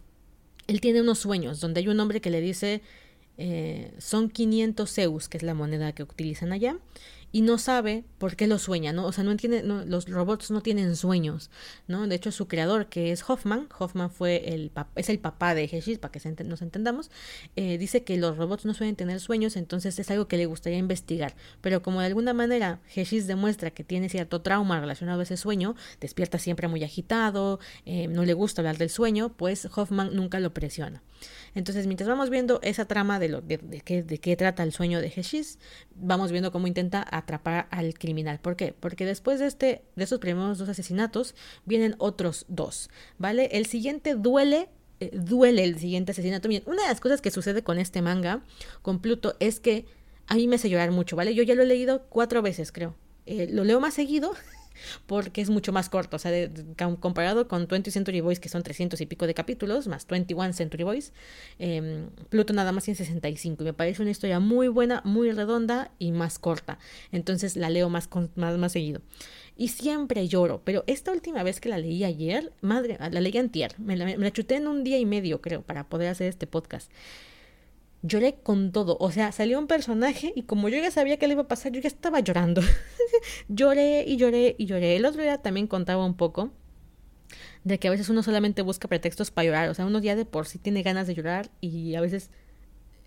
él 0.68 0.82
tiene 0.82 1.02
unos 1.02 1.20
sueños 1.20 1.62
donde 1.62 1.80
hay 1.80 1.88
un 1.88 2.00
hombre 2.00 2.22
que 2.22 2.30
le 2.30 2.42
dice 2.42 2.82
eh, 3.38 3.94
son 4.00 4.30
500 4.30 4.92
Zeus, 4.92 5.30
que 5.30 5.38
es 5.38 5.44
la 5.44 5.54
moneda 5.54 5.92
que 5.94 6.04
utilizan 6.04 6.52
allá, 6.52 6.78
y 7.38 7.42
no 7.42 7.60
sabe 7.60 8.04
por 8.18 8.36
qué 8.36 8.48
lo 8.48 8.58
sueña, 8.58 8.94
¿no? 8.94 9.06
O 9.06 9.12
sea, 9.12 9.24
no 9.24 9.30
entiende, 9.30 9.62
los 9.62 10.10
robots 10.10 10.50
no 10.50 10.62
tienen 10.62 10.96
sueños, 10.96 11.52
¿no? 11.88 12.08
De 12.08 12.16
hecho, 12.16 12.32
su 12.32 12.48
creador, 12.48 12.88
que 12.88 13.12
es 13.12 13.30
Hoffman, 13.30 13.70
Hoffman 13.78 14.10
fue 14.10 14.56
el, 14.56 14.72
es 14.96 15.08
el 15.10 15.20
papá 15.20 15.54
de 15.54 15.66
Heshis, 15.66 16.00
para 16.00 16.12
que 16.12 16.44
nos 16.44 16.64
entendamos, 16.64 17.12
eh, 17.56 17.78
dice 17.78 18.04
que 18.04 18.18
los 18.18 18.38
robots 18.38 18.66
no 18.66 18.74
suelen 18.74 18.96
tener 18.96 19.20
sueños, 19.20 19.56
entonces 19.56 20.00
es 20.00 20.10
algo 20.10 20.28
que 20.28 20.36
le 20.38 20.48
gustaría 20.48 20.80
investigar, 20.80 21.36
pero 21.62 21.84
como 21.84 22.00
de 22.00 22.08
alguna 22.08 22.34
manera 22.34 22.80
Heshis 22.96 23.28
demuestra 23.28 23.70
que 23.70 23.84
tiene 23.84 24.10
cierto 24.10 24.42
trauma 24.42 24.80
relacionado 24.80 25.20
a 25.20 25.24
ese 25.24 25.38
sueño, 25.38 25.76
despierta 26.02 26.40
siempre 26.40 26.68
muy 26.68 26.84
agitado, 26.84 27.60
eh, 27.86 28.08
no 28.08 28.26
le 28.26 28.34
gusta 28.34 28.62
hablar 28.62 28.80
del 28.80 28.90
sueño, 28.90 29.32
pues 29.38 29.70
Hoffman 29.76 30.16
nunca 30.16 30.40
lo 30.40 30.56
presiona. 30.56 31.04
Entonces, 31.56 31.88
mientras 31.88 32.10
vamos 32.10 32.30
viendo 32.30 32.60
esa 32.64 32.86
trama 32.86 33.20
de, 33.20 33.30
lo, 33.30 33.42
de, 33.42 33.60
qué, 33.84 34.04
de 34.04 34.18
qué 34.20 34.36
trata 34.36 34.64
el 34.64 34.72
sueño 34.72 35.02
de 35.02 35.08
Heshis, 35.16 35.60
vamos 35.96 36.32
viendo 36.32 36.52
cómo 36.52 36.68
intenta 36.68 37.06
atrapar 37.10 37.68
al 37.72 37.94
criminal. 37.94 38.40
¿Por 38.40 38.56
qué? 38.56 38.74
Porque 38.80 39.06
después 39.06 39.40
de, 39.40 39.48
este, 39.48 39.84
de 39.96 40.04
esos 40.04 40.20
primeros 40.20 40.58
dos 40.58 40.70
asesinatos 40.70 41.36
vienen 41.66 41.96
otros 41.98 42.46
dos, 42.48 42.90
¿vale? 43.18 43.50
El 43.52 43.66
siguiente 43.66 44.16
duele 44.16 44.70
eh, 45.00 45.12
duele 45.14 45.64
el 45.64 45.78
siguiente 45.78 46.12
asesinato. 46.12 46.48
Miren, 46.48 46.64
una 46.68 46.82
de 46.82 46.88
las 46.90 47.00
cosas 47.00 47.22
que 47.22 47.32
sucede 47.32 47.64
con 47.64 47.78
este 47.78 48.02
manga, 48.02 48.44
con 48.82 49.00
Pluto, 49.00 49.36
es 49.40 49.60
que 49.60 49.86
a 50.28 50.36
mí 50.36 50.48
me 50.48 50.56
hace 50.56 50.70
llorar 50.70 50.92
mucho, 50.92 51.16
¿vale? 51.16 51.36
Yo 51.36 51.44
ya 51.44 51.56
lo 51.56 51.64
he 51.64 51.68
leído 51.68 52.08
cuatro 52.10 52.42
veces, 52.42 52.72
creo. 52.72 52.96
Eh, 53.26 53.48
lo 53.52 53.64
leo 53.64 53.80
más 53.80 53.94
seguido 53.94 54.34
porque 55.06 55.42
es 55.42 55.50
mucho 55.50 55.72
más 55.72 55.90
corto. 55.90 56.18
O 56.18 56.20
sea, 56.20 56.50
comparado 57.00 57.48
con 57.48 57.68
20 57.68 57.92
Century 57.92 58.22
Boys, 58.22 58.40
que 58.40 58.50
son 58.50 58.64
300 58.64 59.00
y 59.02 59.06
pico 59.06 59.28
de 59.28 59.34
capítulos, 59.34 59.88
más 59.88 60.08
21 60.08 60.54
Century 60.54 60.84
Boys, 60.84 61.14
eh, 61.60 62.08
Pluto 62.30 62.54
nada 62.54 62.72
más 62.72 62.86
tiene 62.86 62.98
65. 62.98 63.64
Y 63.64 63.66
me 63.66 63.74
parece 63.74 64.02
una 64.02 64.12
historia 64.12 64.40
muy 64.40 64.68
buena, 64.68 65.02
muy 65.06 65.32
redonda 65.32 65.92
y 66.00 66.12
más 66.12 66.40
corta. 66.40 66.80
Entonces 67.12 67.56
la 67.56 67.70
leo 67.70 67.90
más, 67.90 68.10
más, 68.36 68.58
más 68.58 68.72
seguido. 68.72 69.02
Y 69.56 69.70
siempre 69.70 70.28
lloro, 70.28 70.62
pero 70.64 70.84
esta 70.86 71.12
última 71.12 71.42
vez 71.42 71.60
que 71.60 71.70
la 71.70 71.80
leí 71.80 72.04
ayer, 72.04 72.54
madre, 72.62 72.98
la 73.00 73.20
leí 73.20 73.36
antier, 73.38 73.74
me 73.80 73.98
la, 73.98 74.06
me 74.06 74.18
la 74.18 74.32
chuté 74.32 74.56
en 74.56 74.68
un 74.68 74.84
día 74.84 75.00
y 75.00 75.06
medio, 75.06 75.42
creo, 75.42 75.64
para 75.64 75.90
poder 75.90 76.10
hacer 76.10 76.28
este 76.28 76.46
podcast 76.46 76.92
lloré 78.02 78.36
con 78.42 78.72
todo. 78.72 78.98
O 79.00 79.12
sea, 79.12 79.32
salió 79.32 79.60
un 79.60 79.68
personaje 79.68 80.34
y 80.36 80.44
como 80.44 80.70
yo 80.70 80.78
ya 80.78 80.92
sabía 80.92 81.18
que 81.18 81.28
le 81.28 81.34
iba 81.34 81.44
a 81.44 81.48
pasar, 81.48 81.72
yo 81.72 81.82
ya 81.82 81.88
estaba 81.88 82.20
llorando. 82.20 82.62
lloré 83.48 84.04
y 84.08 84.18
lloré 84.18 84.56
y 84.58 84.66
lloré. 84.66 84.96
El 84.96 85.06
otro 85.06 85.22
día 85.22 85.38
también 85.40 85.68
contaba 85.68 86.06
un 86.06 86.16
poco 86.16 86.52
de 87.64 87.80
que 87.80 87.88
a 87.88 87.92
veces 87.92 88.10
uno 88.10 88.24
solamente 88.24 88.62
busca 88.62 88.88
pretextos 88.88 89.32
para 89.32 89.46
llorar, 89.46 89.70
o 89.70 89.74
sea, 89.74 89.86
uno 89.86 90.00
ya 90.00 90.16
de 90.16 90.26
por 90.26 90.48
sí 90.48 90.58
tiene 90.58 90.84
ganas 90.84 91.08
de 91.08 91.16
llorar 91.16 91.50
y 91.60 91.96
a 91.96 92.02
veces 92.02 92.32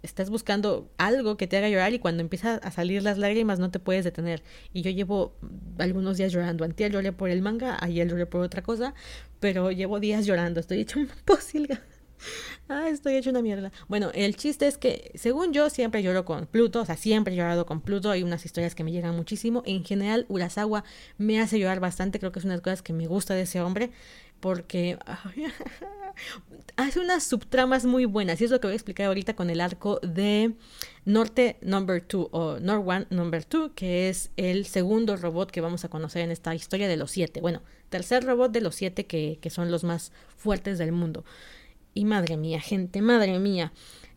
estás 0.03 0.31
buscando 0.31 0.91
algo 0.99 1.37
que 1.37 1.47
te 1.47 1.57
haga 1.57 1.69
llorar 1.69 1.93
y 1.93 1.99
cuando 1.99 2.23
empiezan 2.23 2.61
a 2.63 2.71
salir 2.71 3.03
las 3.03 3.19
lágrimas 3.19 3.59
no 3.59 3.71
te 3.71 3.79
puedes 3.79 4.05
detener. 4.05 4.43
Y 4.73 4.83
yo 4.83 4.91
llevo 4.91 5.35
algunos 5.79 6.17
días 6.17 6.33
llorando. 6.33 6.65
Antier 6.65 6.93
lloré 6.93 7.13
por 7.13 7.31
el 7.31 7.43
manga, 7.43 7.77
ayer 7.81 8.09
lloré 8.09 8.27
por 8.27 8.43
otra 8.43 8.63
cosa, 8.63 8.95
pero 9.41 9.71
llevo 9.71 10.01
días 10.01 10.27
llorando. 10.27 10.61
Estoy 10.61 10.81
hecho 10.81 11.01
un 11.01 11.09
posilga. 11.25 11.83
Ah, 12.73 12.89
estoy 12.89 13.17
hecho 13.17 13.31
una 13.31 13.43
mierda. 13.43 13.73
Bueno, 13.89 14.13
el 14.15 14.37
chiste 14.37 14.69
es 14.69 14.79
que, 14.79 15.11
según 15.17 15.53
yo, 15.53 15.71
siempre 15.71 16.05
lloro 16.05 16.25
con 16.25 16.47
Pluto, 16.47 16.83
o 16.83 16.87
sea, 16.87 16.97
siempre 16.97 17.35
he 17.35 17.37
llorado 17.37 17.67
con 17.67 17.81
Pluto. 17.81 18.13
Hay 18.13 18.23
unas 18.23 18.47
historias 18.47 18.77
que 18.77 18.85
me 18.85 18.93
llegan 18.93 19.17
muchísimo. 19.17 19.65
En 19.67 19.85
general, 19.85 20.25
Urasawa 20.29 20.85
me 21.19 21.41
hace 21.41 21.59
llorar 21.59 21.81
bastante. 21.81 22.21
Creo 22.21 22.31
que 22.31 22.39
es 22.39 22.45
una 22.45 22.55
de 22.55 22.59
las 22.59 22.63
cosas 22.63 22.83
que 22.83 22.93
me 22.93 23.09
gusta 23.09 23.35
de 23.35 23.43
ese 23.43 23.61
hombre 23.61 23.91
porque 24.41 24.99
hace 26.77 27.01
unas 27.01 27.25
subtramas 27.25 27.85
muy 27.85 28.07
buenas 28.07 28.41
y 28.41 28.45
es 28.45 28.51
lo 28.51 28.61
que 28.61 28.67
voy 28.67 28.73
a 28.73 28.77
explicar 28.77 29.07
ahorita 29.07 29.35
con 29.35 29.51
el 29.51 29.61
arco 29.61 30.01
de 30.03 30.55
Norte 31.05 31.59
Number 31.61 32.05
2 32.07 32.29
o 32.31 32.59
Nord 32.59 32.89
One 32.89 33.07
Number 33.11 33.47
2, 33.49 33.73
que 33.75 34.09
es 34.09 34.31
el 34.37 34.67
segundo 34.67 35.17
robot 35.17 35.51
que 35.51 35.61
vamos 35.61 35.85
a 35.85 35.89
conocer 35.89 36.23
en 36.23 36.31
esta 36.31 36.55
historia 36.55 36.89
de 36.89 36.97
los 36.97 37.11
siete. 37.11 37.41
Bueno, 37.41 37.63
tercer 37.91 38.25
robot 38.25 38.51
de 38.51 38.61
los 38.61 38.75
siete 38.75 39.07
que 39.07 39.51
son 39.51 39.71
los 39.71 39.85
más 39.85 40.13
fuertes 40.37 40.79
del 40.79 40.93
mundo. 40.93 41.25
Y 41.95 42.05
madre 42.05 42.37
mía, 42.37 42.61
gente, 42.61 43.03
madre 43.03 43.39
mía. 43.39 43.73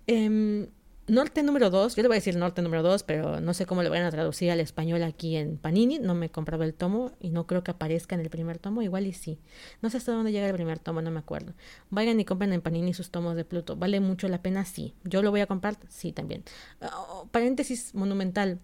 Eh, 0.08 0.68
Norte 1.06 1.44
número 1.44 1.70
2, 1.70 1.98
yo 1.98 2.02
le 2.02 2.08
voy 2.08 2.16
a 2.16 2.20
decir 2.20 2.38
norte 2.38 2.62
número 2.62 2.82
2, 2.82 3.04
pero 3.04 3.42
no 3.42 3.54
sé 3.54 3.66
cómo 3.66 3.84
le 3.84 3.90
van 3.90 4.04
a 4.04 4.12
traducir 4.12 4.50
al 4.52 4.62
español 4.62 5.04
aquí 5.04 5.36
en 5.36 5.58
Panini. 5.58 6.00
No 6.00 6.16
me 6.16 6.28
he 6.28 6.30
comprado 6.30 6.64
el 6.64 6.74
tomo 6.74 7.12
y 7.20 7.30
no 7.30 7.46
creo 7.46 7.62
que 7.62 7.72
aparezca 7.72 8.16
en 8.16 8.22
el 8.22 8.30
primer 8.30 8.58
tomo. 8.58 8.82
Igual 8.82 9.06
y 9.06 9.12
sí. 9.12 9.38
No 9.82 9.90
sé 9.90 9.98
hasta 9.98 10.14
dónde 10.14 10.32
llega 10.32 10.48
el 10.48 10.54
primer 10.54 10.80
tomo, 10.80 11.02
no 11.02 11.12
me 11.12 11.20
acuerdo. 11.20 11.56
Vayan 11.90 12.22
y 12.22 12.26
compren 12.26 12.54
en 12.54 12.62
Panini 12.62 12.94
sus 12.94 13.10
tomos 13.10 13.36
de 13.36 13.44
Pluto. 13.44 13.76
¿Vale 13.76 14.00
mucho 14.00 14.30
la 14.30 14.42
pena? 14.42 14.64
Sí. 14.64 14.94
¿Yo 15.04 15.22
lo 15.22 15.32
voy 15.32 15.42
a 15.42 15.46
comprar? 15.46 15.76
Sí, 15.90 16.14
también. 16.14 16.46
Oh, 16.82 17.28
paréntesis 17.32 17.94
monumental. 17.94 18.62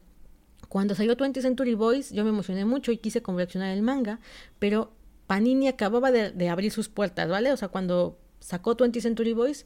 Cuando 0.70 0.96
salió 0.96 1.18
20 1.18 1.42
Century 1.42 1.74
Boys, 1.74 2.10
yo 2.12 2.24
me 2.24 2.30
emocioné 2.30 2.64
mucho 2.64 2.94
y 2.94 3.00
quise 3.00 3.22
coleccionar 3.22 3.76
el 3.76 3.82
manga, 3.82 4.22
pero 4.60 4.94
Panini 5.28 5.68
acababa 5.68 6.10
de, 6.12 6.32
de 6.32 6.48
abrir 6.48 6.72
sus 6.72 6.88
puertas, 6.88 7.28
¿vale? 7.28 7.52
O 7.52 7.58
sea, 7.58 7.68
cuando 7.68 8.18
sacó 8.40 8.76
20 8.76 9.02
Century 9.02 9.34
Boys 9.34 9.66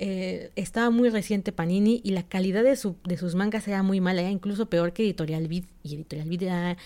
eh, 0.00 0.52
estaba 0.54 0.90
muy 0.90 1.08
reciente 1.08 1.50
Panini 1.50 2.00
y 2.04 2.12
la 2.12 2.22
calidad 2.22 2.62
de, 2.62 2.76
su, 2.76 2.94
de 3.02 3.16
sus 3.16 3.34
mangas 3.34 3.66
era 3.66 3.82
muy 3.82 4.00
mala, 4.00 4.20
era 4.20 4.30
incluso 4.30 4.66
peor 4.66 4.92
que 4.92 5.02
Editorial 5.02 5.48
Vid, 5.48 5.64
y 5.88 5.94
Editorial 5.96 6.28
Vid 6.28 6.42
era 6.42 6.76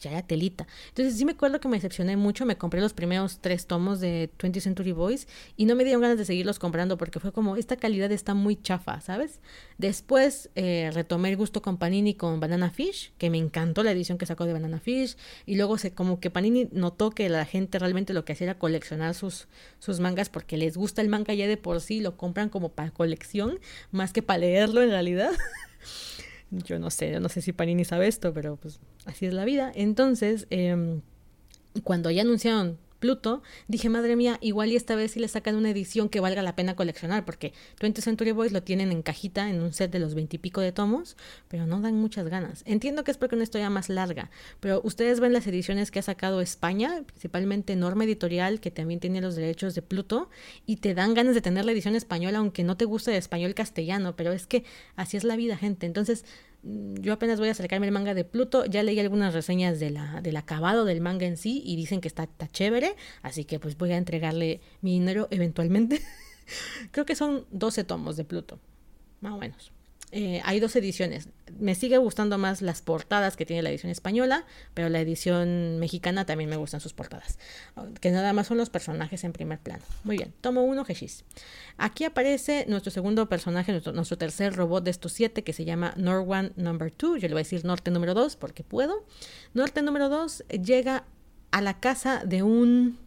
ya 0.00 0.10
era 0.10 0.22
telita. 0.22 0.66
Entonces 0.88 1.16
sí 1.16 1.24
me 1.24 1.32
acuerdo 1.32 1.60
que 1.60 1.68
me 1.68 1.76
decepcioné 1.76 2.16
mucho, 2.16 2.46
me 2.46 2.56
compré 2.56 2.80
los 2.80 2.94
primeros 2.94 3.38
tres 3.40 3.66
tomos 3.66 4.00
de 4.00 4.30
20th 4.38 4.60
Century 4.60 4.92
Boys 4.92 5.28
y 5.56 5.66
no 5.66 5.76
me 5.76 5.84
dieron 5.84 6.02
ganas 6.02 6.18
de 6.18 6.24
seguirlos 6.24 6.58
comprando 6.58 6.96
porque 6.96 7.20
fue 7.20 7.32
como, 7.32 7.56
esta 7.56 7.76
calidad 7.76 8.10
está 8.10 8.34
muy 8.34 8.56
chafa, 8.56 9.00
¿sabes? 9.00 9.40
Después 9.78 10.50
eh, 10.54 10.90
retomé 10.92 11.30
el 11.30 11.36
gusto 11.36 11.62
con 11.62 11.76
Panini 11.76 12.14
con 12.14 12.40
Banana 12.40 12.70
Fish, 12.70 13.12
que 13.18 13.30
me 13.30 13.38
encantó 13.38 13.82
la 13.82 13.92
edición 13.92 14.18
que 14.18 14.26
sacó 14.26 14.46
de 14.46 14.52
Banana 14.52 14.80
Fish 14.80 15.16
y 15.46 15.56
luego 15.56 15.78
se, 15.78 15.92
como 15.92 16.20
que 16.20 16.30
Panini 16.30 16.68
notó 16.72 17.10
que 17.10 17.28
la 17.28 17.44
gente 17.44 17.78
realmente 17.78 18.14
lo 18.14 18.24
que 18.24 18.32
hacía 18.32 18.46
era 18.46 18.58
coleccionar 18.58 19.14
sus, 19.14 19.48
sus 19.78 20.00
mangas 20.00 20.28
porque 20.28 20.56
les 20.56 20.76
gusta 20.76 21.02
el 21.02 21.08
manga 21.08 21.34
ya 21.34 21.46
de 21.46 21.56
por 21.56 21.80
sí, 21.80 22.00
lo 22.00 22.16
compran 22.16 22.48
como 22.48 22.70
para 22.70 22.90
colección 22.90 23.58
más 23.90 24.12
que 24.12 24.22
para 24.22 24.38
leerlo 24.38 24.82
en 24.82 24.90
realidad. 24.90 25.30
Yo 26.50 26.78
no 26.78 26.90
sé, 26.90 27.20
no 27.20 27.28
sé 27.28 27.42
si 27.42 27.52
Panini 27.52 27.84
sabe 27.84 28.08
esto, 28.08 28.34
pero 28.34 28.56
pues 28.56 28.80
así 29.04 29.26
es 29.26 29.34
la 29.34 29.44
vida. 29.44 29.70
Entonces, 29.74 30.46
eh, 30.50 31.00
cuando 31.84 32.10
ya 32.10 32.22
anunciaron 32.22 32.78
Pluto, 33.00 33.42
dije, 33.66 33.88
madre 33.88 34.14
mía, 34.14 34.38
igual 34.40 34.70
y 34.70 34.76
esta 34.76 34.94
vez 34.94 35.12
sí 35.12 35.20
le 35.20 35.26
sacan 35.26 35.56
una 35.56 35.70
edición 35.70 36.08
que 36.08 36.20
valga 36.20 36.42
la 36.42 36.54
pena 36.54 36.76
coleccionar, 36.76 37.24
porque 37.24 37.52
20 37.80 38.02
Century 38.02 38.32
Boys 38.32 38.52
lo 38.52 38.62
tienen 38.62 38.92
en 38.92 39.02
cajita, 39.02 39.50
en 39.50 39.62
un 39.62 39.72
set 39.72 39.90
de 39.90 39.98
los 39.98 40.14
veintipico 40.14 40.60
de 40.60 40.70
tomos, 40.70 41.16
pero 41.48 41.66
no 41.66 41.80
dan 41.80 41.96
muchas 41.96 42.28
ganas. 42.28 42.62
Entiendo 42.66 43.02
que 43.02 43.10
es 43.10 43.16
porque 43.16 43.34
una 43.34 43.44
historia 43.44 43.70
más 43.70 43.88
larga, 43.88 44.30
pero 44.60 44.80
ustedes 44.84 45.18
ven 45.18 45.32
las 45.32 45.46
ediciones 45.46 45.90
que 45.90 45.98
ha 45.98 46.02
sacado 46.02 46.40
España, 46.40 47.02
principalmente 47.06 47.74
Norma 47.74 48.04
Editorial, 48.04 48.60
que 48.60 48.70
también 48.70 49.00
tiene 49.00 49.20
los 49.20 49.34
derechos 49.34 49.74
de 49.74 49.82
Pluto, 49.82 50.28
y 50.66 50.76
te 50.76 50.94
dan 50.94 51.14
ganas 51.14 51.34
de 51.34 51.40
tener 51.40 51.64
la 51.64 51.72
edición 51.72 51.96
española, 51.96 52.38
aunque 52.38 52.64
no 52.64 52.76
te 52.76 52.84
guste 52.84 53.10
el 53.12 53.16
español 53.16 53.54
castellano, 53.54 54.14
pero 54.14 54.32
es 54.32 54.46
que 54.46 54.64
así 54.96 55.16
es 55.16 55.24
la 55.24 55.36
vida, 55.36 55.56
gente. 55.56 55.86
Entonces, 55.86 56.24
yo 56.62 57.12
apenas 57.12 57.38
voy 57.38 57.48
a 57.48 57.52
acercarme 57.52 57.86
el 57.86 57.92
manga 57.92 58.14
de 58.14 58.24
Pluto, 58.24 58.64
ya 58.66 58.82
leí 58.82 58.98
algunas 59.00 59.32
reseñas 59.32 59.80
de 59.80 59.90
la, 59.90 60.20
del 60.20 60.36
acabado 60.36 60.84
del 60.84 61.00
manga 61.00 61.26
en 61.26 61.36
sí 61.36 61.62
y 61.64 61.76
dicen 61.76 62.00
que 62.00 62.08
está, 62.08 62.24
está 62.24 62.48
chévere, 62.48 62.96
así 63.22 63.44
que 63.44 63.58
pues 63.58 63.78
voy 63.78 63.92
a 63.92 63.96
entregarle 63.96 64.60
mi 64.82 64.92
dinero 64.92 65.28
eventualmente. 65.30 66.02
Creo 66.90 67.06
que 67.06 67.14
son 67.14 67.46
12 67.50 67.84
tomos 67.84 68.16
de 68.16 68.24
Pluto, 68.24 68.58
más 69.20 69.32
o 69.32 69.38
menos. 69.38 69.72
Eh, 70.12 70.40
hay 70.44 70.58
dos 70.58 70.74
ediciones. 70.74 71.28
Me 71.58 71.74
sigue 71.74 71.98
gustando 71.98 72.36
más 72.36 72.62
las 72.62 72.82
portadas 72.82 73.36
que 73.36 73.46
tiene 73.46 73.62
la 73.62 73.70
edición 73.70 73.92
española, 73.92 74.44
pero 74.74 74.88
la 74.88 75.00
edición 75.00 75.78
mexicana 75.78 76.26
también 76.26 76.50
me 76.50 76.56
gustan 76.56 76.80
sus 76.80 76.92
portadas. 76.92 77.38
Que 78.00 78.10
nada 78.10 78.32
más 78.32 78.48
son 78.48 78.56
los 78.56 78.70
personajes 78.70 79.22
en 79.24 79.32
primer 79.32 79.58
plano. 79.60 79.82
Muy 80.02 80.16
bien, 80.16 80.32
tomo 80.40 80.62
uno, 80.62 80.84
Heshis. 80.86 81.24
Aquí 81.76 82.04
aparece 82.04 82.64
nuestro 82.68 82.90
segundo 82.90 83.28
personaje, 83.28 83.72
nuestro, 83.72 84.18
tercer 84.18 84.54
robot 84.54 84.84
de 84.84 84.90
estos 84.90 85.12
siete, 85.12 85.44
que 85.44 85.52
se 85.52 85.64
llama 85.64 85.94
Norwan 85.96 86.52
Number 86.56 86.92
2. 86.96 87.20
Yo 87.20 87.28
le 87.28 87.34
voy 87.34 87.40
a 87.40 87.44
decir 87.44 87.64
Norte 87.64 87.90
número 87.90 88.14
2 88.14 88.36
porque 88.36 88.64
puedo. 88.64 89.04
Norte 89.54 89.82
número 89.82 90.08
2 90.08 90.44
llega 90.62 91.04
a 91.52 91.60
la 91.60 91.78
casa 91.78 92.24
de 92.24 92.42
un 92.42 92.98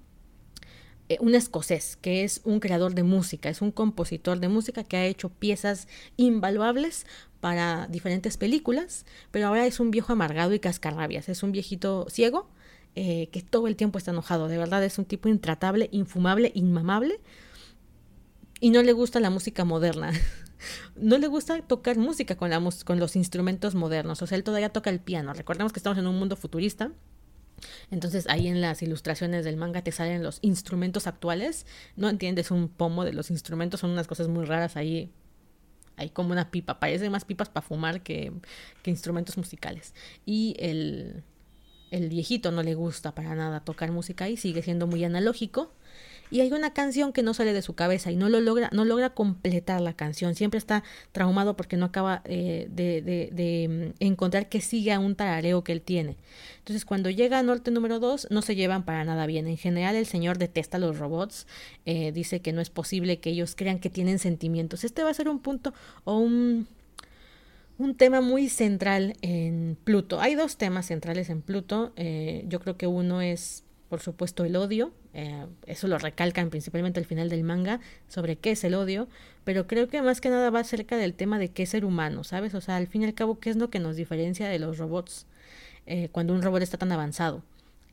eh, 1.09 1.17
un 1.19 1.35
escocés 1.35 1.97
que 1.97 2.23
es 2.23 2.41
un 2.45 2.59
creador 2.59 2.95
de 2.95 3.03
música, 3.03 3.49
es 3.49 3.61
un 3.61 3.71
compositor 3.71 4.39
de 4.39 4.47
música 4.47 4.83
que 4.83 4.97
ha 4.97 5.05
hecho 5.05 5.29
piezas 5.29 5.87
invaluables 6.15 7.05
para 7.41 7.87
diferentes 7.87 8.37
películas, 8.37 9.05
pero 9.31 9.47
ahora 9.47 9.65
es 9.65 9.81
un 9.81 9.91
viejo 9.91 10.13
amargado 10.13 10.53
y 10.53 10.59
cascarrabias, 10.59 11.27
es 11.27 11.43
un 11.43 11.51
viejito 11.51 12.05
ciego 12.09 12.47
eh, 12.95 13.27
que 13.31 13.41
todo 13.41 13.67
el 13.67 13.75
tiempo 13.75 13.97
está 13.97 14.11
enojado, 14.11 14.47
de 14.47 14.57
verdad 14.57 14.83
es 14.83 14.97
un 14.97 15.05
tipo 15.05 15.27
intratable, 15.27 15.89
infumable, 15.91 16.51
inmamable 16.55 17.19
y 18.61 18.69
no 18.69 18.81
le 18.81 18.93
gusta 18.93 19.19
la 19.19 19.29
música 19.29 19.65
moderna. 19.65 20.13
no 20.95 21.17
le 21.17 21.27
gusta 21.27 21.61
tocar 21.63 21.97
música 21.97 22.37
con, 22.37 22.49
la, 22.49 22.61
con 22.85 22.99
los 22.99 23.17
instrumentos 23.17 23.75
modernos, 23.75 24.21
o 24.21 24.27
sea, 24.27 24.37
él 24.37 24.45
todavía 24.45 24.69
toca 24.69 24.89
el 24.89 25.01
piano. 25.01 25.33
Recordemos 25.33 25.73
que 25.73 25.79
estamos 25.79 25.99
en 25.99 26.07
un 26.07 26.17
mundo 26.17 26.37
futurista 26.37 26.93
entonces 27.91 28.25
ahí 28.29 28.47
en 28.47 28.61
las 28.61 28.81
ilustraciones 28.81 29.45
del 29.45 29.57
manga 29.57 29.81
te 29.81 29.91
salen 29.91 30.23
los 30.23 30.39
instrumentos 30.41 31.07
actuales. 31.07 31.65
No 31.95 32.09
entiendes 32.09 32.51
un 32.51 32.69
pomo 32.69 33.05
de 33.05 33.13
los 33.13 33.31
instrumentos, 33.31 33.79
son 33.79 33.91
unas 33.91 34.07
cosas 34.07 34.27
muy 34.27 34.45
raras 34.45 34.75
ahí. 34.75 35.11
Hay 35.95 36.09
como 36.09 36.31
una 36.31 36.49
pipa, 36.49 36.79
parecen 36.79 37.11
más 37.11 37.25
pipas 37.25 37.49
para 37.49 37.65
fumar 37.65 38.01
que, 38.01 38.31
que 38.81 38.91
instrumentos 38.91 39.37
musicales. 39.37 39.93
Y 40.25 40.55
el, 40.59 41.23
el 41.91 42.09
viejito 42.09 42.51
no 42.51 42.63
le 42.63 42.73
gusta 42.73 43.13
para 43.13 43.35
nada 43.35 43.59
tocar 43.63 43.91
música 43.91 44.27
y 44.27 44.37
sigue 44.37 44.63
siendo 44.63 44.87
muy 44.87 45.03
analógico 45.03 45.73
y 46.33 46.41
hay 46.41 46.51
una 46.51 46.73
canción 46.73 47.13
que 47.13 47.21
no 47.21 47.35
sale 47.35 47.53
de 47.53 47.61
su 47.61 47.75
cabeza 47.75 48.09
y 48.09 48.15
no 48.15 48.27
lo 48.27 48.41
logra, 48.41 48.71
no 48.73 48.85
logra 48.85 49.11
completar 49.11 49.81
la 49.81 49.93
canción. 49.93 50.33
Siempre 50.33 50.57
está 50.57 50.83
traumado 51.11 51.55
porque 51.55 51.77
no 51.77 51.85
acaba 51.85 52.23
eh, 52.25 52.67
de, 52.71 53.93
mm, 53.93 54.03
encontrar 54.03 54.49
que 54.49 54.59
siga 54.59 54.97
un 54.97 55.15
tarareo 55.15 55.63
que 55.63 55.73
él 55.73 55.81
tiene. 55.81 56.17
Entonces, 56.57 56.85
cuando 56.85 57.11
llega 57.11 57.37
a 57.37 57.43
Norte 57.43 57.69
número 57.69 57.99
2, 57.99 58.29
no 58.31 58.41
se 58.41 58.55
llevan 58.55 58.83
para 58.83 59.05
nada 59.05 59.27
bien. 59.27 59.45
En 59.45 59.57
general, 59.57 59.95
el 59.95 60.07
señor 60.07 60.39
detesta 60.39 60.77
a 60.77 60.79
los 60.79 60.97
robots. 60.97 61.45
Eh, 61.85 62.11
dice 62.11 62.41
que 62.41 62.51
no 62.51 62.61
es 62.61 62.71
posible 62.71 63.19
que 63.19 63.29
ellos 63.29 63.53
crean 63.55 63.77
que 63.77 63.91
tienen 63.91 64.17
sentimientos. 64.17 64.83
Este 64.83 65.03
va 65.03 65.11
a 65.11 65.13
ser 65.13 65.29
un 65.29 65.37
punto 65.37 65.71
o 66.03 66.17
un 66.17 66.67
un 67.77 67.95
tema 67.95 68.21
muy 68.21 68.49
central 68.49 69.15
en 69.21 69.77
Pluto. 69.83 70.19
Hay 70.19 70.35
dos 70.35 70.57
temas 70.57 70.87
centrales 70.87 71.29
en 71.29 71.41
Pluto. 71.41 71.93
Eh, 71.95 72.43
yo 72.47 72.59
creo 72.59 72.77
que 72.77 72.87
uno 72.87 73.21
es, 73.21 73.63
por 73.93 74.01
supuesto, 74.01 74.43
el 74.43 74.55
odio. 74.55 74.91
Eh, 75.13 75.45
eso 75.67 75.87
lo 75.87 75.99
recalcan 75.99 76.49
principalmente 76.49 76.99
al 76.99 77.05
final 77.05 77.29
del 77.29 77.43
manga 77.43 77.79
sobre 78.07 78.37
qué 78.37 78.49
es 78.49 78.63
el 78.63 78.73
odio, 78.73 79.07
pero 79.43 79.67
creo 79.67 79.87
que 79.87 80.01
más 80.01 80.19
que 80.19 80.31
nada 80.31 80.49
va 80.49 80.61
acerca 80.61 80.97
del 80.97 81.13
tema 81.13 81.37
de 81.37 81.49
qué 81.49 81.61
es 81.61 81.69
ser 81.69 81.85
humano, 81.85 82.23
¿sabes? 82.23 82.55
O 82.55 82.61
sea, 82.61 82.77
al 82.77 82.87
fin 82.87 83.03
y 83.03 83.05
al 83.05 83.13
cabo, 83.13 83.39
¿qué 83.39 83.51
es 83.51 83.55
lo 83.55 83.69
que 83.69 83.77
nos 83.77 83.95
diferencia 83.95 84.49
de 84.49 84.57
los 84.57 84.79
robots 84.79 85.27
eh, 85.85 86.09
cuando 86.11 86.33
un 86.33 86.41
robot 86.41 86.63
está 86.63 86.79
tan 86.79 86.91
avanzado? 86.91 87.43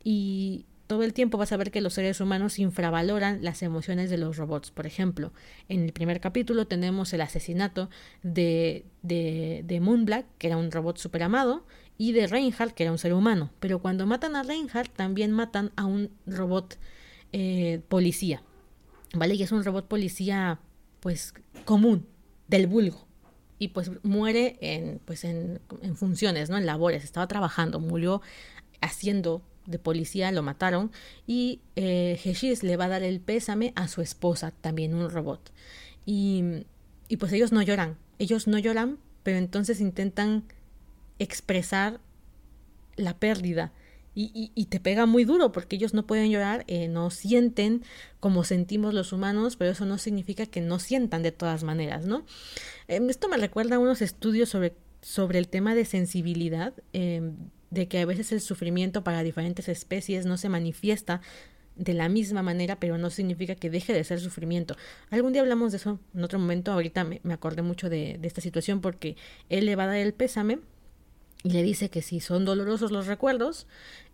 Y 0.02 0.64
todo 0.86 1.02
el 1.02 1.12
tiempo 1.12 1.36
vas 1.36 1.52
a 1.52 1.58
ver 1.58 1.70
que 1.70 1.82
los 1.82 1.92
seres 1.92 2.18
humanos 2.18 2.58
infravaloran 2.58 3.44
las 3.44 3.62
emociones 3.62 4.08
de 4.08 4.16
los 4.16 4.38
robots. 4.38 4.70
Por 4.70 4.86
ejemplo, 4.86 5.34
en 5.68 5.84
el 5.84 5.92
primer 5.92 6.18
capítulo 6.22 6.66
tenemos 6.66 7.12
el 7.12 7.20
asesinato 7.20 7.90
de, 8.22 8.86
de, 9.02 9.64
de 9.66 9.80
Moonblack, 9.80 10.24
que 10.38 10.46
era 10.46 10.56
un 10.56 10.70
robot 10.70 10.96
super 10.96 11.22
amado, 11.24 11.66
y 12.00 12.12
de 12.12 12.26
Reinhardt, 12.26 12.72
que 12.72 12.84
era 12.84 12.92
un 12.92 12.96
ser 12.96 13.12
humano. 13.12 13.50
Pero 13.60 13.80
cuando 13.80 14.06
matan 14.06 14.34
a 14.34 14.42
Reinhardt, 14.42 14.90
también 14.96 15.32
matan 15.32 15.70
a 15.76 15.84
un 15.84 16.10
robot 16.24 16.78
eh, 17.30 17.82
policía, 17.88 18.42
¿vale? 19.12 19.34
Y 19.34 19.42
es 19.42 19.52
un 19.52 19.62
robot 19.62 19.86
policía, 19.86 20.60
pues, 21.00 21.34
común, 21.66 22.06
del 22.48 22.68
vulgo. 22.68 23.06
Y 23.58 23.68
pues 23.68 23.90
muere 24.02 24.56
en, 24.62 24.98
pues, 25.04 25.24
en, 25.24 25.60
en 25.82 25.94
funciones, 25.94 26.48
¿no? 26.48 26.56
En 26.56 26.64
labores, 26.64 27.04
estaba 27.04 27.28
trabajando, 27.28 27.80
murió 27.80 28.22
haciendo 28.80 29.42
de 29.66 29.78
policía 29.78 30.32
lo 30.32 30.42
mataron 30.42 30.90
y 31.26 31.60
eh, 31.76 32.18
le 32.62 32.76
va 32.78 32.86
a 32.86 32.88
dar 32.88 33.02
el 33.02 33.20
pésame 33.20 33.74
a 33.76 33.88
su 33.88 34.00
esposa, 34.00 34.54
también 34.62 34.94
un 34.94 35.10
robot. 35.10 35.52
Y, 36.06 36.64
y 37.08 37.18
pues 37.18 37.30
ellos 37.34 37.52
no 37.52 37.60
lloran, 37.60 37.98
ellos 38.18 38.48
no 38.48 38.58
lloran, 38.58 38.98
pero 39.22 39.36
entonces 39.36 39.82
intentan 39.82 40.44
expresar 41.20 42.00
la 42.96 43.16
pérdida. 43.18 43.72
Y, 44.12 44.66
te 44.68 44.80
pega 44.80 45.06
muy 45.06 45.24
duro 45.24 45.50
porque 45.50 45.76
ellos 45.76 45.94
no 45.94 46.06
pueden 46.06 46.30
llorar, 46.30 46.64
eh, 46.66 46.88
no 46.88 47.10
sienten 47.10 47.84
como 48.18 48.44
sentimos 48.44 48.92
los 48.92 49.12
humanos, 49.14 49.56
pero 49.56 49.70
eso 49.70 49.86
no 49.86 49.96
significa 49.96 50.44
que 50.44 50.60
no 50.60 50.78
sientan 50.78 51.22
de 51.22 51.32
todas 51.32 51.62
maneras, 51.62 52.04
¿no? 52.04 52.26
Em, 52.86 53.08
esto 53.08 53.28
me 53.28 53.38
recuerda 53.38 53.76
a 53.76 53.78
unos 53.78 54.02
estudios 54.02 54.50
sobre, 54.50 54.74
sobre 55.00 55.38
el 55.38 55.48
tema 55.48 55.74
de 55.74 55.86
sensibilidad, 55.86 56.74
em, 56.92 57.36
de 57.70 57.88
que 57.88 58.00
a 58.00 58.04
veces 58.04 58.32
el 58.32 58.42
sufrimiento 58.42 59.04
para 59.04 59.22
diferentes 59.22 59.68
especies 59.68 60.26
no 60.26 60.36
se 60.36 60.50
manifiesta 60.50 61.22
de 61.76 61.94
la 61.94 62.10
misma 62.10 62.42
manera, 62.42 62.78
pero 62.78 62.98
no 62.98 63.08
significa 63.08 63.54
que 63.54 63.70
deje 63.70 63.94
de 63.94 64.04
ser 64.04 64.20
sufrimiento. 64.20 64.76
Algún 65.10 65.32
día 65.32 65.40
hablamos 65.40 65.70
de 65.72 65.78
eso 65.78 65.98
en 66.14 66.24
otro 66.24 66.38
momento, 66.38 66.72
ahorita 66.72 67.04
me, 67.04 67.20
acordé 67.32 67.62
mucho 67.62 67.88
de, 67.88 68.18
de, 68.20 68.28
esta 68.28 68.42
situación 68.42 68.82
porque 68.82 69.16
él 69.48 69.64
le 69.66 69.76
va 69.76 69.84
a 69.84 69.86
dar 69.86 69.96
el 69.96 70.12
pésame 70.12 70.58
y 71.42 71.50
le 71.50 71.62
dice 71.62 71.88
que 71.88 72.02
si 72.02 72.20
son 72.20 72.44
dolorosos 72.44 72.90
los 72.90 73.06
recuerdos, 73.06 73.66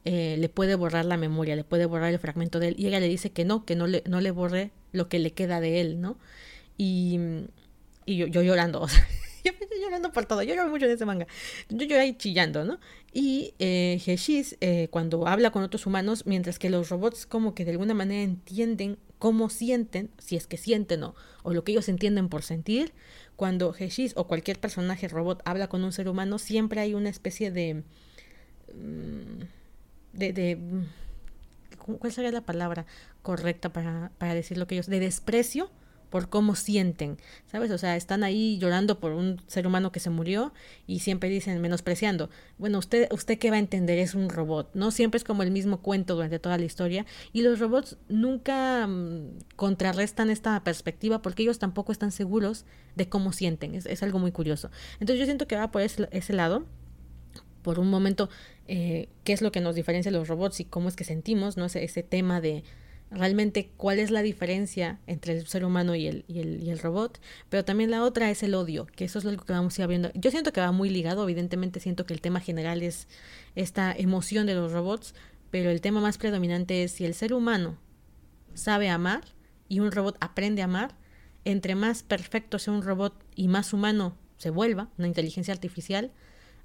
eh, 0.04 0.36
le 0.38 0.48
puede 0.48 0.76
borrar 0.76 1.04
la 1.04 1.16
memoria, 1.16 1.56
le 1.56 1.64
puede 1.64 1.86
borrar 1.86 2.12
el 2.12 2.18
fragmento 2.18 2.60
de 2.60 2.68
él, 2.68 2.74
y 2.78 2.86
ella 2.86 3.00
le 3.00 3.08
dice 3.08 3.30
que 3.30 3.44
no, 3.44 3.64
que 3.64 3.74
no 3.74 3.86
le, 3.86 4.02
no 4.06 4.20
le 4.20 4.30
borre 4.30 4.70
lo 4.92 5.08
que 5.08 5.18
le 5.18 5.32
queda 5.32 5.60
de 5.60 5.80
él, 5.80 6.00
¿no? 6.00 6.18
Y, 6.78 7.18
y 8.04 8.16
yo, 8.16 8.26
yo 8.26 8.42
llorando, 8.42 8.80
o 8.82 8.88
sea, 8.88 9.04
yo 9.44 9.52
estoy 9.60 9.80
llorando 9.80 10.12
por 10.12 10.26
todo, 10.26 10.42
yo 10.42 10.54
lloro 10.54 10.68
mucho 10.68 10.86
en 10.86 10.92
ese 10.92 11.04
manga, 11.04 11.26
yo 11.68 11.84
lloré 11.86 12.00
ahí 12.00 12.16
chillando, 12.16 12.64
¿no? 12.64 12.78
Y 13.12 13.54
eh, 13.58 14.00
eh, 14.60 14.88
cuando 14.90 15.26
habla 15.26 15.50
con 15.50 15.62
otros 15.62 15.86
humanos, 15.86 16.26
mientras 16.26 16.58
que 16.58 16.70
los 16.70 16.90
robots 16.90 17.26
como 17.26 17.54
que 17.54 17.64
de 17.64 17.72
alguna 17.72 17.94
manera 17.94 18.22
entienden 18.22 18.98
cómo 19.18 19.48
sienten, 19.48 20.10
si 20.18 20.36
es 20.36 20.46
que 20.46 20.58
sienten 20.58 21.02
o, 21.02 21.14
o 21.42 21.54
lo 21.54 21.64
que 21.64 21.72
ellos 21.72 21.88
entienden 21.88 22.28
por 22.28 22.42
sentir, 22.42 22.92
cuando 23.36 23.74
Heshis 23.78 24.12
o 24.16 24.26
cualquier 24.26 24.58
personaje 24.58 25.08
robot 25.08 25.42
habla 25.44 25.68
con 25.68 25.84
un 25.84 25.92
ser 25.92 26.08
humano, 26.08 26.38
siempre 26.38 26.80
hay 26.80 26.94
una 26.94 27.10
especie 27.10 27.50
de... 27.50 27.84
Mm, 28.74 29.42
de, 30.12 30.32
de 30.32 30.58
¿Cuál 31.78 32.12
sería 32.12 32.32
la 32.32 32.40
palabra 32.40 32.86
correcta 33.22 33.72
para, 33.72 34.10
para 34.18 34.34
decir 34.34 34.58
lo 34.58 34.66
que 34.66 34.74
ellos... 34.74 34.86
de 34.86 34.98
desprecio 35.00 35.70
por 36.16 36.30
cómo 36.30 36.54
sienten, 36.54 37.18
¿sabes? 37.44 37.70
O 37.70 37.76
sea, 37.76 37.94
están 37.94 38.24
ahí 38.24 38.56
llorando 38.56 39.00
por 39.00 39.12
un 39.12 39.42
ser 39.48 39.66
humano 39.66 39.92
que 39.92 40.00
se 40.00 40.08
murió 40.08 40.54
y 40.86 41.00
siempre 41.00 41.28
dicen 41.28 41.60
menospreciando. 41.60 42.30
Bueno, 42.56 42.78
usted, 42.78 43.06
usted 43.12 43.38
qué 43.38 43.50
va 43.50 43.56
a 43.56 43.58
entender 43.58 43.98
es 43.98 44.14
un 44.14 44.30
robot, 44.30 44.70
¿no? 44.72 44.92
Siempre 44.92 45.18
es 45.18 45.24
como 45.24 45.42
el 45.42 45.50
mismo 45.50 45.82
cuento 45.82 46.14
durante 46.14 46.38
toda 46.38 46.56
la 46.56 46.64
historia 46.64 47.04
y 47.34 47.42
los 47.42 47.58
robots 47.58 47.98
nunca 48.08 48.86
mm, 48.86 49.40
contrarrestan 49.56 50.30
esta 50.30 50.64
perspectiva 50.64 51.20
porque 51.20 51.42
ellos 51.42 51.58
tampoco 51.58 51.92
están 51.92 52.12
seguros 52.12 52.64
de 52.94 53.10
cómo 53.10 53.34
sienten. 53.34 53.74
Es, 53.74 54.02
algo 54.02 54.18
muy 54.18 54.32
curioso. 54.32 54.70
Entonces 55.00 55.18
yo 55.18 55.26
siento 55.26 55.46
que 55.46 55.56
va 55.56 55.70
por 55.70 55.82
ese, 55.82 56.08
ese 56.12 56.32
lado. 56.32 56.64
Por 57.60 57.78
un 57.78 57.90
momento, 57.90 58.30
eh, 58.68 59.10
qué 59.22 59.34
es 59.34 59.42
lo 59.42 59.52
que 59.52 59.60
nos 59.60 59.74
diferencia 59.74 60.10
los 60.10 60.28
robots 60.28 60.60
y 60.60 60.64
cómo 60.64 60.88
es 60.88 60.96
que 60.96 61.04
sentimos, 61.04 61.58
¿no? 61.58 61.66
ese 61.66 62.02
tema 62.02 62.40
de 62.40 62.64
realmente 63.10 63.70
cuál 63.76 63.98
es 63.98 64.10
la 64.10 64.22
diferencia 64.22 64.98
entre 65.06 65.38
el 65.38 65.46
ser 65.46 65.64
humano 65.64 65.94
y 65.94 66.06
el, 66.06 66.24
y 66.26 66.40
el, 66.40 66.62
y 66.62 66.70
el 66.70 66.78
robot, 66.78 67.20
pero 67.48 67.64
también 67.64 67.90
la 67.90 68.02
otra 68.02 68.30
es 68.30 68.42
el 68.42 68.54
odio, 68.54 68.86
que 68.86 69.04
eso 69.04 69.18
es 69.18 69.26
algo 69.26 69.44
que 69.44 69.52
vamos 69.52 69.78
a 69.78 69.82
ir 69.82 69.88
viendo. 69.88 70.10
Yo 70.14 70.30
siento 70.30 70.52
que 70.52 70.60
va 70.60 70.72
muy 70.72 70.90
ligado, 70.90 71.22
evidentemente 71.22 71.80
siento 71.80 72.04
que 72.04 72.14
el 72.14 72.20
tema 72.20 72.40
general 72.40 72.82
es 72.82 73.08
esta 73.54 73.92
emoción 73.92 74.46
de 74.46 74.54
los 74.54 74.72
robots, 74.72 75.14
pero 75.50 75.70
el 75.70 75.80
tema 75.80 76.00
más 76.00 76.18
predominante 76.18 76.82
es 76.82 76.92
si 76.92 77.04
el 77.04 77.14
ser 77.14 77.32
humano 77.32 77.78
sabe 78.54 78.88
amar 78.88 79.24
y 79.68 79.80
un 79.80 79.92
robot 79.92 80.16
aprende 80.20 80.62
a 80.62 80.66
amar, 80.66 80.96
entre 81.44 81.74
más 81.74 82.02
perfecto 82.02 82.58
sea 82.58 82.74
un 82.74 82.82
robot 82.82 83.14
y 83.34 83.48
más 83.48 83.72
humano 83.72 84.16
se 84.36 84.50
vuelva, 84.50 84.88
una 84.98 85.06
inteligencia 85.06 85.54
artificial, 85.54 86.10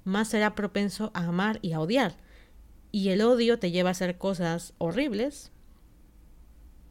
más 0.04 0.28
será 0.28 0.54
propenso 0.54 1.10
a 1.14 1.24
amar 1.26 1.58
y 1.62 1.72
a 1.72 1.80
odiar. 1.80 2.16
Y 2.90 3.10
el 3.10 3.22
odio 3.22 3.58
te 3.58 3.70
lleva 3.70 3.90
a 3.90 3.92
hacer 3.92 4.18
cosas 4.18 4.74
horribles, 4.78 5.52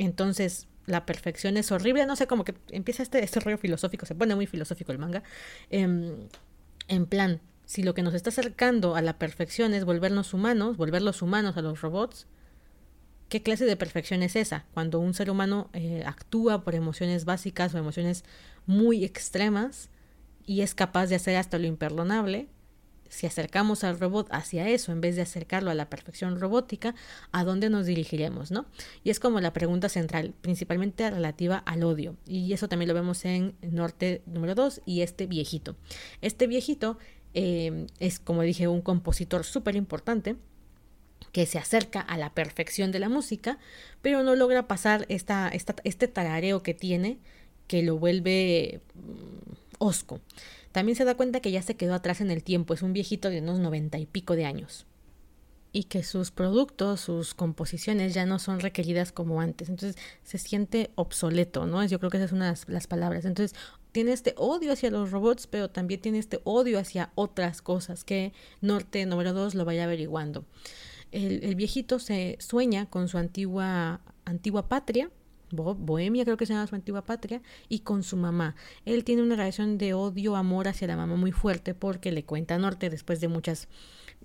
entonces, 0.05 0.67
la 0.85 1.05
perfección 1.05 1.57
es 1.57 1.71
horrible, 1.71 2.05
no 2.05 2.15
sé, 2.15 2.27
como 2.27 2.43
que 2.43 2.55
empieza 2.69 3.03
este, 3.03 3.23
este 3.23 3.39
rollo 3.39 3.57
filosófico, 3.57 4.05
se 4.05 4.15
pone 4.15 4.35
muy 4.35 4.47
filosófico 4.47 4.91
el 4.91 4.97
manga. 4.97 5.23
Em, 5.69 6.27
en 6.87 7.05
plan, 7.05 7.39
si 7.65 7.83
lo 7.83 7.93
que 7.93 8.01
nos 8.01 8.13
está 8.13 8.31
acercando 8.31 8.95
a 8.95 9.01
la 9.01 9.19
perfección 9.19 9.73
es 9.73 9.85
volvernos 9.85 10.33
humanos, 10.33 10.77
volverlos 10.77 11.21
humanos 11.21 11.55
a 11.57 11.61
los 11.61 11.81
robots, 11.81 12.25
¿qué 13.29 13.43
clase 13.43 13.65
de 13.65 13.77
perfección 13.77 14.23
es 14.23 14.35
esa? 14.35 14.65
Cuando 14.73 14.99
un 14.99 15.13
ser 15.13 15.29
humano 15.29 15.69
eh, 15.73 16.03
actúa 16.05 16.63
por 16.63 16.73
emociones 16.73 17.25
básicas 17.25 17.73
o 17.73 17.77
emociones 17.77 18.25
muy 18.65 19.05
extremas 19.05 19.89
y 20.45 20.61
es 20.61 20.73
capaz 20.73 21.07
de 21.07 21.15
hacer 21.15 21.35
hasta 21.35 21.59
lo 21.59 21.67
imperdonable, 21.67 22.49
si 23.11 23.27
acercamos 23.27 23.83
al 23.83 23.99
robot 23.99 24.27
hacia 24.31 24.69
eso 24.69 24.93
en 24.93 25.01
vez 25.01 25.17
de 25.17 25.21
acercarlo 25.21 25.69
a 25.69 25.73
la 25.73 25.89
perfección 25.89 26.39
robótica, 26.39 26.95
¿a 27.33 27.43
dónde 27.43 27.69
nos 27.69 27.85
dirigiremos? 27.85 28.51
¿no? 28.51 28.65
Y 29.03 29.09
es 29.09 29.19
como 29.19 29.41
la 29.41 29.51
pregunta 29.51 29.89
central, 29.89 30.33
principalmente 30.39 31.09
relativa 31.11 31.57
al 31.57 31.83
odio. 31.83 32.15
Y 32.25 32.53
eso 32.53 32.69
también 32.69 32.87
lo 32.87 32.95
vemos 32.95 33.25
en 33.25 33.53
Norte 33.61 34.21
número 34.25 34.55
2 34.55 34.81
y 34.85 35.01
este 35.01 35.27
viejito. 35.27 35.75
Este 36.21 36.47
viejito 36.47 36.97
eh, 37.33 37.85
es, 37.99 38.19
como 38.19 38.43
dije, 38.43 38.69
un 38.69 38.81
compositor 38.81 39.43
súper 39.43 39.75
importante 39.75 40.37
que 41.33 41.45
se 41.45 41.59
acerca 41.59 41.99
a 41.99 42.17
la 42.17 42.33
perfección 42.33 42.93
de 42.93 42.99
la 42.99 43.09
música, 43.09 43.59
pero 44.01 44.23
no 44.23 44.35
logra 44.35 44.69
pasar 44.69 45.05
esta, 45.09 45.49
esta, 45.49 45.75
este 45.83 46.07
tarareo 46.07 46.63
que 46.63 46.73
tiene 46.73 47.19
que 47.67 47.83
lo 47.83 47.97
vuelve 47.97 48.79
mm, 48.95 49.51
osco. 49.79 50.21
También 50.71 50.95
se 50.95 51.05
da 51.05 51.15
cuenta 51.15 51.39
que 51.39 51.51
ya 51.51 51.61
se 51.61 51.75
quedó 51.75 51.93
atrás 51.93 52.21
en 52.21 52.31
el 52.31 52.43
tiempo, 52.43 52.73
es 52.73 52.81
un 52.81 52.93
viejito 52.93 53.29
de 53.29 53.39
unos 53.39 53.59
noventa 53.59 53.99
y 53.99 54.05
pico 54.05 54.35
de 54.35 54.45
años. 54.45 54.85
Y 55.73 55.85
que 55.85 56.03
sus 56.03 56.31
productos, 56.31 56.99
sus 56.99 57.33
composiciones 57.33 58.13
ya 58.13 58.25
no 58.25 58.39
son 58.39 58.59
requeridas 58.59 59.13
como 59.13 59.39
antes. 59.39 59.69
Entonces 59.69 60.01
se 60.23 60.37
siente 60.37 60.91
obsoleto, 60.95 61.65
¿no? 61.65 61.85
Yo 61.85 61.97
creo 61.99 62.09
que 62.09 62.17
esa 62.17 62.25
es 62.25 62.33
una 62.33 62.51
de 62.51 62.59
las 62.67 62.87
palabras. 62.87 63.23
Entonces 63.23 63.57
tiene 63.93 64.11
este 64.11 64.33
odio 64.37 64.73
hacia 64.73 64.91
los 64.91 65.11
robots, 65.11 65.47
pero 65.47 65.69
también 65.69 66.01
tiene 66.01 66.19
este 66.19 66.41
odio 66.43 66.77
hacia 66.77 67.11
otras 67.15 67.61
cosas 67.61 68.03
que 68.03 68.33
Norte 68.59 69.05
número 69.05 69.31
dos 69.31 69.55
lo 69.55 69.63
vaya 69.63 69.85
averiguando. 69.85 70.45
El, 71.11 71.43
el 71.43 71.55
viejito 71.55 71.99
se 71.99 72.37
sueña 72.39 72.89
con 72.89 73.07
su 73.07 73.17
antigua, 73.17 74.01
antigua 74.25 74.67
patria, 74.67 75.09
Bohemia 75.51 76.23
creo 76.23 76.37
que 76.37 76.45
se 76.45 76.53
llama 76.53 76.67
su 76.67 76.75
antigua 76.75 77.03
patria, 77.03 77.41
y 77.69 77.79
con 77.79 78.03
su 78.03 78.17
mamá. 78.17 78.55
Él 78.85 79.03
tiene 79.03 79.21
una 79.21 79.35
relación 79.35 79.77
de 79.77 79.93
odio, 79.93 80.35
amor 80.35 80.67
hacia 80.67 80.87
la 80.87 80.97
mamá 80.97 81.15
muy 81.15 81.31
fuerte 81.31 81.73
porque 81.73 82.11
le 82.11 82.23
cuenta 82.23 82.57
Norte 82.57 82.89
después 82.89 83.19
de 83.21 83.27
muchas 83.27 83.67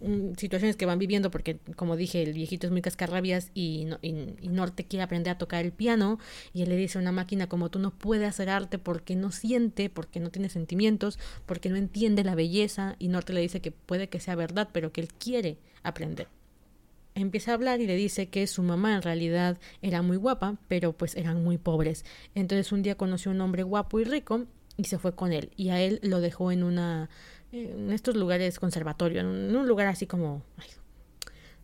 mm, 0.01 0.33
situaciones 0.37 0.77
que 0.77 0.87
van 0.87 0.99
viviendo, 0.99 1.31
porque 1.31 1.59
como 1.77 1.97
dije, 1.97 2.23
el 2.23 2.33
viejito 2.33 2.67
es 2.67 2.73
muy 2.73 2.83
cascarrabias 2.83 3.51
y, 3.55 3.89
y, 4.03 4.49
Norte 4.49 4.85
quiere 4.85 5.03
aprender 5.03 5.33
a 5.33 5.39
tocar 5.39 5.65
el 5.65 5.73
piano 5.73 6.19
y 6.53 6.63
él 6.63 6.69
le 6.69 6.77
dice 6.77 6.99
a 6.99 7.01
una 7.01 7.13
máquina 7.13 7.49
como 7.49 7.71
tú 7.71 7.79
no 7.79 7.91
puedes 7.91 8.29
hacer 8.29 8.49
arte 8.49 8.79
porque 8.79 9.17
no 9.17 9.33
siente, 9.33 9.91
porque 9.91 10.21
no 10.21 10.31
tiene 10.31 10.49
sentimientos, 10.49 11.19
porque 11.47 11.69
no 11.69 11.77
entiende 11.77 12.25
la 12.25 12.35
belleza 12.35 12.97
y 12.99 13.09
Norte 13.09 13.33
le 13.33 13.41
dice 13.41 13.61
que 13.61 13.73
puede 13.73 14.09
que 14.09 14.21
sea 14.21 14.35
verdad, 14.35 14.69
pero 14.73 14.93
que 14.93 15.01
él 15.01 15.09
quiere 15.09 15.59
aprender 15.83 16.29
empieza 17.17 17.51
a 17.51 17.55
hablar 17.55 17.81
y 17.81 17.87
le 17.87 17.97
dice 17.97 18.29
que 18.29 18.47
su 18.47 18.63
mamá 18.63 18.95
en 18.95 19.03
realidad 19.03 19.59
era 19.83 20.03
muy 20.03 20.17
guapa, 20.17 20.59
pero 20.69 20.93
pues 20.93 21.17
eran 21.17 21.43
muy 21.43 21.59
pobres. 21.59 22.05
Entonces 22.35 22.73
un 22.73 22.83
día 22.83 22.97
conoció 22.97 23.31
a 23.31 23.35
un 23.35 23.41
hombre 23.41 23.63
guapo 23.63 23.99
y 24.01 24.05
rico 24.05 24.47
y 24.77 24.85
se 24.85 24.99
fue 24.99 25.15
con 25.15 25.33
él. 25.33 25.51
Y 25.57 25.71
a 25.71 25.81
él 25.81 25.99
lo 26.03 26.21
dejó 26.21 26.53
en 26.53 26.63
una 26.63 27.09
en 27.53 27.91
estos 27.91 28.17
lugares 28.17 28.59
conservatorio, 28.59 29.21
en 29.21 29.57
un, 29.57 29.67
lugar 29.67 29.87
así 29.87 30.07
como 30.07 30.43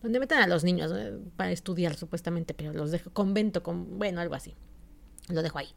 donde 0.03 0.20
meten 0.20 0.38
a 0.38 0.46
los 0.46 0.64
niños 0.64 0.90
eh, 0.96 1.12
para 1.36 1.50
estudiar 1.50 1.94
supuestamente, 1.96 2.55
pero 2.55 2.72
los 2.72 2.90
dejó 2.90 3.11
convento, 3.11 3.62
con, 3.62 3.98
bueno, 3.98 4.20
algo 4.20 4.34
así. 4.34 4.55
Lo 5.28 5.42
dejó 5.42 5.59
ahí. 5.59 5.68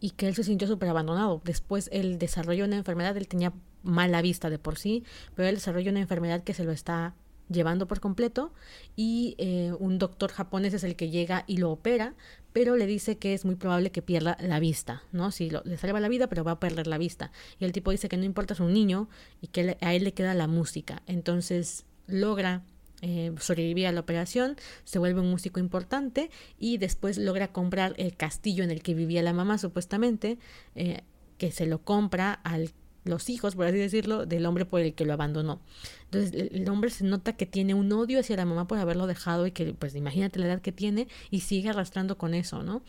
Y 0.00 0.10
que 0.10 0.28
él 0.28 0.34
se 0.34 0.44
sintió 0.44 0.68
súper 0.68 0.88
abandonado. 0.88 1.42
Después 1.44 1.90
él 1.92 2.18
desarrolló 2.18 2.64
una 2.64 2.76
enfermedad, 2.76 3.16
él 3.16 3.28
tenía 3.28 3.52
mala 3.82 4.22
vista 4.22 4.50
de 4.50 4.58
por 4.58 4.78
sí, 4.78 5.04
pero 5.34 5.48
él 5.48 5.56
desarrolló 5.56 5.90
una 5.90 6.00
enfermedad 6.00 6.42
que 6.42 6.54
se 6.54 6.64
lo 6.64 6.72
está 6.72 7.14
llevando 7.48 7.86
por 7.86 8.00
completo 8.00 8.52
y 8.96 9.34
eh, 9.38 9.72
un 9.78 9.98
doctor 9.98 10.32
japonés 10.32 10.74
es 10.74 10.84
el 10.84 10.96
que 10.96 11.10
llega 11.10 11.44
y 11.46 11.58
lo 11.58 11.70
opera, 11.70 12.14
pero 12.52 12.76
le 12.76 12.86
dice 12.86 13.18
que 13.18 13.34
es 13.34 13.44
muy 13.44 13.54
probable 13.54 13.90
que 13.90 14.02
pierda 14.02 14.36
la 14.40 14.60
vista, 14.60 15.02
¿no? 15.12 15.30
Si 15.30 15.50
le 15.50 15.76
salva 15.76 16.00
la 16.00 16.08
vida, 16.08 16.28
pero 16.28 16.42
va 16.42 16.52
a 16.52 16.60
perder 16.60 16.86
la 16.86 16.98
vista. 16.98 17.30
Y 17.60 17.64
el 17.64 17.72
tipo 17.72 17.90
dice 17.90 18.08
que 18.08 18.16
no 18.16 18.24
importa, 18.24 18.54
es 18.54 18.60
un 18.60 18.72
niño 18.72 19.08
y 19.40 19.48
que 19.48 19.76
a 19.80 19.94
él 19.94 20.04
le 20.04 20.14
queda 20.14 20.34
la 20.34 20.46
música. 20.46 21.02
Entonces 21.06 21.84
logra 22.06 22.62
eh, 23.02 23.32
sobrevivir 23.38 23.86
a 23.86 23.92
la 23.92 24.00
operación, 24.00 24.56
se 24.84 24.98
vuelve 24.98 25.20
un 25.20 25.30
músico 25.30 25.60
importante 25.60 26.30
y 26.58 26.78
después 26.78 27.18
logra 27.18 27.52
comprar 27.52 27.94
el 27.98 28.16
castillo 28.16 28.64
en 28.64 28.70
el 28.70 28.82
que 28.82 28.94
vivía 28.94 29.22
la 29.22 29.34
mamá 29.34 29.58
supuestamente, 29.58 30.38
eh, 30.74 31.02
que 31.36 31.52
se 31.52 31.66
lo 31.66 31.82
compra 31.82 32.32
al 32.32 32.70
los 33.06 33.28
hijos, 33.28 33.54
por 33.54 33.66
así 33.66 33.76
decirlo, 33.78 34.26
del 34.26 34.46
hombre 34.46 34.64
por 34.64 34.80
el 34.80 34.94
que 34.94 35.04
lo 35.04 35.12
abandonó. 35.12 35.60
Entonces 36.04 36.50
el, 36.52 36.68
hombre 36.68 36.90
se 36.90 37.04
nota 37.04 37.34
que 37.34 37.46
tiene 37.46 37.74
un 37.74 37.92
odio 37.92 38.20
hacia 38.20 38.36
la 38.36 38.44
mamá 38.44 38.66
por 38.66 38.78
haberlo 38.78 39.06
dejado 39.06 39.46
y 39.46 39.52
que, 39.52 39.74
pues 39.74 39.94
imagínate 39.94 40.38
la 40.38 40.46
edad 40.46 40.60
que 40.60 40.72
tiene 40.72 41.08
y 41.30 41.40
sigue 41.40 41.70
arrastrando 41.70 42.18
con 42.18 42.34
eso, 42.34 42.62
¿no? 42.62 42.82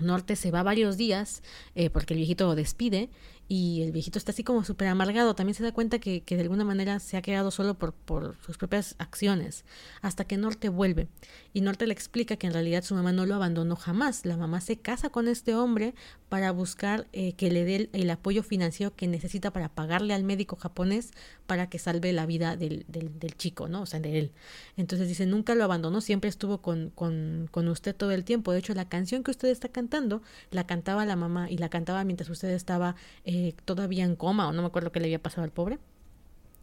Norte 0.00 0.36
se 0.36 0.50
va 0.50 0.62
varios 0.62 0.96
días 0.96 1.42
eh, 1.74 1.90
porque 1.90 2.14
el 2.14 2.18
viejito 2.18 2.46
lo 2.46 2.54
despide 2.54 3.10
y 3.50 3.80
el 3.82 3.92
viejito 3.92 4.18
está 4.18 4.32
así 4.32 4.44
como 4.44 4.62
súper 4.62 4.88
amargado. 4.88 5.34
También 5.34 5.54
se 5.54 5.62
da 5.62 5.72
cuenta 5.72 5.98
que, 5.98 6.22
que, 6.22 6.36
de 6.36 6.42
alguna 6.42 6.64
manera 6.64 7.00
se 7.00 7.16
ha 7.16 7.22
quedado 7.22 7.50
solo 7.50 7.78
por, 7.78 7.94
por, 7.94 8.36
sus 8.44 8.58
propias 8.58 8.94
acciones. 8.98 9.64
Hasta 10.02 10.24
que 10.24 10.36
Norte 10.36 10.68
vuelve. 10.68 11.08
Y 11.54 11.62
Norte 11.62 11.86
le 11.86 11.94
explica 11.94 12.36
que 12.36 12.46
en 12.46 12.52
realidad 12.52 12.84
su 12.84 12.94
mamá 12.94 13.12
no 13.12 13.24
lo 13.24 13.34
abandonó 13.34 13.74
jamás. 13.74 14.26
La 14.26 14.36
mamá 14.36 14.60
se 14.60 14.76
casa 14.76 15.08
con 15.08 15.28
este 15.28 15.54
hombre 15.54 15.94
para 16.28 16.52
buscar 16.52 17.06
eh, 17.12 17.32
que 17.32 17.50
le 17.50 17.64
dé 17.64 17.88
el, 17.94 18.10
apoyo 18.10 18.42
financiero 18.42 18.94
que 18.94 19.06
necesita 19.06 19.50
para 19.50 19.70
pagarle 19.70 20.12
al 20.12 20.24
médico 20.24 20.56
japonés 20.56 21.12
para 21.46 21.70
que 21.70 21.78
salve 21.78 22.12
la 22.12 22.26
vida 22.26 22.54
del, 22.56 22.84
del, 22.88 23.18
del 23.18 23.34
chico, 23.34 23.66
¿no? 23.66 23.80
O 23.80 23.86
sea, 23.86 23.98
de 23.98 24.18
él. 24.18 24.32
Entonces 24.76 25.08
dice, 25.08 25.24
nunca 25.24 25.54
lo 25.54 25.64
abandonó, 25.64 26.02
siempre 26.02 26.28
estuvo 26.28 26.60
con, 26.60 26.90
con, 26.90 27.48
con 27.50 27.66
usted 27.68 27.96
todo 27.96 28.10
el 28.10 28.24
tiempo. 28.24 28.52
De 28.52 28.58
hecho, 28.58 28.74
la 28.74 28.90
canción 28.90 29.24
que 29.24 29.30
usted 29.30 29.48
está 29.48 29.70
cantando, 29.70 30.20
la 30.50 30.66
cantaba 30.66 31.06
la 31.06 31.16
mamá 31.16 31.50
y 31.50 31.56
la 31.56 31.70
cantaba 31.70 32.04
mientras 32.04 32.28
usted 32.28 32.50
estaba... 32.50 32.94
Eh, 33.24 33.37
eh, 33.38 33.54
todavía 33.64 34.04
en 34.04 34.16
coma 34.16 34.48
o 34.48 34.52
no 34.52 34.62
me 34.62 34.66
acuerdo 34.66 34.90
qué 34.90 34.98
le 34.98 35.06
había 35.06 35.22
pasado 35.22 35.44
al 35.44 35.52
pobre. 35.52 35.78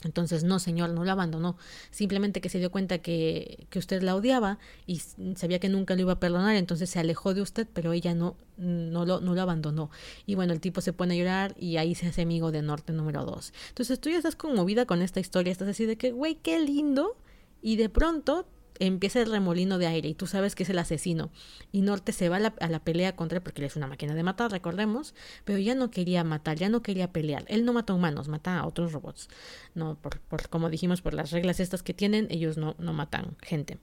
Entonces, 0.04 0.44
no, 0.44 0.60
señor, 0.60 0.90
no 0.90 1.06
lo 1.06 1.12
abandonó. 1.12 1.58
Simplemente 1.90 2.42
que 2.42 2.50
se 2.50 2.60
dio 2.60 2.70
cuenta 2.70 2.98
que, 3.00 3.66
que, 3.70 3.80
usted 3.80 4.04
la 4.04 4.16
odiaba 4.16 4.60
y 4.86 5.00
sabía 5.36 5.60
que 5.60 5.70
nunca 5.70 5.96
lo 5.96 6.02
iba 6.02 6.14
a 6.14 6.20
perdonar, 6.20 6.56
entonces 6.58 6.90
se 6.90 7.00
alejó 7.00 7.34
de 7.34 7.42
usted, 7.42 7.66
pero 7.74 7.94
ella 7.94 8.14
no, 8.14 8.36
no, 8.58 9.06
lo, 9.06 9.22
no 9.22 9.34
lo 9.34 9.42
abandonó. 9.42 9.90
Y 10.26 10.36
bueno, 10.36 10.52
el 10.52 10.60
tipo 10.60 10.82
se 10.82 10.92
pone 10.92 11.16
a 11.16 11.18
llorar 11.18 11.56
y 11.58 11.78
ahí 11.78 11.96
se 11.96 12.08
hace 12.08 12.22
amigo 12.24 12.52
de 12.52 12.62
Norte 12.62 12.92
número 12.92 13.24
2. 13.24 13.54
Entonces 13.70 14.00
tú 14.00 14.10
ya 14.10 14.18
estás 14.18 14.36
conmovida 14.36 14.86
con 14.86 15.02
esta 15.02 15.22
historia, 15.22 15.52
estás 15.52 15.70
así 15.70 15.86
de 15.86 15.98
que, 15.98 16.12
güey, 16.12 16.36
qué 16.36 16.60
lindo. 16.60 17.16
Y 17.62 17.78
de 17.78 17.90
pronto 17.90 18.46
empieza 18.80 19.22
el 19.22 19.32
remolino 19.32 19.78
de 19.78 19.88
aire 19.88 20.10
y 20.10 20.14
tú 20.14 20.28
sabes 20.28 20.56
que 20.56 20.64
es 20.64 20.70
el 20.70 20.80
asesino. 20.80 21.32
Y 21.72 21.82
Norte 21.82 22.12
se 22.12 22.30
va 22.30 22.38
a 22.38 22.70
la, 22.70 22.80
pelea 22.80 23.16
contra 23.16 23.38
él 23.38 23.44
porque 23.44 23.62
él 23.62 23.68
es 23.68 23.76
una 23.76 23.88
máquina 23.88 24.14
de 24.16 24.24
matar, 24.24 24.52
recordemos, 24.52 25.14
pero 25.44 25.60
ya 25.60 25.76
no 25.76 25.92
quería 25.92 26.24
matar, 26.24 26.58
ya 26.58 26.70
no 26.70 26.82
quería 26.82 27.12
pelear. 27.12 27.46
Él 27.48 27.66
no 27.66 27.74
mata 27.74 27.94
humanos, 27.94 28.28
mata 28.28 28.60
a 28.60 28.66
otros 28.66 28.94
robots. 28.94 29.30
No, 29.74 29.96
por, 30.02 30.20
por 30.20 30.50
como 30.50 30.70
dijimos, 30.70 31.02
por 31.02 31.14
las 31.14 31.32
reglas 31.32 31.60
estas 31.60 31.84
que 31.84 31.94
tienen, 31.94 32.28
ellos 32.30 32.58
no, 32.58 32.76
no 32.80 32.94
matan 32.94 33.38
gente. 33.42 33.78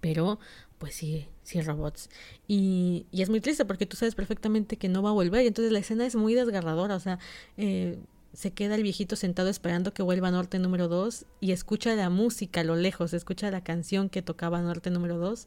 Pero, 0.00 0.38
pues 0.78 0.94
sí, 0.94 1.28
sí, 1.42 1.60
robots. 1.60 2.10
Y, 2.46 3.06
y, 3.10 3.22
es 3.22 3.30
muy 3.30 3.40
triste 3.40 3.64
porque 3.64 3.86
tú 3.86 3.96
sabes 3.96 4.14
perfectamente 4.14 4.76
que 4.76 4.88
no 4.88 5.02
va 5.02 5.10
a 5.10 5.12
volver. 5.12 5.44
Y 5.44 5.48
entonces 5.48 5.72
la 5.72 5.78
escena 5.78 6.06
es 6.06 6.14
muy 6.14 6.34
desgarradora. 6.34 6.94
O 6.96 7.00
sea, 7.00 7.18
eh, 7.56 7.98
se 8.34 8.52
queda 8.52 8.74
el 8.74 8.82
viejito 8.82 9.16
sentado 9.16 9.48
esperando 9.48 9.94
que 9.94 10.02
vuelva 10.02 10.30
Norte 10.30 10.58
número 10.58 10.88
2 10.88 11.26
y 11.40 11.52
escucha 11.52 11.94
la 11.94 12.10
música 12.10 12.60
a 12.60 12.64
lo 12.64 12.76
lejos, 12.76 13.14
escucha 13.14 13.50
la 13.50 13.62
canción 13.62 14.08
que 14.08 14.22
tocaba 14.22 14.60
Norte 14.60 14.90
número 14.90 15.18
2 15.18 15.46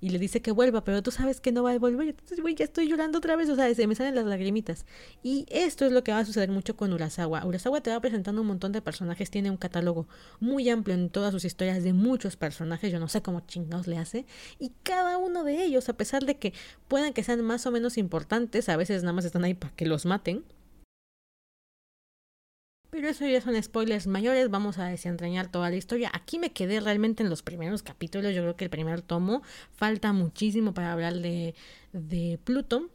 y 0.00 0.10
le 0.10 0.18
dice 0.18 0.40
que 0.40 0.50
vuelva, 0.50 0.82
pero 0.82 1.02
tú 1.02 1.10
sabes 1.10 1.40
que 1.40 1.52
no 1.52 1.62
va 1.62 1.72
a 1.72 1.78
volver. 1.78 2.08
Entonces, 2.08 2.40
güey, 2.40 2.54
ya 2.54 2.64
estoy 2.64 2.88
llorando 2.88 3.18
otra 3.18 3.36
vez, 3.36 3.50
o 3.50 3.56
sea, 3.56 3.72
se 3.74 3.86
me 3.86 3.94
salen 3.94 4.14
las 4.14 4.24
lagrimitas. 4.24 4.86
Y 5.22 5.44
esto 5.50 5.84
es 5.84 5.92
lo 5.92 6.02
que 6.02 6.12
va 6.12 6.20
a 6.20 6.24
suceder 6.24 6.50
mucho 6.50 6.74
con 6.74 6.92
Urasawa. 6.92 7.44
Urasawa 7.44 7.82
te 7.82 7.90
va 7.90 8.00
presentando 8.00 8.40
un 8.40 8.46
montón 8.46 8.72
de 8.72 8.80
personajes, 8.80 9.30
tiene 9.30 9.50
un 9.50 9.58
catálogo 9.58 10.08
muy 10.38 10.70
amplio 10.70 10.94
en 10.94 11.10
todas 11.10 11.32
sus 11.32 11.44
historias 11.44 11.84
de 11.84 11.92
muchos 11.92 12.36
personajes, 12.36 12.90
yo 12.90 12.98
no 12.98 13.08
sé 13.08 13.20
cómo 13.20 13.40
chingados 13.40 13.86
le 13.86 13.98
hace. 13.98 14.24
Y 14.58 14.72
cada 14.82 15.18
uno 15.18 15.44
de 15.44 15.62
ellos, 15.62 15.88
a 15.90 15.92
pesar 15.94 16.24
de 16.24 16.38
que 16.38 16.54
puedan 16.88 17.12
que 17.12 17.22
sean 17.22 17.42
más 17.42 17.66
o 17.66 17.70
menos 17.70 17.98
importantes, 17.98 18.70
a 18.70 18.76
veces 18.78 19.02
nada 19.02 19.12
más 19.12 19.26
están 19.26 19.44
ahí 19.44 19.54
para 19.54 19.74
que 19.74 19.84
los 19.84 20.06
maten 20.06 20.44
pero 23.00 23.12
eso 23.12 23.26
ya 23.26 23.40
son 23.40 23.60
spoilers 23.62 24.06
mayores, 24.06 24.50
vamos 24.50 24.76
a 24.76 24.84
desentrañar 24.84 25.50
toda 25.50 25.70
la 25.70 25.76
historia. 25.76 26.10
Aquí 26.12 26.38
me 26.38 26.52
quedé 26.52 26.80
realmente 26.80 27.22
en 27.22 27.30
los 27.30 27.42
primeros 27.42 27.82
capítulos, 27.82 28.34
yo 28.34 28.42
creo 28.42 28.56
que 28.56 28.64
el 28.64 28.70
primer 28.70 29.00
tomo 29.00 29.42
falta 29.72 30.12
muchísimo 30.12 30.74
para 30.74 30.92
hablar 30.92 31.14
de, 31.14 31.54
de 31.94 32.38
Pluto. 32.44 32.90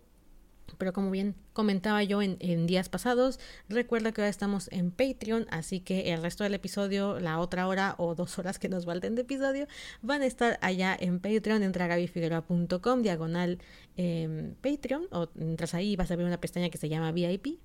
Pero 0.78 0.94
como 0.94 1.10
bien 1.10 1.34
comentaba 1.54 2.04
yo 2.04 2.22
en, 2.22 2.68
días 2.68 2.90
pasados, 2.90 3.40
recuerda 3.68 4.12
que 4.12 4.22
ahora 4.22 4.30
estamos 4.30 4.68
en 4.72 4.92
Patreon, 4.92 5.48
así 5.50 5.80
que 5.80 6.14
el 6.14 6.22
resto 6.22 6.44
del 6.44 6.54
episodio, 6.54 7.20
la 7.20 7.40
otra 7.40 7.68
hora 7.68 7.96
o 7.98 8.14
dos 8.14 8.38
horas 8.38 8.60
que 8.60 8.70
nos 8.70 8.86
falten 8.86 9.16
de 9.16 9.22
episodio, 9.22 9.68
van 10.04 10.22
a 10.22 10.28
estar 10.28 10.60
allá 10.62 10.96
en 11.00 11.20
Patreon. 11.20 11.64
Entra 11.64 11.86
a 11.86 11.88
gabifigueroa.com, 11.88 13.02
diagonal 13.02 13.58
eh, 13.98 14.54
Patreon, 14.62 15.08
o 15.12 15.30
entras 15.40 15.74
ahí 15.74 15.96
vas 15.96 16.12
a 16.12 16.16
ver 16.16 16.28
una 16.28 16.42
pestaña 16.42 16.70
que 16.70 16.78
se 16.78 16.90
llama 16.90 17.12
VIP, 17.12 17.60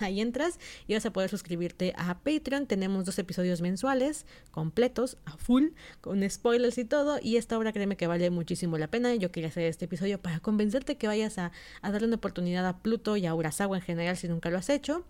Ahí 0.00 0.20
entras 0.20 0.58
y 0.86 0.94
vas 0.94 1.06
a 1.06 1.12
poder 1.12 1.30
suscribirte 1.30 1.92
a 1.96 2.18
Patreon. 2.18 2.66
Tenemos 2.66 3.04
dos 3.04 3.18
episodios 3.18 3.60
mensuales 3.60 4.26
completos, 4.50 5.16
a 5.24 5.36
full, 5.36 5.68
con 6.00 6.28
spoilers 6.28 6.78
y 6.78 6.84
todo. 6.84 7.18
Y 7.22 7.36
esta 7.36 7.58
obra 7.58 7.72
créeme 7.72 7.96
que 7.96 8.06
vale 8.06 8.30
muchísimo 8.30 8.78
la 8.78 8.88
pena. 8.88 9.14
Yo 9.14 9.30
quería 9.30 9.48
hacer 9.48 9.64
este 9.64 9.84
episodio 9.84 10.20
para 10.20 10.40
convencerte 10.40 10.96
que 10.96 11.06
vayas 11.06 11.38
a, 11.38 11.52
darle 11.82 12.06
una 12.06 12.16
oportunidad 12.16 12.66
a 12.66 12.78
Pluto 12.78 13.16
y 13.16 13.26
a 13.26 13.34
Urasawa 13.34 13.76
en 13.76 13.82
general 13.82 14.16
si 14.16 14.28
nunca 14.28 14.50
lo 14.50 14.58
has 14.58 14.68
hecho. 14.68 15.04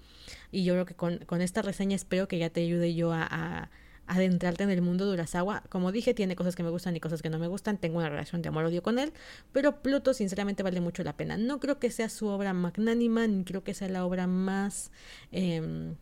Y 0.50 0.64
yo 0.64 0.74
creo 0.74 0.86
que 0.86 0.94
con, 0.94 1.18
con 1.18 1.40
esta 1.40 1.62
reseña 1.62 1.96
espero 1.96 2.28
que 2.28 2.38
ya 2.38 2.50
te 2.50 2.62
ayude 2.62 2.94
yo 2.94 3.12
a 3.12 3.70
adentrarte 4.06 4.64
en 4.64 4.70
el 4.70 4.82
mundo 4.82 5.06
de. 5.06 5.62
Como 5.68 5.92
dije, 5.92 6.14
tiene 6.14 6.36
cosas 6.36 6.56
que 6.56 6.62
me 6.62 6.70
gustan 6.70 6.96
y 6.96 7.00
cosas 7.00 7.22
que 7.22 7.30
no 7.30 7.38
me 7.38 7.46
gustan. 7.46 7.78
Tengo 7.78 7.98
una 7.98 8.08
relación 8.08 8.42
de 8.42 8.48
amor-odio 8.48 8.82
con 8.82 8.98
él. 8.98 9.12
Pero 9.52 9.82
Pluto, 9.82 10.14
sinceramente, 10.14 10.62
vale 10.62 10.80
mucho 10.80 11.02
la 11.02 11.16
pena. 11.16 11.36
No 11.36 11.60
creo 11.60 11.78
que 11.78 11.90
sea 11.90 12.08
su 12.08 12.26
obra 12.26 12.52
magnánima, 12.52 13.26
ni 13.26 13.44
creo 13.44 13.64
que 13.64 13.74
sea 13.74 13.88
la 13.88 14.04
obra 14.04 14.26
más 14.26 14.90
eh, 15.32 15.94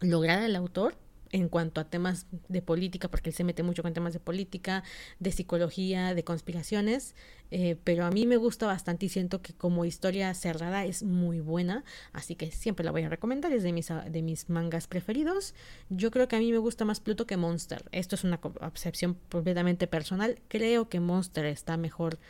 lograda 0.00 0.42
del 0.42 0.56
autor 0.56 0.94
en 1.34 1.48
cuanto 1.48 1.80
a 1.80 1.84
temas 1.84 2.28
de 2.48 2.62
política, 2.62 3.08
porque 3.08 3.30
él 3.30 3.34
se 3.34 3.42
mete 3.42 3.64
mucho 3.64 3.82
con 3.82 3.92
temas 3.92 4.12
de 4.12 4.20
política, 4.20 4.84
de 5.18 5.32
psicología, 5.32 6.14
de 6.14 6.22
conspiraciones, 6.22 7.16
eh, 7.50 7.76
pero 7.82 8.04
a 8.04 8.12
mí 8.12 8.24
me 8.24 8.36
gusta 8.36 8.66
bastante 8.66 9.06
y 9.06 9.08
siento 9.08 9.42
que 9.42 9.52
como 9.52 9.84
historia 9.84 10.32
cerrada 10.34 10.84
es 10.84 11.02
muy 11.02 11.40
buena, 11.40 11.82
así 12.12 12.36
que 12.36 12.52
siempre 12.52 12.84
la 12.84 12.92
voy 12.92 13.02
a 13.02 13.08
recomendar, 13.08 13.52
es 13.52 13.64
de 13.64 13.72
mis, 13.72 13.88
de 13.88 14.22
mis 14.22 14.48
mangas 14.48 14.86
preferidos. 14.86 15.54
Yo 15.90 16.12
creo 16.12 16.28
que 16.28 16.36
a 16.36 16.38
mí 16.38 16.52
me 16.52 16.58
gusta 16.58 16.84
más 16.84 17.00
Pluto 17.00 17.26
que 17.26 17.36
Monster, 17.36 17.84
esto 17.90 18.14
es 18.14 18.22
una 18.22 18.40
percepción 18.40 19.18
completamente 19.28 19.88
personal, 19.88 20.40
creo 20.46 20.88
que 20.88 21.00
Monster 21.00 21.46
está 21.46 21.76
mejor 21.76 22.20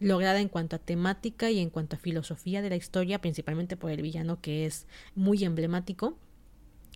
lograda 0.00 0.40
en 0.40 0.48
cuanto 0.48 0.76
a 0.76 0.78
temática 0.78 1.50
y 1.50 1.58
en 1.58 1.68
cuanto 1.68 1.96
a 1.96 1.98
filosofía 1.98 2.62
de 2.62 2.70
la 2.70 2.76
historia, 2.76 3.20
principalmente 3.20 3.76
por 3.76 3.90
el 3.90 4.00
villano 4.00 4.40
que 4.40 4.64
es 4.64 4.86
muy 5.14 5.44
emblemático 5.44 6.16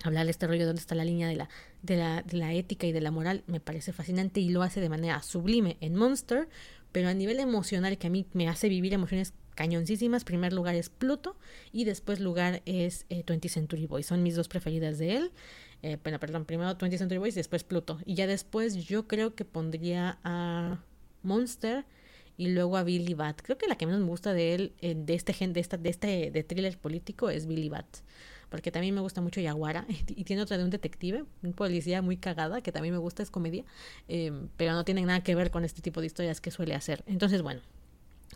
hablar 0.05 0.25
de 0.25 0.31
este 0.31 0.47
rollo 0.47 0.61
de 0.61 0.67
dónde 0.67 0.81
está 0.81 0.95
la 0.95 1.05
línea 1.05 1.29
de 1.29 1.37
la, 1.37 1.49
de, 1.83 1.97
la, 1.97 2.23
de 2.23 2.37
la 2.37 2.53
ética 2.53 2.87
y 2.87 2.93
de 2.93 3.01
la 3.01 3.11
moral 3.11 3.43
me 3.47 3.61
parece 3.61 3.93
fascinante 3.93 4.41
y 4.41 4.49
lo 4.51 4.63
hace 4.63 4.81
de 4.81 4.89
manera 4.89 5.23
sublime 5.23 5.77
en 5.81 5.95
Monster, 5.95 6.49
pero 6.93 7.09
a 7.09 7.15
nivel 7.15 7.41
emocional 7.41 7.99
que 7.99 8.07
a 8.07 8.11
mí 8.11 8.27
me 8.33 8.49
hace 8.49 8.69
vivir 8.69 8.93
emociones 8.93 9.35
cañoncísimas, 9.55 10.23
primer 10.25 10.53
lugar 10.53 10.77
es 10.77 10.89
Pluto 10.89 11.37
y 11.73 11.85
después 11.85 12.21
lugar 12.21 12.63
es 12.65 13.07
eh, 13.11 13.25
20 13.27 13.49
Century 13.49 13.87
Boys, 13.87 14.07
son 14.07 14.23
mis 14.23 14.37
dos 14.37 14.47
preferidas 14.49 14.99
de 14.99 15.17
él. 15.17 15.33
Eh, 15.83 15.97
bueno, 16.03 16.21
perdón, 16.21 16.45
primero 16.45 16.77
20 16.77 16.97
Century 16.97 17.19
Boys 17.19 17.35
y 17.35 17.41
después 17.41 17.65
Pluto. 17.65 17.99
Y 18.05 18.15
ya 18.15 18.27
después 18.27 18.77
yo 18.85 19.09
creo 19.09 19.35
que 19.35 19.45
pondría 19.45 20.19
a 20.23 20.81
Monster 21.25 21.85
y 22.37 22.49
luego 22.49 22.77
a 22.77 22.85
Billy 22.85 23.15
Bat. 23.15 23.43
Creo 23.43 23.59
que 23.59 23.67
la 23.67 23.77
que 23.77 23.87
menos 23.87 24.01
me 24.01 24.07
gusta 24.07 24.33
de 24.33 24.55
él, 24.55 24.73
eh, 24.81 24.95
de 24.97 25.15
este 25.15 25.33
gen, 25.33 25.53
de 25.53 25.61
esta, 25.61 25.77
de 25.77 25.91
este 25.91 26.31
de 26.31 26.43
thriller 26.45 26.79
político, 26.79 27.29
es 27.29 27.47
Billy 27.47 27.69
Bat 27.69 27.87
porque 28.49 28.71
también 28.71 28.95
me 28.95 29.01
gusta 29.01 29.21
mucho 29.21 29.41
Yaguara 29.41 29.87
y 30.09 30.25
tiene 30.25 30.43
otra 30.43 30.59
de 30.59 30.65
un 30.65 30.71
detective, 30.71 31.25
un 31.43 31.53
policía 31.53 32.03
muy 32.03 32.17
cagada 32.17 32.61
que 32.61 32.73
también 32.73 32.95
me 32.95 32.99
gusta, 32.99 33.23
es 33.23 33.31
comedia, 33.31 33.65
eh, 34.09 34.33
pero 34.57 34.73
no 34.73 34.85
tiene 34.85 35.03
nada 35.03 35.23
que 35.23 35.35
ver 35.35 35.51
con 35.51 35.65
este 35.65 35.83
tipo 35.83 36.01
de 36.01 36.07
historias 36.07 36.41
que 36.41 36.51
suele 36.51 36.75
hacer. 36.75 37.03
Entonces, 37.07 37.43
bueno, 37.43 37.61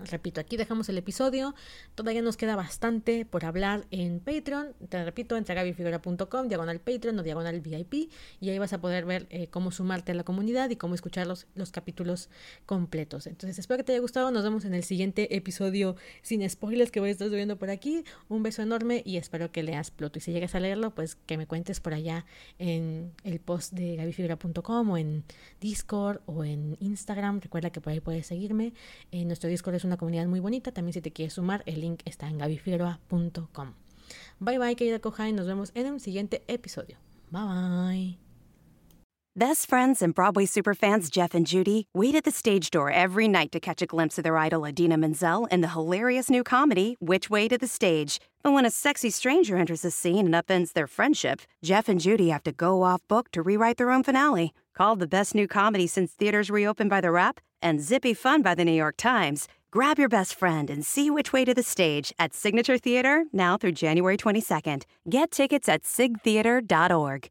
Repito, 0.01 0.41
aquí 0.41 0.57
dejamos 0.57 0.89
el 0.89 0.97
episodio. 0.97 1.55
Todavía 1.95 2.23
nos 2.23 2.39
queda 2.39 2.57
bastante 2.57 3.27
por 3.27 3.45
hablar 3.45 3.87
en 3.91 4.21
Patreon. 4.21 4.73
Te 4.89 5.05
repito, 5.05 5.37
entra 5.37 5.61
a 5.61 5.65
diagonal 5.65 6.81
Patreon 6.81 7.19
o 7.19 7.23
diagonal 7.23 7.61
VIP, 7.61 8.11
y 8.41 8.49
ahí 8.49 8.59
vas 8.59 8.73
a 8.73 8.81
poder 8.81 9.05
ver 9.05 9.27
eh, 9.31 9.49
cómo 9.49 9.71
sumarte 9.71 10.13
a 10.13 10.15
la 10.15 10.25
comunidad 10.25 10.71
y 10.71 10.77
cómo 10.77 10.95
escuchar 10.95 11.27
los, 11.27 11.47
los, 11.55 11.71
capítulos 11.71 12.31
completos. 12.65 13.27
Entonces, 13.27 13.59
espero 13.59 13.79
que 13.79 13.85
te 13.85 13.93
haya 13.93 14.01
gustado. 14.01 14.31
Nos 14.31 14.43
vemos 14.45 14.65
en 14.65 14.75
el 14.75 14.83
siguiente 14.83 15.37
episodio 15.37 15.97
sin 16.23 16.49
spoilers 16.49 16.91
que 16.91 17.01
voy 17.01 17.11
a 17.11 17.13
estar 17.13 17.29
subiendo 17.29 17.59
por 17.59 17.69
aquí. 17.69 18.05
Un 18.29 18.43
beso 18.43 18.63
enorme 18.63 19.03
y 19.05 19.19
espero 19.19 19.53
que 19.53 19.63
leas 19.63 19.91
Pluto. 19.91 20.19
Y 20.19 20.23
si 20.23 20.33
llegas 20.33 20.55
a 20.55 20.61
leerlo, 20.61 20.95
pues 20.95 21.17
que 21.17 21.37
me 21.37 21.47
cuentes 21.47 21.81
por 21.81 21.93
allá 21.93 22.25
en 22.59 23.13
el 23.25 23.41
post 23.41 23.73
de 23.75 23.97
gabifigura.com 23.97 24.91
o 24.91 24.97
en 24.97 25.25
Discord 25.61 26.21
o 26.27 26.45
en 26.45 26.77
Instagram. 26.81 27.41
Recuerda 27.41 27.71
que 27.71 27.81
por 27.81 27.93
ahí 27.93 28.01
puedes 28.01 28.27
seguirme. 28.27 28.73
En 29.11 29.27
nuestro 29.27 29.51
Discord 29.51 29.75
es 29.75 29.82
una 29.85 29.97
comunidad 29.97 30.27
muy 30.27 30.41
bonita. 30.41 30.73
También 30.73 30.93
si 30.93 31.01
te 31.01 31.13
quieres 31.13 31.35
sumar, 31.35 31.63
el 31.67 31.81
link 31.81 32.03
está 32.05 32.29
en 32.29 32.39
gabifigueroa.com. 32.39 33.75
Bye 34.41 34.59
bye, 34.59 34.77
querida 34.77 34.99
Coja, 34.99 35.29
y 35.29 35.33
nos 35.33 35.47
vemos 35.47 35.73
en 35.75 35.93
un 35.93 36.01
siguiente 36.01 36.43
episodio. 36.49 36.99
Bye 37.31 37.43
bye. 37.43 38.19
Best 39.35 39.67
friends 39.67 40.03
and 40.03 40.15
Broadway 40.15 40.45
superfans 40.45 41.11
Jeff 41.11 41.35
and 41.35 41.47
Judy 41.47 41.87
wait 41.95 42.15
at 42.15 42.25
the 42.25 42.31
stage 42.31 42.69
door 42.71 42.91
every 42.91 43.27
night 43.27 43.51
to 43.53 43.61
catch 43.61 43.81
a 43.81 43.87
glimpse 43.87 44.19
of 44.19 44.25
their 44.25 44.37
idol 44.37 44.67
Adina 44.67 44.99
Menzel 44.99 45.47
in 45.47 45.63
the 45.63 45.69
hilarious 45.69 46.29
new 46.29 46.45
comedy, 46.45 46.99
Which 47.01 47.31
Way 47.31 47.49
to 47.49 47.57
the 47.57 47.67
Stage. 47.67 48.21
But 48.43 48.53
when 48.53 48.67
a 48.67 48.71
sexy 48.71 49.09
stranger 49.09 49.57
enters 49.57 49.81
the 49.81 49.91
scene 49.91 50.27
and 50.27 50.35
upends 50.35 50.75
their 50.75 50.87
friendship, 50.87 51.41
Jeff 51.65 51.89
and 51.89 51.99
Judy 51.99 52.29
have 52.29 52.43
to 52.43 52.53
go 52.53 52.83
off 52.83 53.01
book 53.09 53.31
to 53.31 53.41
rewrite 53.41 53.79
their 53.79 53.91
own 53.91 54.03
finale. 54.03 54.53
Called 54.75 55.01
the 55.01 55.09
best 55.09 55.35
new 55.35 55.49
comedy 55.49 55.87
since 55.87 56.13
theaters 56.13 56.51
reopened 56.51 56.91
by 56.91 57.01
The 57.01 57.11
Wrap 57.11 57.41
and 57.63 57.81
zippy 57.81 58.13
fun 58.13 58.43
by 58.43 58.55
The 58.55 58.67
New 58.67 58.73
York 58.73 58.97
Times, 58.99 59.49
grab 59.73 59.99
your 59.99 60.09
best 60.09 60.35
friend 60.35 60.71
and 60.71 60.87
see 60.87 61.11
which 61.11 61.33
way 61.33 61.45
to 61.45 61.55
the 61.55 61.63
stage 61.63 62.13
at 62.19 62.35
Signature 62.35 62.79
Theater 62.79 63.25
now 63.33 63.57
through 63.57 63.73
January 63.73 64.17
22nd. 64.17 64.85
Get 65.09 65.33
tickets 65.33 65.69
at 65.69 65.83
sigtheater.org. 65.83 67.31